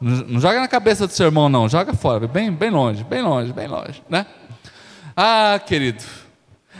Não, 0.00 0.38
joga 0.40 0.60
na 0.60 0.68
cabeça 0.68 1.06
do 1.06 1.12
seu 1.12 1.26
irmão, 1.26 1.48
não, 1.48 1.68
joga 1.68 1.94
fora, 1.94 2.26
bem, 2.26 2.52
bem 2.52 2.70
longe, 2.70 3.02
bem 3.02 3.22
longe, 3.22 3.52
bem 3.52 3.66
longe, 3.66 4.02
né? 4.08 4.26
Ah, 5.16 5.58
querido, 5.64 6.04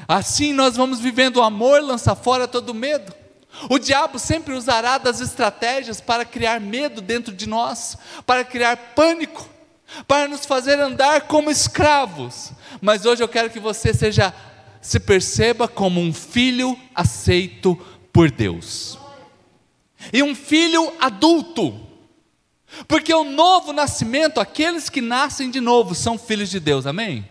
assim 0.07 0.53
nós 0.53 0.77
vamos 0.77 1.01
vivendo 1.01 1.39
o 1.39 1.43
amor, 1.43 1.83
lança 1.83 2.15
fora 2.15 2.47
todo 2.47 2.75
medo. 2.75 3.13
O 3.71 3.79
diabo 3.79 4.19
sempre 4.19 4.53
usará 4.53 4.99
das 4.99 5.21
estratégias 5.21 5.99
para 5.99 6.27
criar 6.27 6.61
medo 6.61 7.01
dentro 7.01 7.33
de 7.33 7.49
nós, 7.49 7.97
para 8.27 8.45
criar 8.45 8.77
pânico, 8.95 9.49
para 10.07 10.29
nos 10.29 10.45
fazer 10.45 10.79
andar 10.79 11.23
como 11.23 11.51
escravos. 11.51 12.53
Mas 12.83 13.07
hoje 13.07 13.23
eu 13.23 13.29
quero 13.29 13.49
que 13.49 13.59
você 13.59 13.95
seja 13.95 14.35
se 14.83 15.01
perceba 15.01 15.67
como 15.67 16.01
um 16.03 16.13
filho 16.13 16.79
aceito 16.95 17.75
por 18.13 18.31
Deus 18.31 18.99
e 20.13 20.23
um 20.23 20.35
filho 20.35 20.93
adulto. 21.01 21.87
Porque 22.87 23.13
o 23.15 23.25
novo 23.25 23.73
nascimento, 23.73 24.41
aqueles 24.41 24.89
que 24.89 25.01
nascem 25.01 25.51
de 25.51 25.61
novo, 25.61 25.95
são 25.95 26.19
filhos 26.19 26.51
de 26.51 26.61
Deus, 26.61 26.87
amém? 26.87 27.27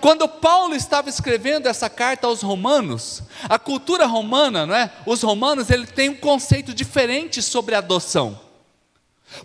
Quando 0.00 0.26
Paulo 0.26 0.74
estava 0.74 1.08
escrevendo 1.08 1.66
essa 1.66 1.90
carta 1.90 2.26
aos 2.26 2.40
romanos, 2.40 3.22
a 3.48 3.58
cultura 3.58 4.06
romana, 4.06 4.64
não 4.66 4.74
é? 4.74 4.90
Os 5.04 5.22
romanos, 5.22 5.70
ele 5.70 5.86
tem 5.86 6.08
um 6.08 6.16
conceito 6.16 6.72
diferente 6.72 7.42
sobre 7.42 7.74
adoção. 7.74 8.40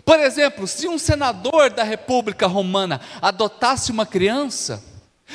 Por 0.04 0.18
exemplo, 0.18 0.66
se 0.66 0.88
um 0.88 0.98
senador 0.98 1.70
da 1.70 1.82
República 1.82 2.46
Romana 2.46 3.00
adotasse 3.20 3.90
uma 3.90 4.06
criança, 4.06 4.82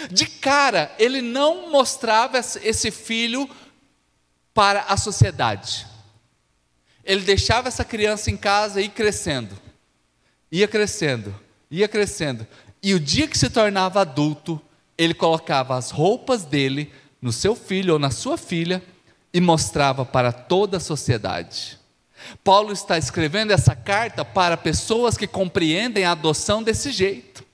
de 0.09 0.25
cara 0.25 0.91
ele 0.97 1.21
não 1.21 1.69
mostrava 1.69 2.39
esse 2.39 2.91
filho 2.91 3.47
para 4.53 4.81
a 4.83 4.97
sociedade 4.97 5.85
ele 7.07 7.21
deixava 7.21 7.69
essa 7.69 7.85
criança 7.85 8.29
em 8.29 8.35
casa 8.35 8.81
e 8.81 8.85
ir 8.85 8.89
crescendo, 8.89 9.57
ia 10.51 10.67
crescendo, 10.67 11.33
ia 11.71 11.87
crescendo, 11.87 12.45
e 12.83 12.93
o 12.93 12.99
dia 12.99 13.27
que 13.27 13.37
se 13.37 13.49
tornava 13.49 14.01
adulto, 14.01 14.61
ele 14.97 15.13
colocava 15.13 15.77
as 15.77 15.89
roupas 15.89 16.43
dele 16.43 16.91
no 17.21 17.31
seu 17.31 17.55
filho 17.55 17.93
ou 17.93 17.99
na 17.99 18.11
sua 18.11 18.37
filha 18.37 18.83
e 19.33 19.39
mostrava 19.39 20.05
para 20.05 20.33
toda 20.33 20.77
a 20.77 20.81
sociedade. 20.81 21.79
Paulo 22.43 22.73
está 22.73 22.97
escrevendo 22.97 23.51
essa 23.51 23.75
carta 23.75 24.25
para 24.25 24.57
pessoas 24.57 25.15
que 25.15 25.27
compreendem 25.27 26.03
a 26.03 26.11
adoção 26.11 26.61
desse 26.61 26.91
jeito. 26.91 27.45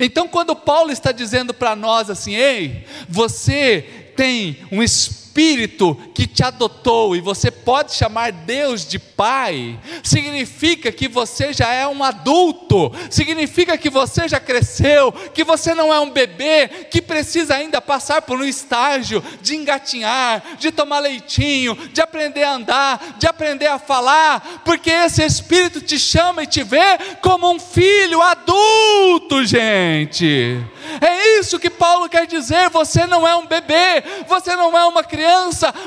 Então, 0.00 0.28
quando 0.28 0.54
Paulo 0.54 0.92
está 0.92 1.10
dizendo 1.12 1.52
para 1.52 1.74
nós 1.74 2.08
assim, 2.08 2.34
ei, 2.34 2.86
você 3.08 4.12
tem 4.16 4.58
um 4.70 4.82
espírito 4.82 5.25
Espírito 5.36 5.94
que 6.14 6.26
te 6.26 6.42
adotou 6.42 7.14
e 7.14 7.20
você 7.20 7.50
pode 7.50 7.92
chamar 7.92 8.32
Deus 8.32 8.88
de 8.88 8.98
Pai, 8.98 9.78
significa 10.02 10.90
que 10.90 11.06
você 11.08 11.52
já 11.52 11.70
é 11.72 11.86
um 11.86 12.02
adulto, 12.02 12.90
significa 13.10 13.76
que 13.76 13.90
você 13.90 14.26
já 14.28 14.40
cresceu, 14.40 15.12
que 15.12 15.44
você 15.44 15.74
não 15.74 15.92
é 15.92 16.00
um 16.00 16.10
bebê 16.10 16.68
que 16.90 17.02
precisa 17.02 17.54
ainda 17.54 17.82
passar 17.82 18.22
por 18.22 18.38
um 18.38 18.44
estágio 18.44 19.22
de 19.42 19.54
engatinhar, 19.56 20.42
de 20.58 20.72
tomar 20.72 21.00
leitinho, 21.00 21.76
de 21.92 22.00
aprender 22.00 22.44
a 22.44 22.52
andar, 22.52 23.16
de 23.18 23.26
aprender 23.26 23.66
a 23.66 23.78
falar, 23.78 24.62
porque 24.64 24.90
esse 24.90 25.22
Espírito 25.22 25.82
te 25.82 25.98
chama 25.98 26.44
e 26.44 26.46
te 26.46 26.62
vê 26.62 26.98
como 27.20 27.50
um 27.50 27.58
filho 27.58 28.22
adulto, 28.22 29.44
gente. 29.44 30.64
É 31.00 31.38
isso 31.38 31.58
que 31.58 31.68
Paulo 31.68 32.08
quer 32.08 32.26
dizer. 32.26 32.70
Você 32.70 33.06
não 33.06 33.26
é 33.26 33.34
um 33.34 33.46
bebê, 33.46 34.02
você 34.26 34.54
não 34.54 34.76
é 34.76 34.84
uma 34.84 35.02
criança, 35.02 35.25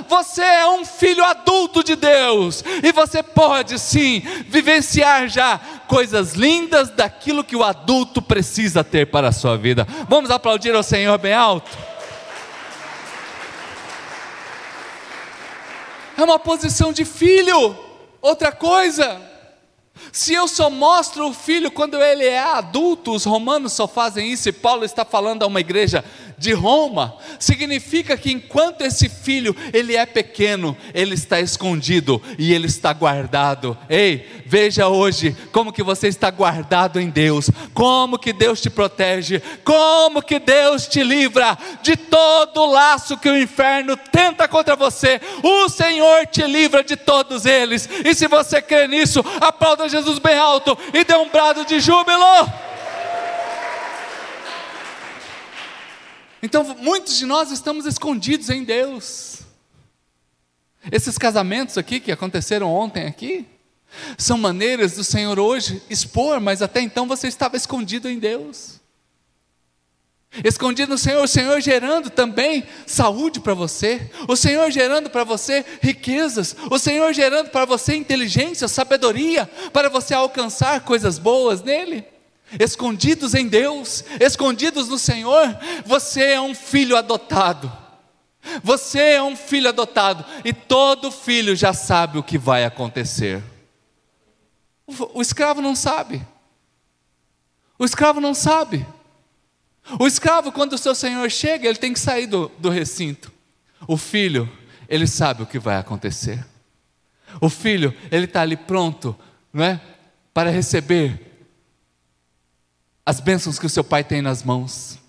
você 0.08 0.41
é 0.41 0.67
um 0.67 0.86
filho 0.86 1.23
adulto 1.23 1.84
de 1.84 1.95
Deus. 1.95 2.63
E 2.84 2.91
você 2.91 3.21
pode 3.21 3.78
sim 3.80 4.21
vivenciar 4.47 5.28
já 5.28 5.60
coisas 5.88 6.34
lindas 6.34 6.89
daquilo 6.89 7.43
que 7.43 7.56
o 7.56 7.63
adulto 7.63 8.21
precisa 8.21 8.84
ter 8.84 9.08
para 9.08 9.30
a 9.30 9.32
sua 9.32 9.58
vida. 9.58 9.88
Vamos 10.08 10.30
aplaudir 10.30 10.75
ao 10.75 10.84
Senhor 10.84 11.17
bem 11.17 11.34
alto? 11.34 11.69
É 16.17 16.23
uma 16.23 16.38
posição 16.38 16.91
de 16.91 17.06
filho. 17.06 17.78
Outra 18.21 18.52
coisa, 18.52 19.21
se 20.12 20.34
eu 20.34 20.47
só 20.47 20.69
mostro 20.69 21.28
o 21.28 21.34
filho 21.34 21.71
quando 21.71 22.02
ele 22.02 22.25
é 22.25 22.39
adulto, 22.39 23.13
os 23.13 23.23
romanos 23.23 23.73
só 23.73 23.88
fazem 23.88 24.32
isso, 24.32 24.49
e 24.49 24.52
Paulo 24.52 24.84
está 24.84 25.06
falando 25.06 25.43
a 25.43 25.47
uma 25.47 25.60
igreja 25.60 26.04
de 26.39 26.54
Roma, 26.54 27.17
significa 27.38 28.17
que 28.17 28.32
enquanto 28.32 28.82
esse 28.82 29.10
filho 29.10 29.56
ele 29.73 29.95
é 29.95 30.06
pequeno, 30.06 30.75
ele 30.93 31.13
está 31.13 31.39
escondido 31.41 32.21
e 32.38 32.54
ele 32.54 32.65
está 32.65 32.93
guardado. 32.93 33.78
Ei, 33.89 34.25
veja 34.45 34.88
hoje 34.88 35.36
como 35.52 35.73
que 35.73 35.84
você 35.84 36.08
está 36.08 36.32
guardado 36.32 36.99
em 36.99 37.10
Deus, 37.10 37.52
como 37.73 38.17
que 38.17 38.32
Deus 38.32 38.62
te 38.62 38.69
protege, 38.69 39.41
como 39.65 40.21
que 40.21 40.39
Deus 40.39 40.88
te 40.88 41.04
livra 41.04 41.58
de 41.84 41.97
todo 41.97 42.65
laço 42.65 43.17
que 43.17 43.30
o 43.30 43.38
inferno 43.38 43.97
tenta 43.97 44.47
contra 44.47 44.78
você. 44.78 45.19
O 45.43 45.67
Senhor 45.67 46.25
te 46.28 46.43
livra 46.43 46.84
de 46.84 46.95
todos 46.95 47.45
eles. 47.45 47.89
E 48.06 48.15
se 48.15 48.28
você 48.28 48.62
crê 48.62 48.88
nisso, 48.88 49.23
aplauda 49.41 49.89
Jesus 49.89 50.19
bem 50.19 50.38
alto 50.38 50.78
e 50.93 51.04
dê 51.04 51.15
um 51.15 51.28
brado 51.30 51.65
de 51.65 51.82
júbilo. 51.82 52.68
Então, 56.41 56.63
muitos 56.80 57.17
de 57.17 57.25
nós 57.25 57.52
estamos 57.52 57.86
escondidos 57.86 58.49
em 58.49 58.63
Deus. 58.63 59.39
Esses 60.91 61.17
casamentos 61.17 61.78
aqui 61.78 61.99
que 61.99 62.12
aconteceram 62.12 62.73
ontem 62.73 63.06
aqui, 63.06 63.45
são 64.17 64.38
maneiras 64.38 64.93
do 64.93 65.04
Senhor 65.04 65.39
hoje 65.39 65.82
expor, 65.89 66.39
mas 66.39 66.62
até 66.62 66.80
então 66.80 67.08
você 67.08 67.28
estava 67.28 67.58
escondido 67.58 68.08
em 68.08 68.19
Deus. 68.19 68.80
Escondido 70.43 70.91
no 70.91 70.97
Senhor, 70.97 71.23
o 71.23 71.28
Senhor 71.28 71.60
gerando 71.60 72.10
também 72.10 72.63
saúde 72.86 73.39
para 73.39 73.56
você, 73.56 74.10
o 74.28 74.36
Senhor 74.36 74.69
gerando 74.69 75.10
para 75.10 75.23
você 75.23 75.65
riquezas, 75.82 76.56
o 76.69 76.78
Senhor 76.78 77.12
gerando 77.13 77.49
para 77.49 77.65
você 77.65 77.95
inteligência, 77.95 78.67
sabedoria, 78.67 79.49
para 79.73 79.89
você 79.89 80.13
alcançar 80.13 80.82
coisas 80.82 81.17
boas 81.17 81.63
nele 81.63 82.06
escondidos 82.58 83.34
em 83.34 83.48
Deus, 83.48 84.04
escondidos 84.20 84.88
no 84.88 84.98
Senhor, 84.98 85.58
você 85.86 86.34
é 86.34 86.42
um 86.42 86.56
filho 86.56 86.96
adotado. 86.96 87.72
Você 88.64 89.00
é 89.00 89.24
um 89.24 89.36
filho 89.36 89.70
adotado 89.70 90.26
e 90.46 90.54
todo 90.54 91.12
filho 91.12 91.56
já 91.56 91.74
sabe 91.74 92.18
o 92.18 92.24
que 92.24 92.38
vai 92.38 92.64
acontecer. 92.64 93.44
O, 94.88 95.22
escravo 95.22 95.62
não 95.62 95.76
sabe. 95.76 96.26
O 97.78 97.86
escravo 97.86 98.20
não 98.20 98.34
sabe. 98.34 98.86
O 100.00 100.08
escravo, 100.08 100.52
quando 100.52 100.74
o 100.74 100.78
seu 100.78 100.96
senhor 100.96 101.30
chega, 101.30 101.68
ele 101.68 101.78
tem 101.78 101.94
que 101.94 102.00
sair 102.00 102.28
do, 102.28 102.52
do 102.58 102.70
recinto. 102.70 103.32
O 103.88 103.98
filho, 103.98 104.52
ele 104.88 105.06
sabe 105.06 105.44
o 105.44 105.46
que 105.46 105.60
vai 105.60 105.78
acontecer. 105.78 106.46
O 107.40 107.50
filho, 107.50 107.96
ele 108.12 108.26
está 108.26 108.42
ali 108.42 108.58
pronto, 108.58 109.16
não 109.54 109.64
é? 109.64 109.80
Para 110.34 110.50
receber 110.50 111.29
as 113.10 113.19
bênçãos 113.19 113.58
que 113.58 113.65
o 113.65 113.69
seu 113.69 113.84
pai 113.84 114.04
tem 114.04 114.22
nas 114.22 114.43
mãos. 114.43 115.00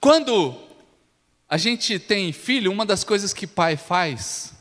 Quando 0.00 0.56
a 1.46 1.58
gente 1.58 1.98
tem 1.98 2.32
filho, 2.32 2.72
uma 2.72 2.86
das 2.86 3.04
coisas 3.04 3.34
que 3.34 3.46
pai 3.46 3.76
faz, 3.76 4.54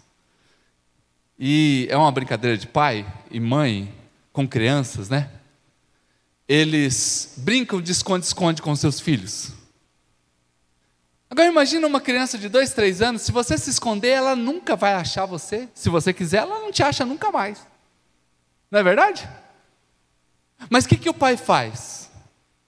e 1.39 1.87
é 1.89 1.95
uma 1.95 2.11
brincadeira 2.11 2.57
de 2.57 2.67
pai 2.67 3.09
e 3.31 3.39
mãe 3.39 3.89
com 4.33 4.45
crianças, 4.45 5.07
né? 5.07 5.31
Eles 6.45 7.35
brincam 7.37 7.81
de 7.81 7.93
esconde-esconde 7.93 8.61
com 8.61 8.75
seus 8.75 8.99
filhos. 8.99 9.53
Agora 11.29 11.47
imagina 11.47 11.87
uma 11.87 12.01
criança 12.01 12.37
de 12.37 12.49
dois, 12.49 12.73
três 12.73 13.01
anos, 13.01 13.21
se 13.21 13.31
você 13.31 13.57
se 13.57 13.69
esconder, 13.69 14.09
ela 14.09 14.35
nunca 14.35 14.75
vai 14.75 14.91
achar 14.91 15.25
você. 15.25 15.69
Se 15.73 15.87
você 15.87 16.11
quiser, 16.11 16.39
ela 16.39 16.59
não 16.59 16.69
te 16.69 16.83
acha 16.83 17.05
nunca 17.05 17.31
mais. 17.31 17.65
Não 18.69 18.81
é 18.81 18.83
verdade? 18.83 19.25
Mas 20.69 20.85
o 20.85 20.89
que, 20.89 20.97
que 20.97 21.09
o 21.09 21.13
pai 21.13 21.37
faz? 21.37 22.09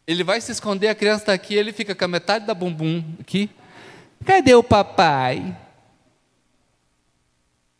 Ele 0.05 0.23
vai 0.23 0.41
se 0.41 0.51
esconder, 0.51 0.89
a 0.89 0.95
criança 0.95 1.23
está 1.23 1.33
aqui, 1.33 1.55
ele 1.55 1.71
fica 1.71 1.95
com 1.95 2.05
a 2.05 2.07
metade 2.07 2.45
da 2.45 2.53
bumbum 2.53 3.03
aqui. 3.19 3.49
Cadê 4.25 4.53
o 4.53 4.63
papai? 4.63 5.55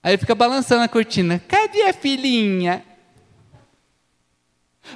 Aí 0.02 0.18
fica 0.18 0.36
balançando 0.36 0.84
a 0.84 0.88
cortina. 0.88 1.42
Cadê 1.48 1.84
a 1.84 1.94
filhinha? 1.94 2.84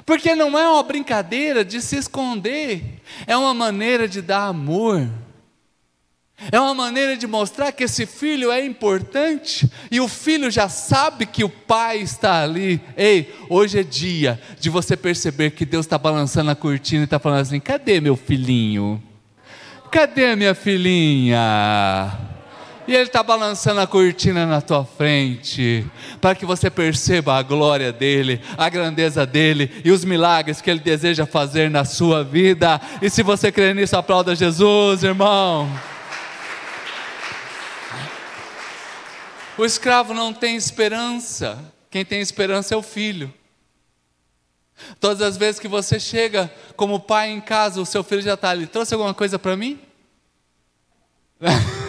Porque 0.04 0.34
não 0.34 0.58
é 0.58 0.68
uma 0.68 0.82
brincadeira 0.82 1.64
de 1.64 1.80
se 1.80 1.96
esconder, 1.96 3.00
é 3.26 3.36
uma 3.36 3.54
maneira 3.54 4.06
de 4.06 4.20
dar 4.20 4.46
amor. 4.46 5.08
É 6.52 6.60
uma 6.60 6.72
maneira 6.72 7.16
de 7.16 7.26
mostrar 7.26 7.72
que 7.72 7.82
esse 7.82 8.06
filho 8.06 8.52
é 8.52 8.64
importante 8.64 9.68
e 9.90 10.00
o 10.00 10.06
filho 10.06 10.50
já 10.50 10.68
sabe 10.68 11.26
que 11.26 11.42
o 11.42 11.48
pai 11.48 11.98
está 11.98 12.42
ali. 12.42 12.80
Ei, 12.96 13.34
hoje 13.48 13.80
é 13.80 13.82
dia 13.82 14.40
de 14.60 14.70
você 14.70 14.96
perceber 14.96 15.50
que 15.50 15.66
Deus 15.66 15.84
está 15.84 15.98
balançando 15.98 16.50
a 16.50 16.54
cortina 16.54 17.02
e 17.02 17.04
está 17.04 17.18
falando 17.18 17.40
assim: 17.40 17.58
cadê 17.58 18.00
meu 18.00 18.16
filhinho? 18.16 19.02
Cadê 19.90 20.36
minha 20.36 20.54
filhinha? 20.54 21.38
E 22.86 22.94
Ele 22.94 23.02
está 23.02 23.22
balançando 23.22 23.80
a 23.80 23.86
cortina 23.86 24.46
na 24.46 24.60
tua 24.62 24.84
frente, 24.84 25.84
para 26.20 26.34
que 26.34 26.46
você 26.46 26.70
perceba 26.70 27.36
a 27.36 27.42
glória 27.42 27.92
dEle, 27.92 28.40
a 28.56 28.68
grandeza 28.68 29.26
dEle 29.26 29.70
e 29.84 29.90
os 29.90 30.04
milagres 30.04 30.62
que 30.62 30.70
Ele 30.70 30.80
deseja 30.80 31.26
fazer 31.26 31.68
na 31.68 31.84
sua 31.84 32.22
vida. 32.22 32.80
E 33.02 33.10
se 33.10 33.22
você 33.22 33.50
crê 33.52 33.74
nisso, 33.74 33.96
aplauda 33.96 34.34
Jesus, 34.34 35.02
irmão. 35.02 35.68
O 39.58 39.64
escravo 39.64 40.14
não 40.14 40.32
tem 40.32 40.54
esperança, 40.54 41.58
quem 41.90 42.04
tem 42.04 42.20
esperança 42.20 42.74
é 42.74 42.76
o 42.76 42.82
filho. 42.82 43.34
Todas 45.00 45.20
as 45.20 45.36
vezes 45.36 45.58
que 45.58 45.66
você 45.66 45.98
chega 45.98 46.48
como 46.76 47.00
pai 47.00 47.30
em 47.30 47.40
casa, 47.40 47.80
o 47.80 47.86
seu 47.86 48.04
filho 48.04 48.22
já 48.22 48.34
está 48.34 48.50
ali. 48.50 48.68
Trouxe 48.68 48.94
alguma 48.94 49.12
coisa 49.12 49.38
para 49.38 49.56
mim? 49.56 49.80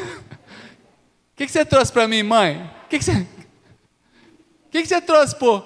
O 1.32 1.40
que, 1.40 1.46
que, 1.46 1.54
você 1.54 1.64
trouxe 1.64 1.90
para 1.90 2.06
mim, 2.06 2.22
mãe? 2.22 2.70
O 2.84 2.90
que, 2.90 3.00
que, 3.00 3.06
você... 3.06 3.26
que, 4.70 4.82
que 4.82 4.86
você 4.86 5.00
trouxe, 5.00 5.34
pô? 5.38 5.64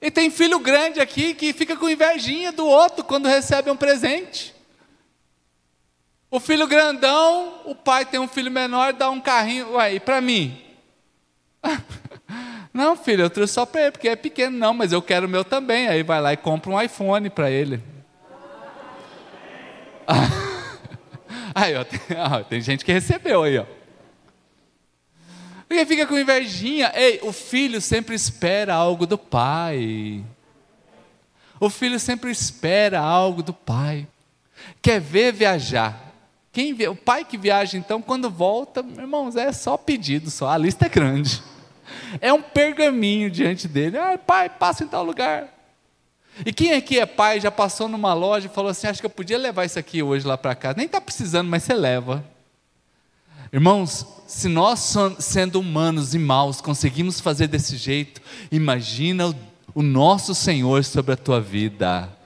E 0.00 0.12
tem 0.12 0.30
filho 0.30 0.60
grande 0.60 1.00
aqui 1.00 1.34
que 1.34 1.52
fica 1.52 1.76
com 1.76 1.90
invejinha 1.90 2.52
do 2.52 2.64
outro 2.64 3.02
quando 3.02 3.26
recebe 3.26 3.68
um 3.68 3.76
presente. 3.76 4.54
O 6.30 6.38
filho 6.38 6.68
grandão, 6.68 7.62
o 7.64 7.74
pai 7.74 8.06
tem 8.06 8.20
um 8.20 8.28
filho 8.28 8.48
menor, 8.48 8.92
dá 8.92 9.10
um 9.10 9.20
carrinho. 9.20 9.72
Ué, 9.72 9.94
e 9.94 9.98
para 9.98 10.20
mim? 10.20 10.65
Não, 12.72 12.96
filho, 12.96 13.22
eu 13.22 13.30
trouxe 13.30 13.54
só 13.54 13.64
para 13.64 13.82
ele, 13.82 13.90
porque 13.92 14.08
é 14.08 14.16
pequeno. 14.16 14.56
Não, 14.56 14.74
mas 14.74 14.92
eu 14.92 15.00
quero 15.00 15.26
o 15.26 15.28
meu 15.28 15.44
também. 15.44 15.88
Aí 15.88 16.02
vai 16.02 16.20
lá 16.20 16.32
e 16.32 16.36
compra 16.36 16.70
um 16.70 16.80
iPhone 16.80 17.30
para 17.30 17.50
ele. 17.50 17.82
Aí, 21.54 21.74
ó, 21.74 21.84
tem, 21.84 22.00
ó, 22.18 22.42
tem 22.42 22.60
gente 22.60 22.84
que 22.84 22.92
recebeu 22.92 23.42
aí, 23.42 23.56
ó. 23.56 23.64
Porque 25.66 25.86
fica 25.86 26.06
com 26.06 26.18
invejinha. 26.18 26.92
Ei, 26.94 27.18
o 27.22 27.32
filho 27.32 27.80
sempre 27.80 28.14
espera 28.14 28.74
algo 28.74 29.06
do 29.06 29.16
pai. 29.16 30.22
O 31.58 31.70
filho 31.70 31.98
sempre 31.98 32.30
espera 32.30 33.00
algo 33.00 33.42
do 33.42 33.54
pai. 33.54 34.06
Quer 34.82 35.00
ver 35.00 35.32
viajar. 35.32 36.05
Quem 36.56 36.74
o 36.88 36.96
pai 36.96 37.22
que 37.22 37.36
viaja, 37.36 37.76
então, 37.76 38.00
quando 38.00 38.30
volta, 38.30 38.82
irmãos, 38.96 39.36
é 39.36 39.52
só 39.52 39.76
pedido, 39.76 40.30
só. 40.30 40.48
A 40.48 40.56
lista 40.56 40.86
é 40.86 40.88
grande. 40.88 41.42
É 42.18 42.32
um 42.32 42.40
pergaminho 42.40 43.30
diante 43.30 43.68
dele. 43.68 43.98
Ah, 43.98 44.16
pai, 44.16 44.48
passa 44.48 44.82
em 44.82 44.88
tal 44.88 45.04
lugar. 45.04 45.52
E 46.46 46.54
quem 46.54 46.72
aqui 46.72 46.98
é 46.98 47.04
pai 47.04 47.40
já 47.40 47.50
passou 47.50 47.88
numa 47.88 48.14
loja 48.14 48.46
e 48.46 48.48
falou 48.54 48.70
assim: 48.70 48.86
Acho 48.86 49.00
que 49.00 49.04
eu 49.04 49.10
podia 49.10 49.36
levar 49.36 49.66
isso 49.66 49.78
aqui 49.78 50.02
hoje 50.02 50.26
lá 50.26 50.38
para 50.38 50.54
casa. 50.54 50.78
Nem 50.78 50.86
está 50.86 50.98
precisando, 50.98 51.46
mas 51.46 51.62
você 51.62 51.74
leva. 51.74 52.24
Irmãos, 53.52 54.06
se 54.26 54.48
nós, 54.48 54.94
sendo 55.18 55.60
humanos 55.60 56.14
e 56.14 56.18
maus, 56.18 56.62
conseguimos 56.62 57.20
fazer 57.20 57.48
desse 57.48 57.76
jeito, 57.76 58.22
imagina 58.50 59.36
o 59.74 59.82
nosso 59.82 60.34
Senhor 60.34 60.82
sobre 60.84 61.12
a 61.12 61.18
tua 61.18 61.38
vida. 61.38 62.16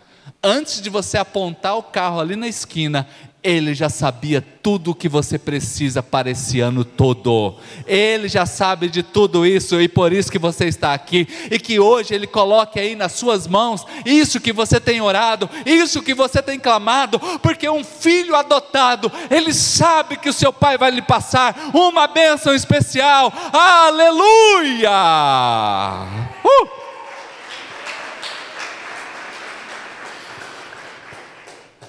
Antes 0.43 0.81
de 0.81 0.89
você 0.89 1.19
apontar 1.19 1.77
o 1.77 1.83
carro 1.83 2.19
ali 2.19 2.35
na 2.35 2.49
esquina, 2.49 3.07
ele 3.43 3.75
já 3.75 3.89
sabia 3.89 4.45
tudo 4.63 4.91
o 4.91 4.95
que 4.95 5.09
você 5.09 5.39
precisa 5.39 6.03
para 6.03 6.31
esse 6.31 6.61
ano 6.61 6.85
todo. 6.85 7.57
Ele 7.87 8.29
já 8.29 8.45
sabe 8.45 8.89
de 8.89 9.03
tudo 9.03 9.47
isso 9.47 9.81
e 9.81 9.89
por 9.89 10.13
isso 10.13 10.31
que 10.31 10.39
você 10.39 10.67
está 10.67 10.93
aqui. 10.93 11.27
E 11.51 11.59
que 11.59 11.81
hoje 11.81 12.15
Ele 12.15 12.27
coloque 12.27 12.79
aí 12.79 12.95
nas 12.95 13.13
suas 13.13 13.47
mãos 13.47 13.87
isso 14.05 14.41
que 14.41 14.53
você 14.53 14.79
tem 14.79 15.01
orado, 15.01 15.49
isso 15.65 16.03
que 16.03 16.13
você 16.13 16.43
tem 16.43 16.59
clamado, 16.59 17.19
porque 17.43 17.69
um 17.69 17.83
filho 17.83 18.37
adotado, 18.37 19.11
ele 19.31 19.55
sabe 19.55 20.17
que 20.17 20.29
o 20.29 20.35
seu 20.35 20.53
pai 20.53 20.77
vai 20.77 20.91
lhe 20.91 21.03
passar 21.03 21.71
uma 21.73 22.07
bênção 22.07 22.55
especial. 22.55 23.33
Aleluia! 23.53 24.91
Uh! 26.45 26.90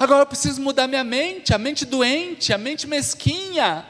Agora 0.02 0.24
eu 0.24 0.26
preciso 0.26 0.60
mudar 0.60 0.88
minha 0.88 1.04
mente, 1.04 1.54
a 1.54 1.60
mente 1.60 1.86
doente, 1.86 2.52
a 2.52 2.58
mente 2.58 2.88
mesquinha, 2.88 3.86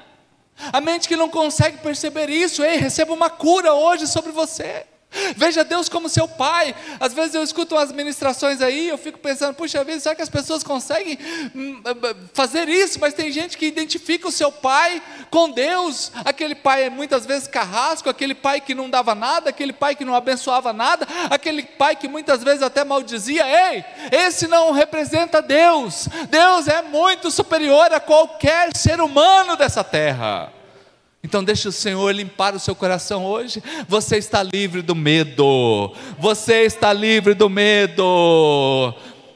a 0.73 0.81
mente 0.81 1.07
que 1.07 1.15
não 1.15 1.29
consegue 1.29 1.77
perceber 1.77 2.29
isso. 2.29 2.61
Ei, 2.61 2.75
receba 2.75 3.13
uma 3.13 3.29
cura 3.29 3.73
hoje 3.73 4.05
sobre 4.05 4.33
você. 4.33 4.85
Veja 5.35 5.63
Deus 5.63 5.89
como 5.89 6.07
seu 6.07 6.27
pai. 6.27 6.73
Às 6.99 7.13
vezes 7.13 7.35
eu 7.35 7.43
escuto 7.43 7.75
umas 7.75 7.91
ministrações 7.91 8.61
aí, 8.61 8.87
eu 8.87 8.97
fico 8.97 9.19
pensando, 9.19 9.53
puxa 9.53 9.83
vida, 9.83 9.99
será 9.99 10.15
que 10.15 10.21
as 10.21 10.29
pessoas 10.29 10.63
conseguem 10.63 11.17
hum, 11.21 11.49
hum, 11.55 11.83
hum, 11.85 12.27
fazer 12.33 12.69
isso? 12.69 12.99
Mas 12.99 13.13
tem 13.13 13.31
gente 13.31 13.57
que 13.57 13.65
identifica 13.65 14.27
o 14.27 14.31
seu 14.31 14.51
pai 14.51 15.01
com 15.29 15.49
Deus. 15.49 16.11
Aquele 16.23 16.55
pai 16.55 16.85
é 16.85 16.89
muitas 16.89 17.25
vezes 17.25 17.47
carrasco, 17.47 18.09
aquele 18.09 18.33
pai 18.33 18.61
que 18.61 18.73
não 18.73 18.89
dava 18.89 19.13
nada, 19.13 19.49
aquele 19.49 19.73
pai 19.73 19.95
que 19.95 20.05
não 20.05 20.15
abençoava 20.15 20.71
nada, 20.71 21.07
aquele 21.29 21.63
pai 21.63 21.95
que 21.95 22.07
muitas 22.07 22.43
vezes 22.43 22.61
até 22.61 22.83
maldizia. 22.83 23.43
Ei, 23.45 23.83
esse 24.11 24.47
não 24.47 24.71
representa 24.71 25.41
Deus. 25.41 26.07
Deus 26.29 26.67
é 26.67 26.81
muito 26.81 27.29
superior 27.29 27.91
a 27.93 27.99
qualquer 27.99 28.75
ser 28.75 29.01
humano 29.01 29.57
dessa 29.57 29.83
terra. 29.83 30.60
Então 31.23 31.43
deixe 31.43 31.67
o 31.67 31.71
Senhor 31.71 32.11
limpar 32.11 32.55
o 32.55 32.59
seu 32.59 32.75
coração 32.75 33.25
hoje. 33.25 33.61
Você 33.87 34.17
está 34.17 34.41
livre 34.41 34.81
do 34.81 34.95
medo. 34.95 35.93
Você 36.17 36.63
está 36.63 36.91
livre 36.91 37.33
do 37.33 37.49
medo. 37.49 38.93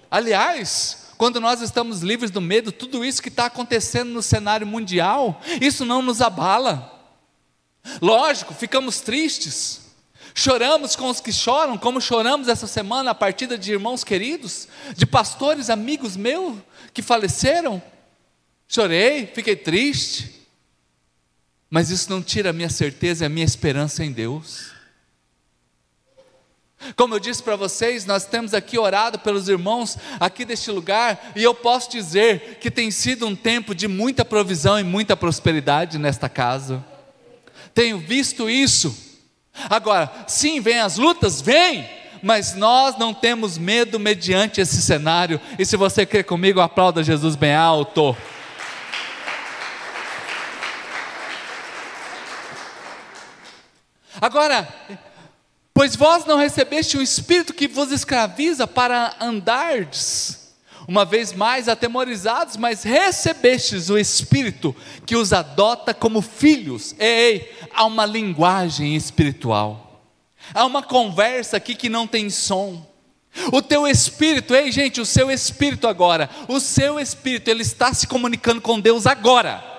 Aliás, 0.10 1.13
quando 1.17 1.39
nós 1.39 1.62
estamos 1.62 2.02
livres 2.02 2.32
do 2.32 2.41
medo, 2.41 2.71
tudo 2.71 3.06
isso 3.06 3.21
que 3.21 3.30
está 3.30 3.45
acontecendo 3.45 4.10
no 4.10 4.21
cenário 4.21 4.65
mundial, 4.65 5.39
isso 5.62 5.86
não 5.86 6.02
nos 6.02 6.21
abala. 6.21 6.91
Lógico, 8.02 8.54
ficamos 8.54 9.00
tristes. 9.02 9.82
Choramos 10.34 10.98
com 10.98 11.10
os 11.10 11.21
que 11.21 11.32
choram, 11.32 11.78
como 11.78 12.02
choramos 12.02 12.50
essa 12.50 12.67
semana 12.67 13.12
a 13.12 13.15
partida 13.15 13.58
de 13.58 13.71
irmãos 13.71 14.04
queridos, 14.04 14.67
de 14.93 15.06
pastores 15.06 15.69
amigos 15.69 16.17
meus 16.17 16.58
que 16.93 17.02
faleceram. 17.02 17.82
Chorei, 18.67 19.28
fiquei 19.28 19.56
triste. 19.56 20.44
Mas 21.69 21.89
isso 21.89 22.10
não 22.10 22.21
tira 22.21 22.51
a 22.51 22.54
minha 22.54 22.69
certeza 22.69 23.23
e 23.23 23.28
a 23.28 23.30
minha 23.30 23.45
esperança 23.45 24.04
em 24.04 24.12
Deus. 24.12 24.75
Como 26.95 27.15
eu 27.15 27.19
disse 27.19 27.41
para 27.41 27.56
vocês, 27.56 28.06
nós 28.06 28.25
temos 28.25 28.54
aqui 28.54 28.78
orado 28.78 29.17
pelos 29.19 29.49
irmãos 29.49 29.97
aqui 30.19 30.45
deste 30.45 30.69
lugar, 30.69 31.32
e 31.36 31.43
eu 31.43 31.56
posso 31.56 31.89
dizer 31.89 32.60
que 32.60 32.69
tem 32.69 32.91
sido 32.91 33.25
um 33.25 33.36
tempo 33.36 33.73
de 33.73 33.88
muita 33.88 34.23
provisão 34.23 34.80
e 34.80 34.84
muita 34.84 35.17
prosperidade 35.17 35.97
nesta 35.97 36.30
casa. 36.30 36.84
Tenho 37.73 37.97
visto 37.97 38.49
isso. 38.49 38.95
Agora, 39.69 40.12
sim, 40.28 40.60
vem 40.60 40.80
as 40.80 40.97
lutas, 40.97 41.41
vem, 41.41 41.89
mas 42.21 42.56
nós 42.56 42.97
não 42.97 43.13
temos 43.13 43.58
medo 43.58 43.99
mediante 43.99 44.62
esse 44.62 44.82
cenário. 44.82 45.39
E 45.58 45.65
se 45.65 45.75
você 45.75 46.06
crê 46.06 46.23
comigo, 46.23 46.60
aplauda 46.60 47.04
Jesus 47.04 47.36
bem 47.36 47.56
alto. 47.56 48.15
Agora, 54.21 54.67
pois 55.73 55.95
vós 55.95 56.25
não 56.25 56.38
recebeste 56.38 56.97
um 56.97 57.01
espírito 57.01 57.54
que 57.54 57.67
vos 57.67 57.91
escraviza 57.91 58.65
para 58.65 59.15
andardes, 59.19 60.54
uma 60.88 61.04
vez 61.04 61.34
mais 61.34 61.67
atemorizados, 61.67 62.58
mas 62.58 62.84
recebestes 62.84 63.89
o 63.89 63.97
espírito 63.97 64.75
que 65.06 65.15
os 65.15 65.34
adota 65.34 65.93
como 65.93 66.21
filhos. 66.21 66.95
Ei, 66.99 67.51
há 67.73 67.86
uma 67.86 68.06
linguagem 68.06 68.95
espiritual, 68.95 70.01
há 70.54 70.65
uma 70.65 70.84
conversa 70.84 71.58
aqui 71.58 71.75
que 71.75 71.89
não 71.89 72.08
tem 72.08 72.30
som. 72.30 72.86
O 73.51 73.62
teu 73.62 73.86
espírito, 73.86 74.56
ei 74.56 74.71
gente, 74.71 75.01
o 75.01 75.06
seu 75.06 75.30
espírito 75.30 75.89
agora, 75.89 76.30
o 76.47 76.58
seu 76.60 76.97
espírito, 76.97 77.49
ele 77.49 77.63
está 77.63 77.93
se 77.93 78.08
comunicando 78.08 78.62
com 78.62 78.80
Deus 78.80 79.06
agora. 79.06 79.74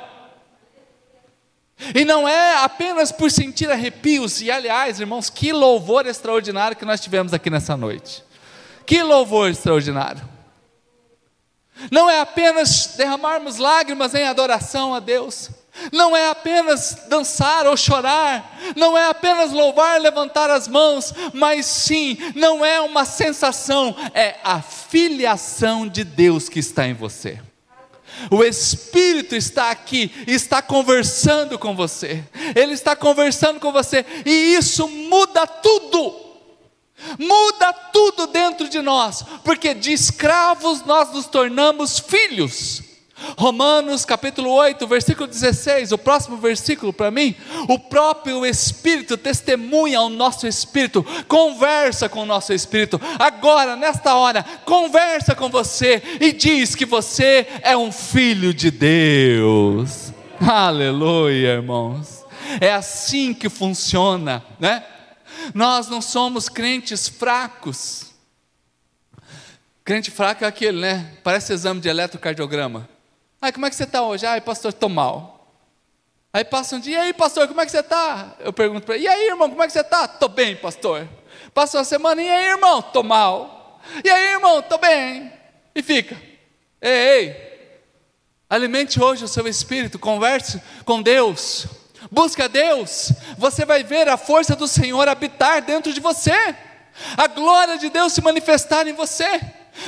E 1.95 2.05
não 2.05 2.27
é 2.27 2.65
apenas 2.65 3.13
por 3.13 3.31
sentir 3.31 3.71
arrepios, 3.71 4.41
e 4.41 4.51
aliás, 4.51 4.99
irmãos, 4.99 5.29
que 5.29 5.53
louvor 5.53 6.07
extraordinário 6.07 6.77
que 6.77 6.85
nós 6.85 7.01
tivemos 7.01 7.35
aqui 7.35 7.51
nessa 7.51 7.77
noite. 7.77 8.25
Que 8.87 9.03
louvor 9.03 9.51
extraordinário. 9.51 10.27
Não 11.91 12.09
é 12.09 12.21
apenas 12.21 12.95
derramarmos 12.97 13.59
lágrimas 13.59 14.15
em 14.15 14.25
adoração 14.25 14.95
a 14.95 15.01
Deus, 15.01 15.51
Não 15.93 16.17
é 16.17 16.29
apenas 16.31 17.05
dançar 17.09 17.67
ou 17.67 17.77
chorar, 17.77 18.59
não 18.75 18.97
é 18.97 19.09
apenas 19.09 19.53
louvar, 19.53 20.01
levantar 20.01 20.51
as 20.51 20.67
mãos, 20.67 21.13
mas 21.35 21.67
sim, 21.67 22.17
não 22.35 22.65
é 22.65 22.81
uma 22.81 23.05
sensação, 23.05 23.95
é 24.15 24.37
a 24.43 24.63
filiação 24.63 25.87
de 25.87 26.03
Deus 26.03 26.49
que 26.49 26.59
está 26.59 26.87
em 26.89 26.95
você. 26.95 27.39
O 28.31 28.43
Espírito 28.43 29.35
está 29.35 29.71
aqui, 29.71 30.11
está 30.27 30.63
conversando 30.63 31.59
com 31.59 31.75
você, 31.75 32.25
Ele 32.55 32.73
está 32.73 32.97
conversando 32.97 33.61
com 33.61 33.73
você, 33.73 34.05
e 34.25 34.55
isso 34.55 34.89
muda 34.89 35.47
tudo. 35.47 36.25
Muda 37.19 37.73
tudo 37.93 38.27
dentro 38.27 38.69
de 38.69 38.81
nós, 38.81 39.23
porque 39.45 39.75
de 39.75 39.93
escravos 39.93 40.83
nós 40.85 41.13
nos 41.13 41.27
tornamos 41.27 41.99
filhos. 41.99 42.86
Romanos 43.39 44.05
capítulo 44.05 44.51
8, 44.51 44.87
versículo 44.87 45.27
16, 45.27 45.93
o 45.93 45.99
próximo 45.99 46.37
versículo 46.37 46.93
para 46.93 47.11
mim, 47.11 47.35
o 47.67 47.79
próprio 47.79 48.45
Espírito 48.45 49.17
testemunha 49.17 49.99
ao 49.99 50.11
nosso 50.11 50.47
espírito, 50.47 51.05
conversa 51.27 52.09
com 52.09 52.23
o 52.23 52.27
nosso 52.27 52.53
espírito, 52.53 53.01
agora, 53.19 53.75
nesta 53.75 54.15
hora, 54.15 54.45
conversa 54.65 55.35
com 55.35 55.49
você 55.49 56.03
e 56.21 56.33
diz 56.33 56.75
que 56.75 56.85
você 56.85 57.47
é 57.63 57.77
um 57.77 57.91
filho 57.91 58.53
de 58.53 58.71
Deus. 58.71 60.13
Aleluia, 60.41 61.55
irmãos. 61.55 62.25
É 62.61 62.73
assim 62.73 63.33
que 63.33 63.49
funciona, 63.49 64.45
né? 64.61 64.85
Nós 65.55 65.89
não 65.89 66.03
somos 66.03 66.49
crentes 66.49 67.09
fracos. 67.09 68.07
Crente 69.85 70.11
fraco 70.11 70.45
é 70.45 70.47
aquele, 70.47 70.81
né? 70.81 71.13
Parece 71.23 71.53
exame 71.53 71.81
de 71.81 71.89
eletrocardiograma. 71.89 72.96
Ai, 73.47 73.53
como 73.53 73.65
é 73.65 73.71
que 73.71 73.77
você 73.77 73.85
está 73.85 74.03
hoje? 74.03 74.27
Ai, 74.27 74.41
pastor, 74.41 74.71
estou 74.71 74.89
mal. 74.89 75.55
Aí 76.33 76.45
passa 76.45 76.75
um 76.75 76.81
dia, 76.81 76.99
e 76.99 77.01
aí, 77.01 77.13
pastor, 77.13 77.47
como 77.47 77.61
é 77.61 77.65
que 77.65 77.71
você 77.71 77.79
está? 77.79 78.35
Eu 78.41 78.53
pergunto 78.53 78.85
para 78.85 78.97
ele, 78.97 79.05
e 79.05 79.09
aí, 79.09 79.29
irmão, 79.29 79.49
como 79.49 79.63
é 79.63 79.69
que 79.69 79.73
você 79.73 79.83
está? 79.83 80.05
Estou 80.05 80.29
bem, 80.29 80.57
pastor. 80.57 81.09
Passa 81.55 81.79
uma 81.79 81.85
semana, 81.85 82.21
e 82.21 82.29
aí, 82.29 82.47
irmão? 82.47 82.81
Estou 82.81 83.05
mal. 83.05 83.81
E 84.03 84.11
aí, 84.11 84.33
irmão? 84.33 84.59
Estou 84.59 84.79
bem. 84.79 85.33
E 85.77 85.81
fica. 85.81 86.21
Ei, 86.83 86.91
ei. 86.91 87.81
Alimente 88.51 89.01
hoje 89.01 89.23
o 89.23 89.29
seu 89.29 89.47
espírito, 89.47 89.97
converse 89.97 90.61
com 90.85 91.01
Deus. 91.01 91.69
Busque 92.11 92.43
a 92.43 92.49
Deus. 92.49 93.13
Você 93.39 93.65
vai 93.65 93.85
ver 93.85 94.09
a 94.09 94.17
força 94.17 94.57
do 94.57 94.67
Senhor 94.67 95.07
habitar 95.07 95.63
dentro 95.63 95.93
de 95.93 96.01
você. 96.01 96.35
A 97.17 97.29
glória 97.29 97.79
de 97.79 97.91
Deus 97.91 98.13
se 98.13 98.21
manifestar 98.21 98.89
em 98.89 98.93
você. 98.93 99.41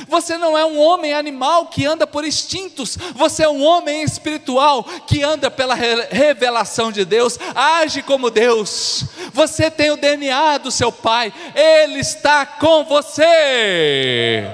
Você 0.07 0.37
não 0.37 0.57
é 0.57 0.65
um 0.65 0.79
homem 0.79 1.13
animal 1.13 1.67
que 1.67 1.85
anda 1.85 2.05
por 2.05 2.25
instintos, 2.25 2.97
você 3.15 3.43
é 3.43 3.49
um 3.49 3.63
homem 3.63 4.03
espiritual 4.03 4.83
que 4.83 5.23
anda 5.23 5.49
pela 5.49 5.75
revelação 5.75 6.91
de 6.91 7.05
Deus, 7.05 7.37
age 7.55 8.01
como 8.01 8.29
Deus. 8.29 9.05
Você 9.33 9.69
tem 9.69 9.91
o 9.91 9.97
DNA 9.97 10.57
do 10.59 10.71
seu 10.71 10.91
Pai, 10.91 11.33
Ele 11.55 11.99
está 11.99 12.45
com 12.45 12.83
você. 12.85 14.45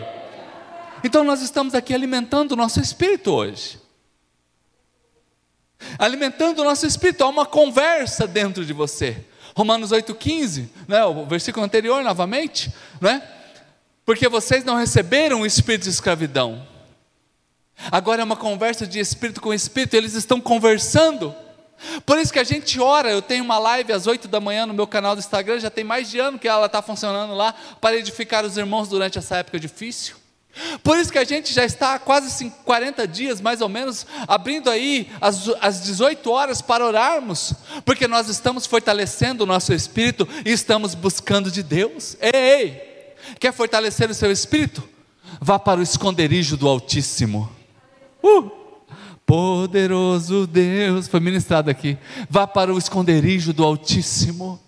Então 1.03 1.23
nós 1.23 1.41
estamos 1.41 1.75
aqui 1.75 1.93
alimentando 1.93 2.53
o 2.53 2.55
nosso 2.55 2.79
espírito 2.79 3.31
hoje. 3.31 3.79
Alimentando 5.99 6.61
o 6.61 6.65
nosso 6.65 6.85
espírito, 6.87 7.23
há 7.23 7.27
uma 7.27 7.45
conversa 7.45 8.25
dentro 8.25 8.65
de 8.65 8.73
você. 8.73 9.23
Romanos 9.55 9.91
8,15, 9.91 10.67
né, 10.87 11.05
o 11.05 11.25
versículo 11.25 11.65
anterior 11.65 12.03
novamente, 12.03 12.73
né? 12.99 13.23
Porque 14.05 14.29
vocês 14.29 14.63
não 14.63 14.75
receberam 14.75 15.41
o 15.41 15.45
espírito 15.45 15.83
de 15.83 15.89
escravidão. 15.89 16.65
Agora 17.91 18.21
é 18.21 18.23
uma 18.23 18.37
conversa 18.37 18.85
de 18.85 18.99
espírito 18.99 19.41
com 19.41 19.53
espírito, 19.53 19.95
eles 19.95 20.13
estão 20.13 20.39
conversando. 20.39 21.35
Por 22.05 22.17
isso 22.17 22.31
que 22.31 22.39
a 22.39 22.43
gente 22.43 22.79
ora, 22.79 23.11
eu 23.11 23.21
tenho 23.21 23.43
uma 23.43 23.57
live 23.57 23.91
às 23.91 24.07
8 24.07 24.27
da 24.27 24.39
manhã 24.39 24.65
no 24.65 24.73
meu 24.73 24.87
canal 24.87 25.15
do 25.15 25.19
Instagram, 25.19 25.59
já 25.59 25.69
tem 25.69 25.83
mais 25.83 26.09
de 26.09 26.19
ano 26.19 26.39
que 26.39 26.47
ela 26.47 26.67
está 26.67 26.81
funcionando 26.81 27.33
lá, 27.33 27.53
para 27.81 27.97
edificar 27.97 28.45
os 28.45 28.57
irmãos 28.57 28.87
durante 28.87 29.17
essa 29.17 29.37
época 29.37 29.59
difícil. 29.59 30.15
Por 30.81 30.97
isso 30.97 31.11
que 31.11 31.19
a 31.19 31.25
gente 31.25 31.53
já 31.53 31.65
está 31.65 31.95
há 31.95 31.99
quase 31.99 32.49
40 32.63 33.05
dias, 33.05 33.41
mais 33.41 33.59
ou 33.59 33.67
menos, 33.67 34.07
abrindo 34.25 34.69
aí 34.69 35.11
as, 35.19 35.49
as 35.59 35.81
18 35.81 36.31
horas 36.31 36.61
para 36.61 36.85
orarmos, 36.85 37.53
porque 37.83 38.07
nós 38.07 38.29
estamos 38.29 38.65
fortalecendo 38.65 39.43
o 39.43 39.47
nosso 39.47 39.73
espírito 39.73 40.25
e 40.45 40.51
estamos 40.51 40.95
buscando 40.95 41.51
de 41.51 41.61
Deus. 41.61 42.15
Ei, 42.21 42.31
ei! 42.33 42.94
Quer 43.39 43.53
fortalecer 43.53 44.09
o 44.09 44.13
seu 44.13 44.31
espírito? 44.31 44.83
Vá 45.41 45.59
para 45.59 45.79
o 45.79 45.83
esconderijo 45.83 46.55
do 46.55 46.67
Altíssimo. 46.67 47.49
Uh! 48.23 48.65
Poderoso 49.25 50.45
Deus, 50.45 51.07
foi 51.07 51.19
ministrado 51.19 51.69
aqui. 51.69 51.97
Vá 52.29 52.45
para 52.45 52.73
o 52.73 52.77
esconderijo 52.77 53.53
do 53.53 53.63
Altíssimo. 53.63 54.61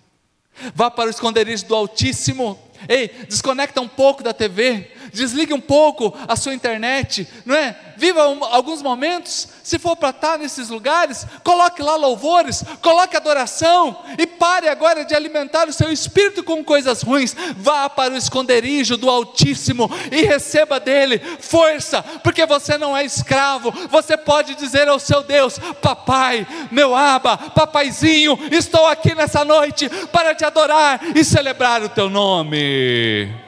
Vá 0.73 0.89
para 0.89 1.08
o 1.08 1.12
esconderijo 1.12 1.65
do 1.67 1.75
Altíssimo. 1.75 2.58
Ei, 2.89 3.10
desconecta 3.27 3.80
um 3.82 3.88
pouco 3.88 4.23
da 4.23 4.34
TV, 4.34 4.91
desligue 5.17 5.53
um 5.53 5.60
pouco 5.60 6.13
a 6.27 6.36
sua 6.36 6.53
internet, 6.53 7.27
não 7.45 7.56
é? 7.56 7.75
Viva 7.97 8.27
um, 8.27 8.43
alguns 8.45 8.82
momentos, 8.82 9.47
se 9.63 9.80
for 9.80 9.95
para 9.95 10.12
estar 10.12 10.38
nesses 10.38 10.69
lugares, 10.69 11.25
coloque 11.43 11.82
lá 11.82 11.95
louvores, 11.95 12.63
coloque 12.82 13.17
adoração 13.17 14.03
e 14.17 14.27
pare 14.27 14.69
agora 14.69 15.03
de 15.03 15.15
alimentar 15.15 15.67
o 15.67 15.73
seu 15.73 15.91
espírito 15.91 16.43
com 16.43 16.63
coisas 16.63 17.01
ruins. 17.01 17.36
Vá 17.58 17.89
para 17.89 18.13
o 18.13 18.17
esconderijo 18.17 18.95
do 18.97 19.10
Altíssimo 19.10 19.89
e 20.12 20.21
receba 20.21 20.80
dele 20.80 21.19
força, 21.39 22.03
porque 22.23 22.45
você 22.45 22.77
não 22.77 22.95
é 22.95 23.03
escravo. 23.03 23.73
Você 23.89 24.15
pode 24.15 24.53
dizer 24.53 24.88
ao 24.88 24.99
seu 24.99 25.23
Deus: 25.23 25.58
Papai, 25.82 26.45
meu 26.71 26.95
aba, 26.95 27.36
papaizinho, 27.38 28.38
estou 28.51 28.86
aqui 28.86 29.15
nessa 29.15 29.43
noite 29.43 29.89
para 30.12 30.36
te 30.36 30.45
adorar 30.45 30.99
e 31.15 31.23
celebrar 31.23 31.82
o 31.82 31.89
teu 31.89 32.10
nome 32.10 33.47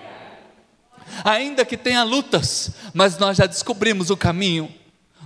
ainda 1.23 1.65
que 1.65 1.77
tenha 1.77 2.03
lutas, 2.03 2.71
mas 2.93 3.17
nós 3.17 3.37
já 3.37 3.45
descobrimos 3.45 4.09
o 4.09 4.17
caminho 4.17 4.73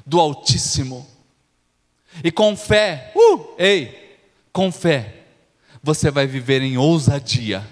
do 0.06 0.19
Altíssimo. 0.19 1.08
E 2.23 2.32
com 2.32 2.56
fé, 2.56 3.12
uh, 3.15 3.56
ei, 3.58 4.19
com 4.51 4.71
fé, 4.71 5.23
você 5.82 6.12
vai 6.12 6.27
viver 6.27 6.62
em 6.62 6.77
ousadia. 6.77 7.67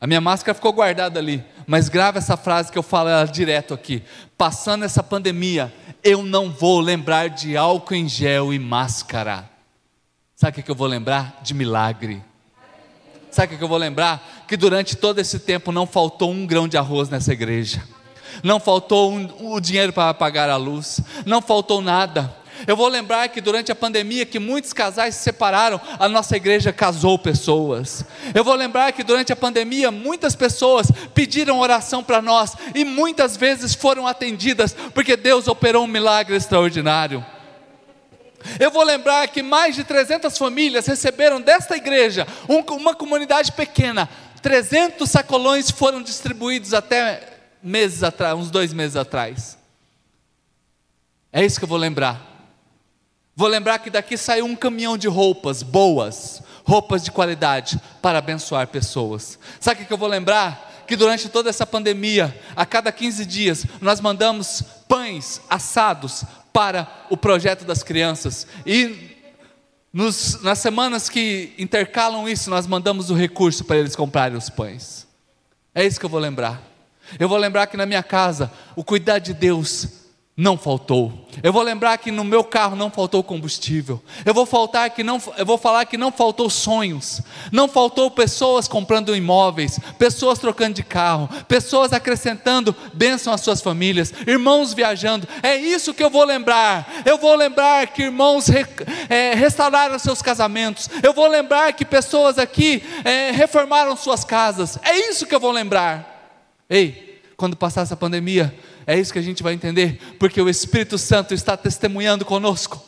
A 0.00 0.06
minha 0.06 0.20
máscara 0.20 0.54
ficou 0.54 0.72
guardada 0.72 1.18
ali, 1.18 1.42
mas 1.66 1.88
grava 1.88 2.18
essa 2.18 2.36
frase 2.36 2.70
que 2.70 2.78
eu 2.78 2.82
falo 2.82 3.08
ela 3.08 3.24
direto 3.24 3.72
aqui. 3.72 4.02
Passando 4.36 4.84
essa 4.84 5.02
pandemia, 5.02 5.72
eu 6.02 6.22
não 6.22 6.50
vou 6.50 6.80
lembrar 6.80 7.28
de 7.28 7.56
álcool 7.56 7.94
em 7.94 8.08
gel 8.08 8.52
e 8.52 8.58
máscara. 8.58 9.48
Sabe 10.34 10.60
o 10.60 10.62
que 10.62 10.70
eu 10.70 10.74
vou 10.74 10.86
lembrar? 10.86 11.40
De 11.42 11.54
milagre. 11.54 12.22
Sabe 13.34 13.56
o 13.56 13.58
que 13.58 13.64
eu 13.64 13.68
vou 13.68 13.78
lembrar? 13.78 14.44
Que 14.46 14.56
durante 14.56 14.94
todo 14.94 15.18
esse 15.18 15.40
tempo 15.40 15.72
não 15.72 15.88
faltou 15.88 16.30
um 16.30 16.46
grão 16.46 16.68
de 16.68 16.76
arroz 16.76 17.08
nessa 17.08 17.32
igreja, 17.32 17.82
não 18.44 18.60
faltou 18.60 19.10
um, 19.10 19.28
o 19.52 19.58
dinheiro 19.58 19.92
para 19.92 20.14
pagar 20.14 20.48
a 20.48 20.56
luz, 20.56 21.00
não 21.26 21.42
faltou 21.42 21.80
nada. 21.80 22.32
Eu 22.64 22.76
vou 22.76 22.86
lembrar 22.86 23.26
que 23.30 23.40
durante 23.40 23.72
a 23.72 23.74
pandemia 23.74 24.24
que 24.24 24.38
muitos 24.38 24.72
casais 24.72 25.16
se 25.16 25.24
separaram, 25.24 25.80
a 25.98 26.08
nossa 26.08 26.36
igreja 26.36 26.72
casou 26.72 27.18
pessoas. 27.18 28.04
Eu 28.32 28.44
vou 28.44 28.54
lembrar 28.54 28.92
que 28.92 29.02
durante 29.02 29.32
a 29.32 29.36
pandemia 29.36 29.90
muitas 29.90 30.36
pessoas 30.36 30.86
pediram 31.12 31.58
oração 31.58 32.04
para 32.04 32.22
nós 32.22 32.52
e 32.72 32.84
muitas 32.84 33.36
vezes 33.36 33.74
foram 33.74 34.06
atendidas 34.06 34.76
porque 34.94 35.16
Deus 35.16 35.48
operou 35.48 35.82
um 35.82 35.88
milagre 35.88 36.36
extraordinário. 36.36 37.26
Eu 38.60 38.70
vou 38.70 38.82
lembrar 38.82 39.26
que 39.28 39.42
mais 39.42 39.74
de 39.74 39.84
300 39.84 40.36
famílias 40.36 40.86
receberam 40.86 41.40
desta 41.40 41.76
igreja, 41.76 42.26
um, 42.48 42.60
uma 42.74 42.94
comunidade 42.94 43.52
pequena, 43.52 44.08
300 44.42 45.08
sacolões 45.08 45.70
foram 45.70 46.02
distribuídos 46.02 46.74
até 46.74 47.38
meses 47.62 48.02
atrás, 48.02 48.38
uns 48.38 48.50
dois 48.50 48.72
meses 48.72 48.96
atrás. 48.96 49.56
É 51.32 51.44
isso 51.44 51.58
que 51.58 51.64
eu 51.64 51.68
vou 51.68 51.78
lembrar. 51.78 52.34
Vou 53.34 53.48
lembrar 53.48 53.80
que 53.80 53.90
daqui 53.90 54.16
saiu 54.16 54.44
um 54.44 54.54
caminhão 54.54 54.96
de 54.96 55.08
roupas 55.08 55.62
boas, 55.62 56.42
roupas 56.64 57.02
de 57.02 57.10
qualidade, 57.10 57.80
para 58.00 58.18
abençoar 58.18 58.68
pessoas. 58.68 59.38
Sabe 59.58 59.82
o 59.82 59.86
que 59.86 59.92
eu 59.92 59.98
vou 59.98 60.08
lembrar? 60.08 60.73
Que 60.86 60.96
durante 60.96 61.28
toda 61.28 61.50
essa 61.50 61.66
pandemia, 61.66 62.38
a 62.54 62.66
cada 62.66 62.92
15 62.92 63.24
dias, 63.24 63.66
nós 63.80 64.00
mandamos 64.00 64.62
pães 64.88 65.40
assados 65.48 66.24
para 66.52 66.88
o 67.10 67.16
projeto 67.16 67.64
das 67.64 67.82
crianças. 67.82 68.46
E 68.64 69.16
nos, 69.92 70.42
nas 70.42 70.58
semanas 70.58 71.08
que 71.08 71.52
intercalam 71.58 72.28
isso, 72.28 72.50
nós 72.50 72.66
mandamos 72.66 73.10
o 73.10 73.14
recurso 73.14 73.64
para 73.64 73.76
eles 73.76 73.96
comprarem 73.96 74.36
os 74.36 74.50
pães. 74.50 75.06
É 75.74 75.84
isso 75.84 75.98
que 75.98 76.06
eu 76.06 76.10
vou 76.10 76.20
lembrar. 76.20 76.62
Eu 77.18 77.28
vou 77.28 77.38
lembrar 77.38 77.66
que 77.66 77.76
na 77.76 77.86
minha 77.86 78.02
casa, 78.02 78.50
o 78.76 78.84
cuidar 78.84 79.18
de 79.18 79.34
Deus 79.34 80.03
não 80.36 80.58
faltou. 80.58 81.28
Eu 81.44 81.52
vou 81.52 81.62
lembrar 81.62 81.96
que 81.98 82.10
no 82.10 82.24
meu 82.24 82.42
carro 82.42 82.74
não 82.74 82.90
faltou 82.90 83.22
combustível. 83.22 84.02
Eu 84.24 84.34
vou 84.34 84.44
faltar 84.44 84.90
que 84.90 85.04
não, 85.04 85.22
eu 85.36 85.46
vou 85.46 85.56
falar 85.56 85.84
que 85.84 85.96
não 85.96 86.10
faltou 86.10 86.50
sonhos. 86.50 87.22
Não 87.52 87.68
faltou 87.68 88.10
pessoas 88.10 88.66
comprando 88.66 89.14
imóveis, 89.14 89.78
pessoas 89.96 90.40
trocando 90.40 90.74
de 90.74 90.82
carro, 90.82 91.28
pessoas 91.46 91.92
acrescentando 91.92 92.74
bênção 92.92 93.32
às 93.32 93.42
suas 93.42 93.60
famílias, 93.60 94.12
irmãos 94.26 94.74
viajando. 94.74 95.28
É 95.40 95.56
isso 95.56 95.94
que 95.94 96.02
eu 96.02 96.10
vou 96.10 96.24
lembrar. 96.24 97.02
Eu 97.04 97.16
vou 97.16 97.36
lembrar 97.36 97.86
que 97.86 98.02
irmãos 98.02 98.48
re, 98.48 98.66
é, 99.08 99.34
restauraram 99.34 99.96
seus 100.00 100.20
casamentos. 100.20 100.90
Eu 101.00 101.12
vou 101.12 101.28
lembrar 101.28 101.72
que 101.74 101.84
pessoas 101.84 102.38
aqui 102.38 102.82
é, 103.04 103.30
reformaram 103.30 103.96
suas 103.96 104.24
casas. 104.24 104.80
É 104.82 104.96
isso 105.10 105.26
que 105.26 105.34
eu 105.34 105.40
vou 105.40 105.52
lembrar. 105.52 106.42
Ei, 106.68 107.22
quando 107.36 107.56
passar 107.56 107.82
essa 107.82 107.96
pandemia, 107.96 108.52
é 108.86 108.98
isso 108.98 109.12
que 109.12 109.18
a 109.18 109.22
gente 109.22 109.42
vai 109.42 109.54
entender, 109.54 109.98
porque 110.18 110.40
o 110.40 110.48
Espírito 110.48 110.98
Santo 110.98 111.34
está 111.34 111.56
testemunhando 111.56 112.24
conosco. 112.24 112.82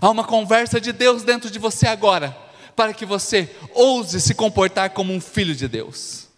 Há 0.00 0.10
uma 0.10 0.24
conversa 0.24 0.80
de 0.80 0.92
Deus 0.92 1.22
dentro 1.22 1.50
de 1.50 1.58
você 1.58 1.86
agora, 1.86 2.36
para 2.76 2.92
que 2.92 3.06
você 3.06 3.50
ouse 3.74 4.20
se 4.20 4.34
comportar 4.34 4.90
como 4.90 5.12
um 5.12 5.20
filho 5.20 5.54
de 5.54 5.66
Deus. 5.66 6.28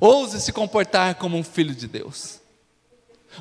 Ouse 0.00 0.40
se 0.40 0.52
comportar 0.52 1.14
como 1.16 1.36
um 1.36 1.42
filho 1.42 1.74
de 1.74 1.88
Deus. 1.88 2.38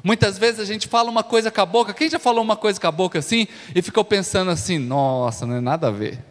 Muitas 0.04 0.38
vezes 0.38 0.60
a 0.60 0.66
gente 0.66 0.88
fala 0.88 1.10
uma 1.10 1.24
coisa 1.24 1.50
com 1.52 1.62
a 1.62 1.66
boca, 1.66 1.94
quem 1.94 2.10
já 2.10 2.20
falou 2.20 2.44
uma 2.44 2.56
coisa 2.56 2.80
com 2.80 2.88
a 2.88 2.92
boca 2.92 3.20
assim 3.20 3.48
e 3.76 3.82
ficou 3.82 4.04
pensando 4.04 4.52
assim, 4.52 4.78
nossa, 4.78 5.46
não 5.46 5.56
é 5.56 5.62
nada 5.62 5.88
a 5.88 5.92
ver. 5.92 6.24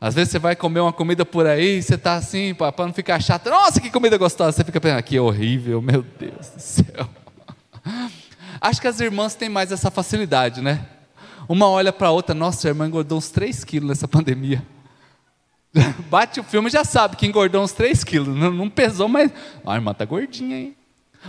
Às 0.00 0.14
vezes 0.14 0.30
você 0.30 0.38
vai 0.38 0.54
comer 0.54 0.80
uma 0.80 0.92
comida 0.92 1.24
por 1.24 1.46
aí, 1.46 1.82
você 1.82 1.94
está 1.94 2.14
assim, 2.14 2.54
para 2.54 2.72
não 2.78 2.92
ficar 2.92 3.20
chato, 3.20 3.48
nossa, 3.48 3.80
que 3.80 3.90
comida 3.90 4.18
gostosa. 4.18 4.52
Você 4.52 4.64
fica 4.64 4.80
pensando, 4.80 5.02
que 5.02 5.18
horrível, 5.18 5.80
meu 5.80 6.02
Deus 6.02 6.48
do 6.50 6.60
céu. 6.60 7.08
Acho 8.60 8.80
que 8.80 8.88
as 8.88 9.00
irmãs 9.00 9.34
têm 9.34 9.48
mais 9.48 9.72
essa 9.72 9.90
facilidade, 9.90 10.60
né? 10.60 10.86
Uma 11.48 11.68
olha 11.68 11.92
para 11.92 12.08
a 12.08 12.10
outra, 12.10 12.34
nossa, 12.34 12.68
a 12.68 12.70
irmã 12.70 12.86
engordou 12.86 13.16
uns 13.16 13.30
3 13.30 13.64
quilos 13.64 13.88
nessa 13.88 14.08
pandemia. 14.08 14.62
Bate 16.10 16.40
o 16.40 16.44
filme 16.44 16.68
já 16.68 16.84
sabe 16.84 17.16
que 17.16 17.26
engordou 17.26 17.62
uns 17.62 17.72
3 17.72 18.04
quilos. 18.04 18.36
Não, 18.36 18.50
não 18.50 18.68
pesou, 18.68 19.08
mas. 19.08 19.30
a 19.64 19.74
irmã 19.74 19.94
tá 19.94 20.04
gordinha, 20.04 20.58
hein? 20.58 20.76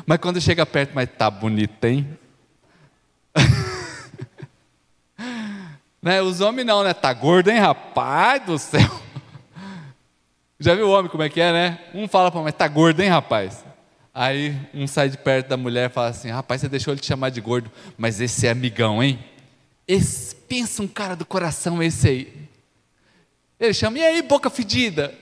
Mas 0.05 0.17
quando 0.19 0.41
chega 0.41 0.65
perto, 0.65 0.91
mas 0.93 1.09
tá 1.17 1.29
bonita, 1.29 1.87
hein? 1.87 2.07
Né? 6.07 6.21
Os 6.21 6.39
homens 6.39 6.65
não, 6.65 6.85
né? 6.85 6.93
Tá 6.93 7.11
gordo, 7.11 7.49
hein, 7.49 7.59
rapaz 7.59 8.41
do 8.45 8.57
céu. 8.57 8.79
Já 10.57 10.73
viu 10.73 10.87
o 10.87 10.91
homem 10.91 11.11
como 11.11 11.21
é 11.21 11.27
que 11.27 11.41
é, 11.41 11.51
né? 11.51 11.79
Um 11.93 12.07
fala 12.07 12.31
para 12.31 12.41
mas 12.41 12.53
tá 12.53 12.65
gordo, 12.65 13.01
hein, 13.01 13.09
rapaz? 13.09 13.65
Aí 14.13 14.57
um 14.73 14.87
sai 14.87 15.09
de 15.09 15.17
perto 15.17 15.49
da 15.49 15.57
mulher 15.57 15.89
e 15.89 15.93
fala 15.93 16.07
assim: 16.07 16.29
rapaz, 16.29 16.61
você 16.61 16.69
deixou 16.69 16.93
ele 16.93 17.01
te 17.01 17.07
chamar 17.07 17.29
de 17.29 17.41
gordo, 17.41 17.69
mas 17.97 18.21
esse 18.21 18.47
é 18.47 18.51
amigão, 18.51 19.03
hein? 19.03 19.19
Esse, 19.85 20.33
pensa 20.33 20.81
um 20.81 20.87
cara 20.87 21.13
do 21.13 21.25
coração 21.25 21.83
esse 21.83 22.07
aí. 22.07 22.33
Ele 23.59 23.73
chama, 23.73 23.99
e 23.99 24.05
aí, 24.05 24.21
boca 24.21 24.49
fedida? 24.49 25.13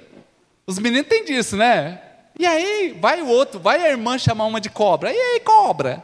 Os 0.67 0.77
meninos 0.77 1.07
têm 1.07 1.25
disso, 1.25 1.57
né? 1.57 1.99
E 2.37 2.45
aí, 2.45 2.95
vai 3.01 3.23
o 3.23 3.27
outro, 3.27 3.59
vai 3.59 3.83
a 3.83 3.89
irmã 3.89 4.19
chamar 4.19 4.45
uma 4.45 4.61
de 4.61 4.69
cobra. 4.69 5.11
E 5.11 5.17
aí, 5.17 5.39
cobra? 5.39 6.03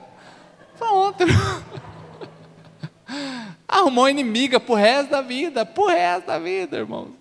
Pronto. 0.75 1.23
Arrumou 3.71 4.09
inimiga 4.09 4.59
pro 4.59 4.75
resto 4.75 5.11
da 5.11 5.21
vida, 5.21 5.65
pro 5.65 5.87
resto 5.87 6.27
da 6.27 6.37
vida, 6.37 6.77
irmãos. 6.77 7.11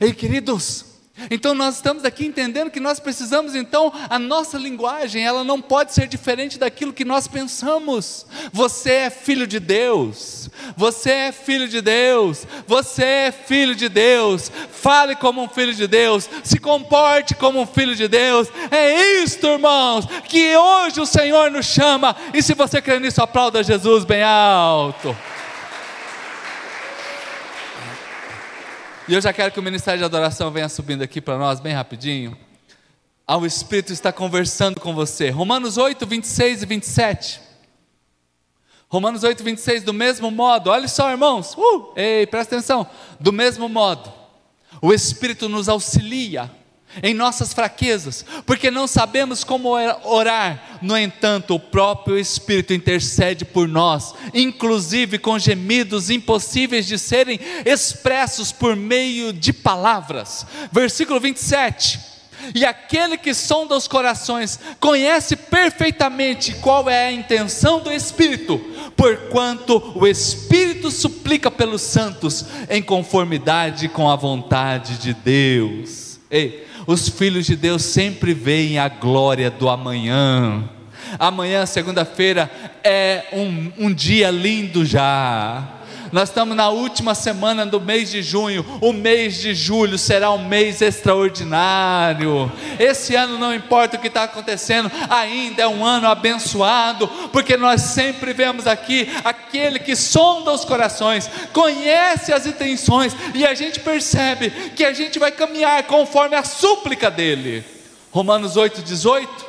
Ei, 0.00 0.14
queridos, 0.14 0.89
então 1.30 1.54
nós 1.54 1.76
estamos 1.76 2.04
aqui 2.04 2.24
entendendo 2.24 2.70
que 2.70 2.80
nós 2.80 3.00
precisamos 3.00 3.54
então 3.54 3.92
a 4.08 4.18
nossa 4.18 4.56
linguagem, 4.56 5.24
ela 5.24 5.44
não 5.44 5.60
pode 5.60 5.92
ser 5.92 6.06
diferente 6.06 6.58
daquilo 6.58 6.92
que 6.92 7.04
nós 7.04 7.26
pensamos. 7.26 8.26
Você 8.52 8.92
é 8.92 9.10
filho 9.10 9.46
de 9.46 9.60
Deus. 9.60 10.48
Você 10.76 11.10
é 11.10 11.32
filho 11.32 11.68
de 11.68 11.80
Deus. 11.80 12.46
Você 12.66 13.04
é 13.04 13.32
filho 13.32 13.74
de 13.74 13.88
Deus. 13.88 14.50
Fale 14.70 15.14
como 15.16 15.42
um 15.42 15.48
filho 15.48 15.74
de 15.74 15.86
Deus, 15.86 16.28
se 16.42 16.58
comporte 16.58 17.34
como 17.34 17.60
um 17.60 17.66
filho 17.66 17.94
de 17.94 18.08
Deus. 18.08 18.48
É 18.70 19.22
isto, 19.22 19.46
irmãos, 19.46 20.06
que 20.28 20.56
hoje 20.56 21.00
o 21.00 21.06
Senhor 21.06 21.50
nos 21.50 21.66
chama. 21.66 22.16
E 22.32 22.42
se 22.42 22.54
você 22.54 22.80
crê 22.80 22.98
nisso, 22.98 23.22
aplauda 23.22 23.62
Jesus 23.62 24.04
bem 24.04 24.22
alto. 24.22 25.14
E 29.10 29.12
eu 29.12 29.20
já 29.20 29.32
quero 29.32 29.50
que 29.50 29.58
o 29.58 29.62
ministério 29.62 29.98
de 29.98 30.04
adoração 30.04 30.52
venha 30.52 30.68
subindo 30.68 31.02
aqui 31.02 31.20
para 31.20 31.36
nós, 31.36 31.58
bem 31.58 31.72
rapidinho. 31.74 32.38
Ah, 33.26 33.36
o 33.36 33.44
Espírito 33.44 33.92
está 33.92 34.12
conversando 34.12 34.78
com 34.80 34.94
você. 34.94 35.30
Romanos 35.30 35.76
8, 35.76 36.06
26 36.06 36.62
e 36.62 36.66
27. 36.66 37.40
Romanos 38.88 39.24
8, 39.24 39.42
26, 39.42 39.82
do 39.82 39.92
mesmo 39.92 40.30
modo, 40.30 40.70
olha 40.70 40.86
só, 40.86 41.10
irmãos, 41.10 41.56
uh, 41.56 41.92
ei, 41.96 42.24
presta 42.24 42.54
atenção. 42.54 42.86
Do 43.18 43.32
mesmo 43.32 43.68
modo, 43.68 44.12
o 44.80 44.92
Espírito 44.92 45.48
nos 45.48 45.68
auxilia 45.68 46.48
em 47.02 47.14
nossas 47.14 47.52
fraquezas, 47.52 48.24
porque 48.44 48.70
não 48.70 48.86
sabemos 48.86 49.44
como 49.44 49.70
orar. 50.04 50.78
No 50.82 50.96
entanto, 50.96 51.54
o 51.54 51.60
próprio 51.60 52.18
Espírito 52.18 52.72
intercede 52.72 53.44
por 53.44 53.68
nós, 53.68 54.14
inclusive 54.34 55.18
com 55.18 55.38
gemidos 55.38 56.10
impossíveis 56.10 56.86
de 56.86 56.98
serem 56.98 57.38
expressos 57.64 58.50
por 58.52 58.74
meio 58.74 59.32
de 59.32 59.52
palavras. 59.52 60.46
Versículo 60.72 61.20
27. 61.20 62.10
E 62.54 62.64
aquele 62.64 63.18
que 63.18 63.34
sonda 63.34 63.76
os 63.76 63.86
corações 63.86 64.58
conhece 64.80 65.36
perfeitamente 65.36 66.54
qual 66.54 66.88
é 66.88 67.08
a 67.08 67.12
intenção 67.12 67.80
do 67.80 67.92
Espírito, 67.92 68.58
porquanto 68.96 69.92
o 69.94 70.06
Espírito 70.06 70.90
suplica 70.90 71.50
pelos 71.50 71.82
santos 71.82 72.46
em 72.68 72.82
conformidade 72.82 73.88
com 73.88 74.10
a 74.10 74.16
vontade 74.16 74.96
de 74.98 75.12
Deus. 75.12 76.18
Ei, 76.30 76.66
os 76.90 77.08
filhos 77.08 77.46
de 77.46 77.54
Deus 77.54 77.82
sempre 77.82 78.34
veem 78.34 78.76
a 78.80 78.88
glória 78.88 79.48
do 79.48 79.68
amanhã. 79.68 80.68
Amanhã, 81.20 81.64
segunda-feira, 81.64 82.50
é 82.82 83.26
um, 83.32 83.86
um 83.86 83.94
dia 83.94 84.28
lindo 84.28 84.84
já 84.84 85.79
nós 86.12 86.28
estamos 86.28 86.56
na 86.56 86.68
última 86.70 87.14
semana 87.14 87.64
do 87.64 87.80
mês 87.80 88.10
de 88.10 88.22
junho. 88.22 88.64
O 88.80 88.92
mês 88.92 89.40
de 89.40 89.54
julho 89.54 89.96
será 89.96 90.30
um 90.30 90.44
mês 90.44 90.82
extraordinário. 90.82 92.50
Esse 92.78 93.14
ano, 93.14 93.38
não 93.38 93.54
importa 93.54 93.96
o 93.96 94.00
que 94.00 94.08
está 94.08 94.24
acontecendo, 94.24 94.90
ainda 95.08 95.62
é 95.62 95.68
um 95.68 95.84
ano 95.84 96.08
abençoado, 96.08 97.06
porque 97.32 97.56
nós 97.56 97.80
sempre 97.82 98.32
vemos 98.32 98.66
aqui 98.66 99.08
aquele 99.24 99.78
que 99.78 99.94
sonda 99.94 100.52
os 100.52 100.64
corações, 100.64 101.30
conhece 101.52 102.32
as 102.32 102.46
intenções, 102.46 103.14
e 103.34 103.46
a 103.46 103.54
gente 103.54 103.80
percebe 103.80 104.50
que 104.74 104.84
a 104.84 104.92
gente 104.92 105.18
vai 105.18 105.30
caminhar 105.30 105.82
conforme 105.84 106.36
a 106.36 106.42
súplica 106.42 107.10
dele. 107.10 107.64
Romanos 108.10 108.56
8, 108.56 108.82
18. 108.82 109.46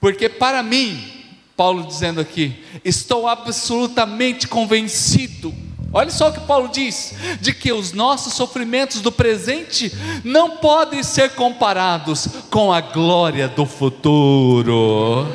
Porque 0.00 0.28
para 0.28 0.62
mim, 0.62 1.15
Paulo 1.56 1.86
dizendo 1.86 2.20
aqui: 2.20 2.62
estou 2.84 3.26
absolutamente 3.26 4.46
convencido. 4.46 5.54
Olha 5.92 6.10
só 6.10 6.28
o 6.28 6.32
que 6.32 6.40
Paulo 6.40 6.68
diz: 6.68 7.14
de 7.40 7.54
que 7.54 7.72
os 7.72 7.92
nossos 7.92 8.34
sofrimentos 8.34 9.00
do 9.00 9.10
presente 9.10 9.90
não 10.22 10.58
podem 10.58 11.02
ser 11.02 11.30
comparados 11.30 12.28
com 12.50 12.72
a 12.72 12.80
glória 12.80 13.48
do 13.48 13.64
futuro. 13.64 15.26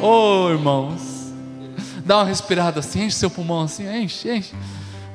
Oh, 0.00 0.48
irmãos, 0.48 1.02
dá 2.04 2.18
uma 2.18 2.24
respirada 2.24 2.80
assim, 2.80 3.04
enche 3.04 3.16
seu 3.16 3.28
pulmão 3.28 3.62
assim, 3.62 3.86
enche, 3.86 4.30
enche, 4.30 4.54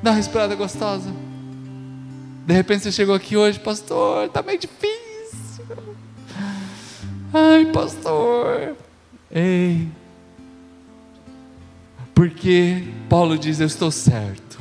dá 0.00 0.10
uma 0.10 0.16
respirada 0.16 0.54
gostosa. 0.54 1.10
De 2.46 2.54
repente 2.54 2.84
você 2.84 2.92
chegou 2.92 3.16
aqui 3.16 3.36
hoje, 3.36 3.58
pastor, 3.58 4.26
está 4.26 4.40
meio 4.40 4.60
difícil. 4.60 5.66
Ai, 7.34 7.66
pastor, 7.66 8.76
Ei, 9.30 9.88
porque 12.14 12.88
Paulo 13.08 13.38
diz: 13.38 13.60
Eu 13.60 13.66
estou 13.66 13.90
certo. 13.90 14.58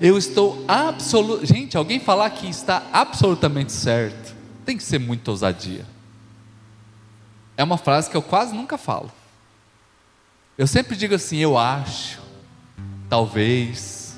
Eu 0.00 0.18
estou 0.18 0.64
absolutamente. 0.66 1.54
Gente, 1.54 1.76
alguém 1.76 2.00
falar 2.00 2.28
que 2.30 2.48
está 2.48 2.82
absolutamente 2.92 3.72
certo, 3.72 4.34
tem 4.64 4.76
que 4.76 4.82
ser 4.82 4.98
muita 4.98 5.30
ousadia. 5.30 5.86
É 7.56 7.62
uma 7.62 7.78
frase 7.78 8.10
que 8.10 8.16
eu 8.16 8.22
quase 8.22 8.54
nunca 8.54 8.76
falo. 8.76 9.10
Eu 10.58 10.66
sempre 10.66 10.96
digo 10.96 11.14
assim: 11.14 11.38
eu 11.38 11.56
acho, 11.56 12.20
talvez, 13.08 14.16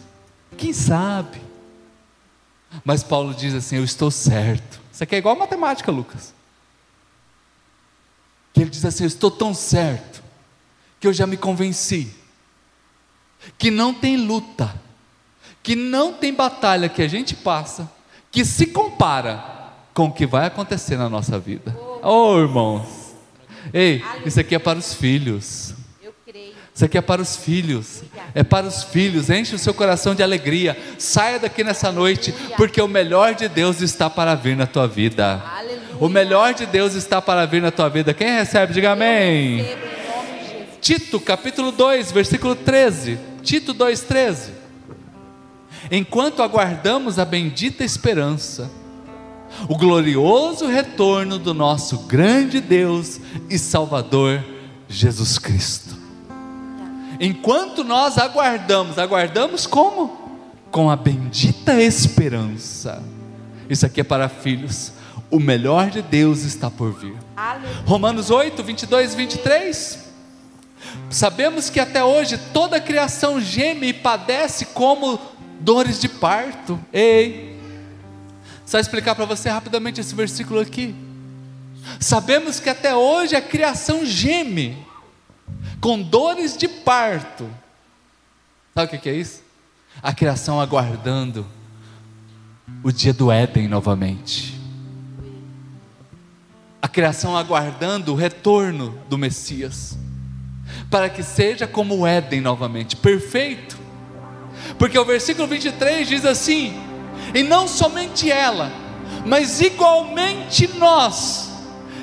quem 0.57 0.73
sabe. 0.73 1.41
Mas 2.85 3.03
Paulo 3.03 3.35
diz 3.35 3.55
assim: 3.55 3.77
eu 3.77 3.85
estou 3.85 4.11
certo. 4.11 4.81
Isso 4.91 5.05
aqui 5.05 5.15
é 5.15 5.19
igual 5.19 5.37
matemática, 5.37 5.93
Lucas 5.93 6.35
que 8.57 8.63
ele 8.63 8.71
diz 8.71 8.83
assim: 8.87 9.05
Eu 9.05 9.09
estou 9.09 9.31
tão 9.31 9.53
certo 9.53 10.23
que 10.99 11.07
eu 11.07 11.13
já 11.13 11.27
me 11.27 11.37
convenci 11.37 12.11
que 13.59 13.71
não 13.71 13.93
tem 13.93 14.17
luta, 14.17 14.75
que 15.63 15.77
não 15.77 16.15
tem 16.15 16.33
batalha 16.33 16.89
que 16.89 17.03
a 17.03 17.07
gente 17.07 17.37
passa 17.37 17.89
que 18.33 18.45
se 18.47 18.67
compara 18.67 19.73
com 19.93 20.07
o 20.07 20.13
que 20.13 20.27
vai 20.27 20.47
acontecer 20.47 20.97
na 20.97 21.09
nossa 21.09 21.39
vida. 21.39 21.79
Oh, 22.03 22.39
irmãos, 22.39 23.15
Ei, 23.75 24.03
isso 24.25 24.41
aqui 24.41 24.55
é 24.55 24.59
para 24.59 24.79
os 24.79 24.95
filhos. 24.95 25.75
Isso 26.75 26.85
aqui 26.85 26.99
é 26.99 27.01
para 27.01 27.23
os 27.23 27.37
filhos. 27.37 28.03
É 28.35 28.43
para 28.43 28.67
os 28.67 28.85
filhos. 28.85 29.31
Enche 29.31 29.55
o 29.55 29.59
seu 29.59 29.73
coração 29.73 30.15
de 30.15 30.23
alegria. 30.23 30.77
Saia 30.99 31.39
daqui 31.39 31.65
nessa 31.65 31.91
noite, 31.91 32.35
porque 32.57 32.81
o 32.81 32.89
melhor 32.89 33.35
de 33.35 33.49
Deus 33.49 33.81
está 33.81 34.11
para 34.11 34.35
vir 34.35 34.57
na 34.57 34.67
tua 34.67 34.87
vida. 34.87 35.43
O 35.99 36.09
melhor 36.09 36.53
de 36.53 36.67
Deus 36.67 36.95
está 36.95 37.23
para 37.23 37.47
vir 37.47 37.63
na 37.63 37.71
tua 37.71 37.89
vida. 37.89 38.13
Quem 38.13 38.29
recebe, 38.29 38.75
diga 38.75 38.93
amém. 38.93 39.65
Tito, 40.81 41.19
capítulo 41.19 41.73
2, 41.73 42.13
versículo 42.13 42.55
13. 42.55 43.19
Tito 43.43 43.73
2:13. 43.73 44.51
Enquanto 45.91 46.43
aguardamos 46.43 47.19
a 47.19 47.25
bendita 47.25 47.83
esperança, 47.83 48.71
o 49.69 49.77
glorioso 49.77 50.67
retorno 50.67 51.39
do 51.39 51.55
nosso 51.55 52.01
grande 52.01 52.61
Deus 52.61 53.21
e 53.49 53.59
Salvador 53.59 54.45
Jesus 54.89 55.39
Cristo. 55.39 55.97
Enquanto 57.19 57.83
nós 57.83 58.19
aguardamos, 58.19 58.99
aguardamos 58.99 59.67
como? 59.67 60.45
Com 60.71 60.91
a 60.91 60.97
bendita 60.97 61.81
esperança. 61.81 63.03
Isso 63.71 63.87
aqui 63.87 64.03
é 64.03 64.05
para 64.05 64.29
filhos. 64.29 64.93
O 65.31 65.41
melhor 65.41 65.91
de 65.91 66.03
Deus 66.03 66.43
está 66.43 66.71
por 66.71 66.93
vir. 66.93 67.17
Aleluia. 67.37 67.83
Romanos 67.85 68.31
8, 68.31 68.63
22 68.63 69.13
e 69.13 69.17
23. 69.17 70.07
Sabemos 71.11 71.69
que 71.69 71.81
até 71.81 72.05
hoje 72.05 72.39
toda 72.53 72.77
a 72.77 72.81
criação 72.81 73.41
geme 73.41 73.89
e 73.89 73.93
padece 73.93 74.67
como 74.67 75.19
dores 75.61 76.01
de 76.01 76.09
parto. 76.09 76.79
Ei, 76.93 77.59
só 78.65 78.79
explicar 78.79 79.15
para 79.15 79.25
você 79.25 79.49
rapidamente 79.49 80.01
esse 80.01 80.15
versículo 80.15 80.61
aqui. 80.61 80.95
Sabemos 82.01 82.59
que 82.59 82.69
até 82.69 82.95
hoje 82.95 83.37
a 83.37 83.41
criação 83.41 84.05
geme 84.05 84.77
com 85.81 86.01
dores 86.01 86.57
de 86.57 86.67
parto. 86.67 87.49
Sabe 88.75 88.87
o 88.87 88.91
que 88.91 88.99
que 88.99 89.09
é 89.09 89.15
isso? 89.15 89.43
A 90.03 90.13
criação 90.13 90.61
aguardando 90.61 91.47
o 92.83 92.93
dia 92.93 93.13
do 93.13 93.31
Éden 93.31 93.69
novamente. 93.69 94.61
Criação 96.97 97.37
aguardando 97.37 98.15
o 98.15 98.17
retorno 98.17 98.99
do 99.07 99.19
Messias, 99.19 99.99
para 100.91 101.11
que 101.11 101.23
seja 101.23 101.67
como 101.67 101.95
o 101.95 102.07
Éden 102.07 102.41
novamente, 102.41 102.97
perfeito. 102.97 103.77
Porque 104.79 104.99
o 104.99 105.05
versículo 105.05 105.47
23 105.47 106.09
diz 106.09 106.25
assim: 106.25 106.75
E 107.35 107.43
não 107.43 107.69
somente 107.69 108.31
ela, 108.31 108.73
mas 109.27 109.61
igualmente 109.61 110.67
nós, 110.79 111.51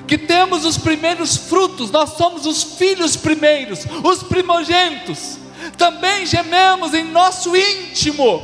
que 0.05 0.15
temos 0.15 0.63
os 0.63 0.77
primeiros 0.77 1.37
frutos, 1.37 1.89
nós 1.89 2.11
somos 2.11 2.45
os 2.45 2.61
filhos 2.61 3.15
primeiros, 3.15 3.87
os 4.03 4.21
primogênitos, 4.21 5.39
também 5.75 6.23
gememos 6.27 6.93
em 6.93 7.05
nosso 7.05 7.55
íntimo, 7.55 8.43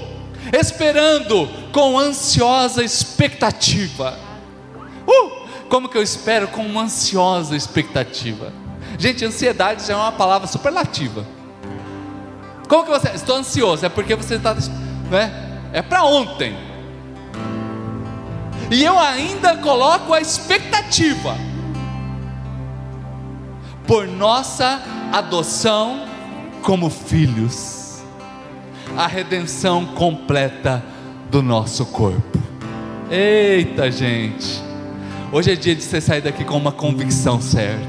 esperando 0.52 1.48
com 1.72 2.00
ansiosa 2.00 2.84
expectativa. 2.84 4.18
Uh! 5.06 5.39
Como 5.70 5.88
que 5.88 5.98
eu 5.98 6.02
espero 6.02 6.48
com 6.48 6.66
uma 6.66 6.82
ansiosa 6.84 7.56
expectativa? 7.56 8.52
Gente, 8.98 9.24
ansiedade 9.24 9.86
já 9.86 9.94
é 9.94 9.96
uma 9.96 10.12
palavra 10.12 10.48
superlativa. 10.48 11.26
Como 12.68 12.84
que 12.84 12.90
você. 12.90 13.10
Estou 13.10 13.38
ansioso, 13.38 13.86
é 13.86 13.90
porque 13.90 14.16
você 14.16 14.36
está. 14.36 14.56
Né? 15.10 15.32
É 15.72 15.82
para 15.82 16.04
ontem. 16.04 16.58
E 18.72 18.84
eu 18.84 19.00
ainda 19.00 19.58
coloco 19.58 20.14
a 20.14 20.20
expectativa 20.20 21.36
por 23.88 24.08
nossa 24.08 24.82
adoção 25.12 26.06
como 26.62 26.90
filhos, 26.90 28.04
a 28.96 29.08
redenção 29.08 29.86
completa 29.88 30.84
do 31.32 31.42
nosso 31.42 31.86
corpo. 31.88 32.40
Eita, 33.10 33.92
gente. 33.92 34.69
Hoje 35.32 35.52
é 35.52 35.56
dia 35.56 35.76
de 35.76 35.84
você 35.84 36.02
sair 36.02 36.22
daqui 36.22 36.44
com 36.44 36.58
uma 36.58 36.72
convicção 36.72 37.40
certa. 37.40 37.86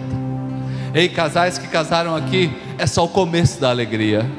Ei, 0.92 1.08
casais 1.08 1.56
que 1.56 1.68
casaram 1.68 2.14
aqui, 2.14 2.52
é 2.76 2.86
só 2.86 3.02
o 3.04 3.08
começo 3.08 3.58
da 3.60 3.70
alegria. 3.70 4.30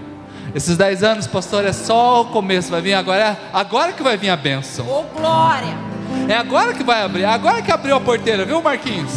Esses 0.54 0.78
10 0.78 1.02
anos, 1.04 1.26
pastor, 1.28 1.66
é 1.66 1.74
só 1.74 2.22
o 2.22 2.26
começo, 2.26 2.70
vai 2.70 2.82
vir 2.82 2.93
agora, 2.93 3.39
agora 3.54 3.91
que 3.93 4.04
vai 4.04 4.18
vir 4.18 4.30
a 4.30 4.36
bênção. 4.36 4.86
Ô 4.88 5.04
glória. 5.18 5.76
É 6.28 6.36
agora 6.36 6.74
que 6.74 6.84
vai 6.84 7.02
abrir, 7.02 7.24
agora 7.26 7.62
que 7.62 7.72
abriu 7.72 7.95
a 7.95 8.02
porteira, 8.02 8.45
viu, 8.45 8.62
Marquinhos? 8.62 9.12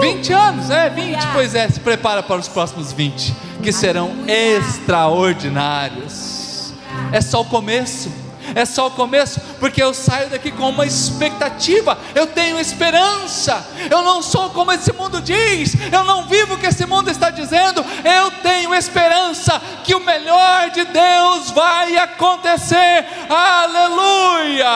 20 0.00 0.32
anos, 0.32 0.70
é 0.70 0.88
20, 0.88 1.14
Aleluia. 1.14 1.30
pois 1.34 1.54
é, 1.54 1.68
se 1.68 1.80
prepara 1.80 2.22
para 2.22 2.40
os 2.40 2.48
próximos 2.48 2.92
20, 2.92 3.34
que 3.62 3.72
serão 3.72 4.06
Aleluia. 4.10 4.58
extraordinários. 4.58 6.72
É 7.10 7.20
só 7.20 7.40
o 7.42 7.44
começo. 7.44 8.10
É 8.54 8.64
só 8.64 8.88
o 8.88 8.90
começo, 8.90 9.40
porque 9.58 9.82
eu 9.82 9.94
saio 9.94 10.28
daqui 10.30 10.50
com 10.50 10.68
uma 10.68 10.86
expectativa, 10.86 11.98
eu 12.14 12.26
tenho 12.26 12.58
esperança. 12.58 13.66
Eu 13.90 14.02
não 14.02 14.22
sou 14.22 14.50
como 14.50 14.72
esse 14.72 14.92
mundo 14.92 15.20
diz, 15.20 15.74
eu 15.90 16.04
não 16.04 16.26
vivo 16.26 16.54
o 16.54 16.58
que 16.58 16.66
esse 16.66 16.84
mundo 16.86 17.10
está 17.10 17.30
dizendo. 17.30 17.84
Eu 18.04 18.30
tenho 18.42 18.74
esperança 18.74 19.60
que 19.84 19.94
o 19.94 20.00
melhor 20.00 20.70
de 20.70 20.84
Deus 20.84 21.50
vai 21.50 21.96
acontecer. 21.96 23.06
Aleluia! 23.28 24.66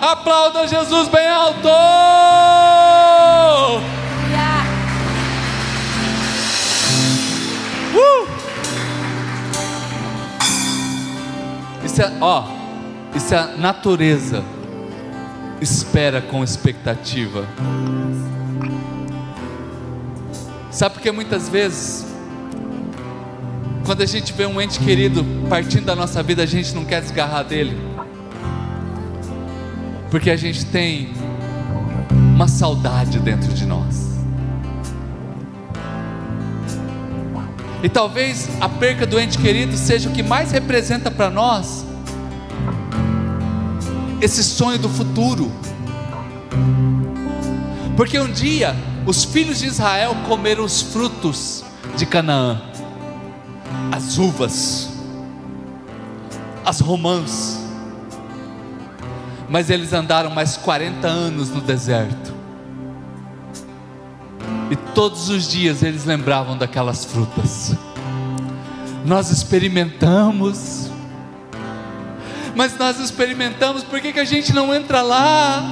Aplauda 0.00 0.66
Jesus 0.66 1.08
bem 1.08 1.28
alto. 1.28 1.68
Uh! 7.94 8.24
Isso 11.84 12.02
é, 12.02 12.12
ó, 12.20 12.42
isso 13.14 13.32
é 13.32 13.38
a 13.38 13.46
natureza. 13.56 14.44
Espera 15.60 16.20
com 16.20 16.42
expectativa. 16.42 17.46
Sabe 20.70 20.96
por 20.96 21.02
que 21.02 21.12
muitas 21.12 21.48
vezes, 21.48 22.04
quando 23.86 24.02
a 24.02 24.06
gente 24.06 24.32
vê 24.32 24.44
um 24.44 24.60
ente 24.60 24.80
querido 24.80 25.24
partindo 25.48 25.84
da 25.84 25.94
nossa 25.94 26.22
vida, 26.22 26.42
a 26.42 26.46
gente 26.46 26.74
não 26.74 26.84
quer 26.84 27.00
desgarrar 27.00 27.44
dele? 27.44 27.78
Porque 30.10 30.30
a 30.30 30.36
gente 30.36 30.66
tem 30.66 31.12
uma 32.10 32.48
saudade 32.48 33.20
dentro 33.20 33.52
de 33.52 33.64
nós. 33.64 34.10
E 37.82 37.88
talvez 37.88 38.48
a 38.60 38.68
perca 38.68 39.06
do 39.06 39.20
ente 39.20 39.38
querido 39.38 39.76
seja 39.76 40.08
o 40.08 40.12
que 40.12 40.22
mais 40.22 40.50
representa 40.50 41.10
para 41.10 41.30
nós 41.30 41.84
esse 44.24 44.42
sonho 44.42 44.78
do 44.78 44.88
futuro. 44.88 45.52
Porque 47.94 48.18
um 48.18 48.32
dia 48.32 48.74
os 49.06 49.22
filhos 49.22 49.58
de 49.58 49.66
Israel 49.66 50.16
comeram 50.26 50.64
os 50.64 50.80
frutos 50.80 51.62
de 51.94 52.06
Canaã, 52.06 52.62
as 53.92 54.16
uvas, 54.16 54.88
as 56.64 56.80
romãs, 56.80 57.60
mas 59.46 59.68
eles 59.68 59.92
andaram 59.92 60.30
mais 60.30 60.56
40 60.56 61.06
anos 61.06 61.50
no 61.50 61.60
deserto. 61.60 62.32
E 64.70 64.76
todos 64.94 65.28
os 65.28 65.46
dias 65.46 65.82
eles 65.82 66.06
lembravam 66.06 66.56
daquelas 66.56 67.04
frutas. 67.04 67.76
Nós 69.04 69.30
experimentamos, 69.30 70.90
mas 72.54 72.76
nós 72.78 72.98
experimentamos, 72.98 73.82
por 73.82 74.00
que, 74.00 74.12
que 74.12 74.20
a 74.20 74.24
gente 74.24 74.52
não 74.52 74.74
entra 74.74 75.02
lá? 75.02 75.62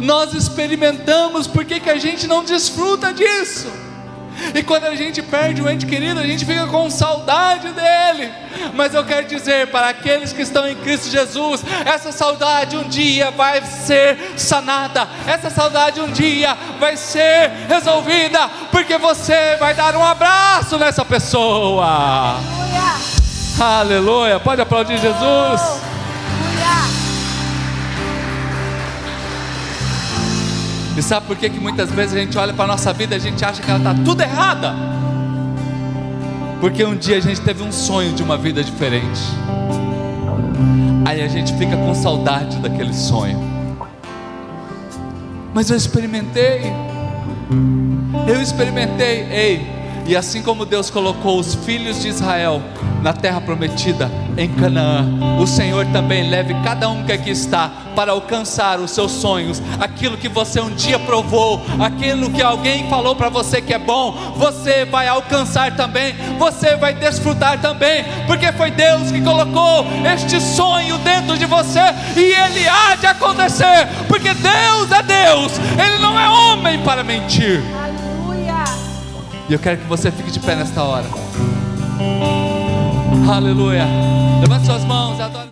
Nós 0.00 0.34
experimentamos, 0.34 1.46
por 1.46 1.64
que, 1.64 1.80
que 1.80 1.90
a 1.90 1.98
gente 1.98 2.26
não 2.26 2.44
desfruta 2.44 3.12
disso? 3.12 3.84
E 4.54 4.62
quando 4.62 4.84
a 4.84 4.94
gente 4.94 5.22
perde 5.22 5.62
um 5.62 5.68
ente 5.68 5.86
querido, 5.86 6.20
a 6.20 6.26
gente 6.26 6.44
fica 6.44 6.66
com 6.66 6.90
saudade 6.90 7.68
dele. 7.68 8.32
Mas 8.74 8.94
eu 8.94 9.04
quero 9.04 9.26
dizer 9.26 9.68
para 9.68 9.88
aqueles 9.88 10.32
que 10.32 10.42
estão 10.42 10.66
em 10.68 10.74
Cristo 10.74 11.08
Jesus, 11.08 11.62
essa 11.84 12.10
saudade 12.10 12.76
um 12.76 12.88
dia 12.88 13.30
vai 13.30 13.62
ser 13.62 14.18
sanada, 14.36 15.08
essa 15.26 15.50
saudade 15.50 16.00
um 16.00 16.10
dia 16.10 16.56
vai 16.78 16.96
ser 16.96 17.50
resolvida, 17.68 18.48
porque 18.70 18.98
você 18.98 19.56
vai 19.56 19.74
dar 19.74 19.96
um 19.96 20.04
abraço 20.04 20.78
nessa 20.78 21.04
pessoa. 21.04 22.63
Aleluia. 23.58 24.40
Pode 24.40 24.60
aplaudir 24.60 24.98
Jesus. 24.98 25.60
E 30.96 31.02
sabe 31.02 31.26
por 31.26 31.36
que, 31.36 31.50
que 31.50 31.58
muitas 31.58 31.90
vezes 31.90 32.14
a 32.14 32.20
gente 32.20 32.38
olha 32.38 32.52
para 32.52 32.64
a 32.64 32.68
nossa 32.68 32.92
vida 32.92 33.14
e 33.14 33.18
a 33.18 33.20
gente 33.20 33.44
acha 33.44 33.60
que 33.60 33.68
ela 33.68 33.78
está 33.78 33.94
tudo 34.04 34.22
errada? 34.22 34.74
Porque 36.60 36.84
um 36.84 36.96
dia 36.96 37.16
a 37.16 37.20
gente 37.20 37.40
teve 37.40 37.62
um 37.62 37.72
sonho 37.72 38.12
de 38.12 38.22
uma 38.22 38.36
vida 38.36 38.62
diferente. 38.62 39.20
Aí 41.04 41.20
a 41.20 41.28
gente 41.28 41.52
fica 41.54 41.76
com 41.76 41.94
saudade 41.94 42.56
daquele 42.58 42.94
sonho. 42.94 43.38
Mas 45.52 45.68
eu 45.68 45.76
experimentei. 45.76 46.72
Eu 48.26 48.40
experimentei, 48.40 49.26
ei, 49.30 49.66
e 50.06 50.16
assim 50.16 50.42
como 50.42 50.64
Deus 50.64 50.90
colocou 50.90 51.38
os 51.38 51.54
filhos 51.54 52.02
de 52.02 52.08
Israel 52.08 52.62
na 53.02 53.12
terra 53.12 53.40
prometida, 53.40 54.10
em 54.36 54.48
Canaã, 54.48 55.06
o 55.38 55.46
Senhor 55.46 55.84
também 55.92 56.28
leve 56.28 56.54
cada 56.64 56.88
um 56.88 57.04
que 57.04 57.12
aqui 57.12 57.30
está 57.30 57.70
para 57.94 58.12
alcançar 58.12 58.80
os 58.80 58.90
seus 58.90 59.12
sonhos, 59.12 59.62
aquilo 59.78 60.16
que 60.16 60.28
você 60.28 60.58
um 60.60 60.70
dia 60.70 60.98
provou, 60.98 61.60
aquilo 61.78 62.30
que 62.30 62.42
alguém 62.42 62.88
falou 62.88 63.14
para 63.14 63.28
você 63.28 63.60
que 63.60 63.74
é 63.74 63.78
bom, 63.78 64.12
você 64.36 64.86
vai 64.86 65.06
alcançar 65.06 65.76
também, 65.76 66.14
você 66.38 66.76
vai 66.76 66.94
desfrutar 66.94 67.60
também, 67.60 68.04
porque 68.26 68.50
foi 68.52 68.70
Deus 68.70 69.12
que 69.12 69.20
colocou 69.20 69.86
este 70.12 70.40
sonho 70.40 70.96
dentro 70.98 71.36
de 71.36 71.44
você 71.44 71.80
e 72.16 72.20
ele 72.20 72.66
há 72.66 72.96
de 72.96 73.06
acontecer, 73.06 73.86
porque 74.08 74.32
Deus 74.32 74.90
é 74.90 75.02
Deus, 75.02 75.52
ele 75.78 75.98
não 75.98 76.18
é 76.18 76.28
homem 76.28 76.80
para 76.82 77.04
mentir. 77.04 77.62
E 79.48 79.52
eu 79.52 79.58
quero 79.58 79.78
que 79.78 79.86
você 79.86 80.10
fique 80.10 80.30
de 80.30 80.40
pé 80.40 80.56
nesta 80.56 80.82
hora. 80.82 81.06
Aleluia. 83.30 83.84
Levante 84.40 84.66
suas 84.66 84.84
mãos, 84.84 85.20
adore. 85.20 85.50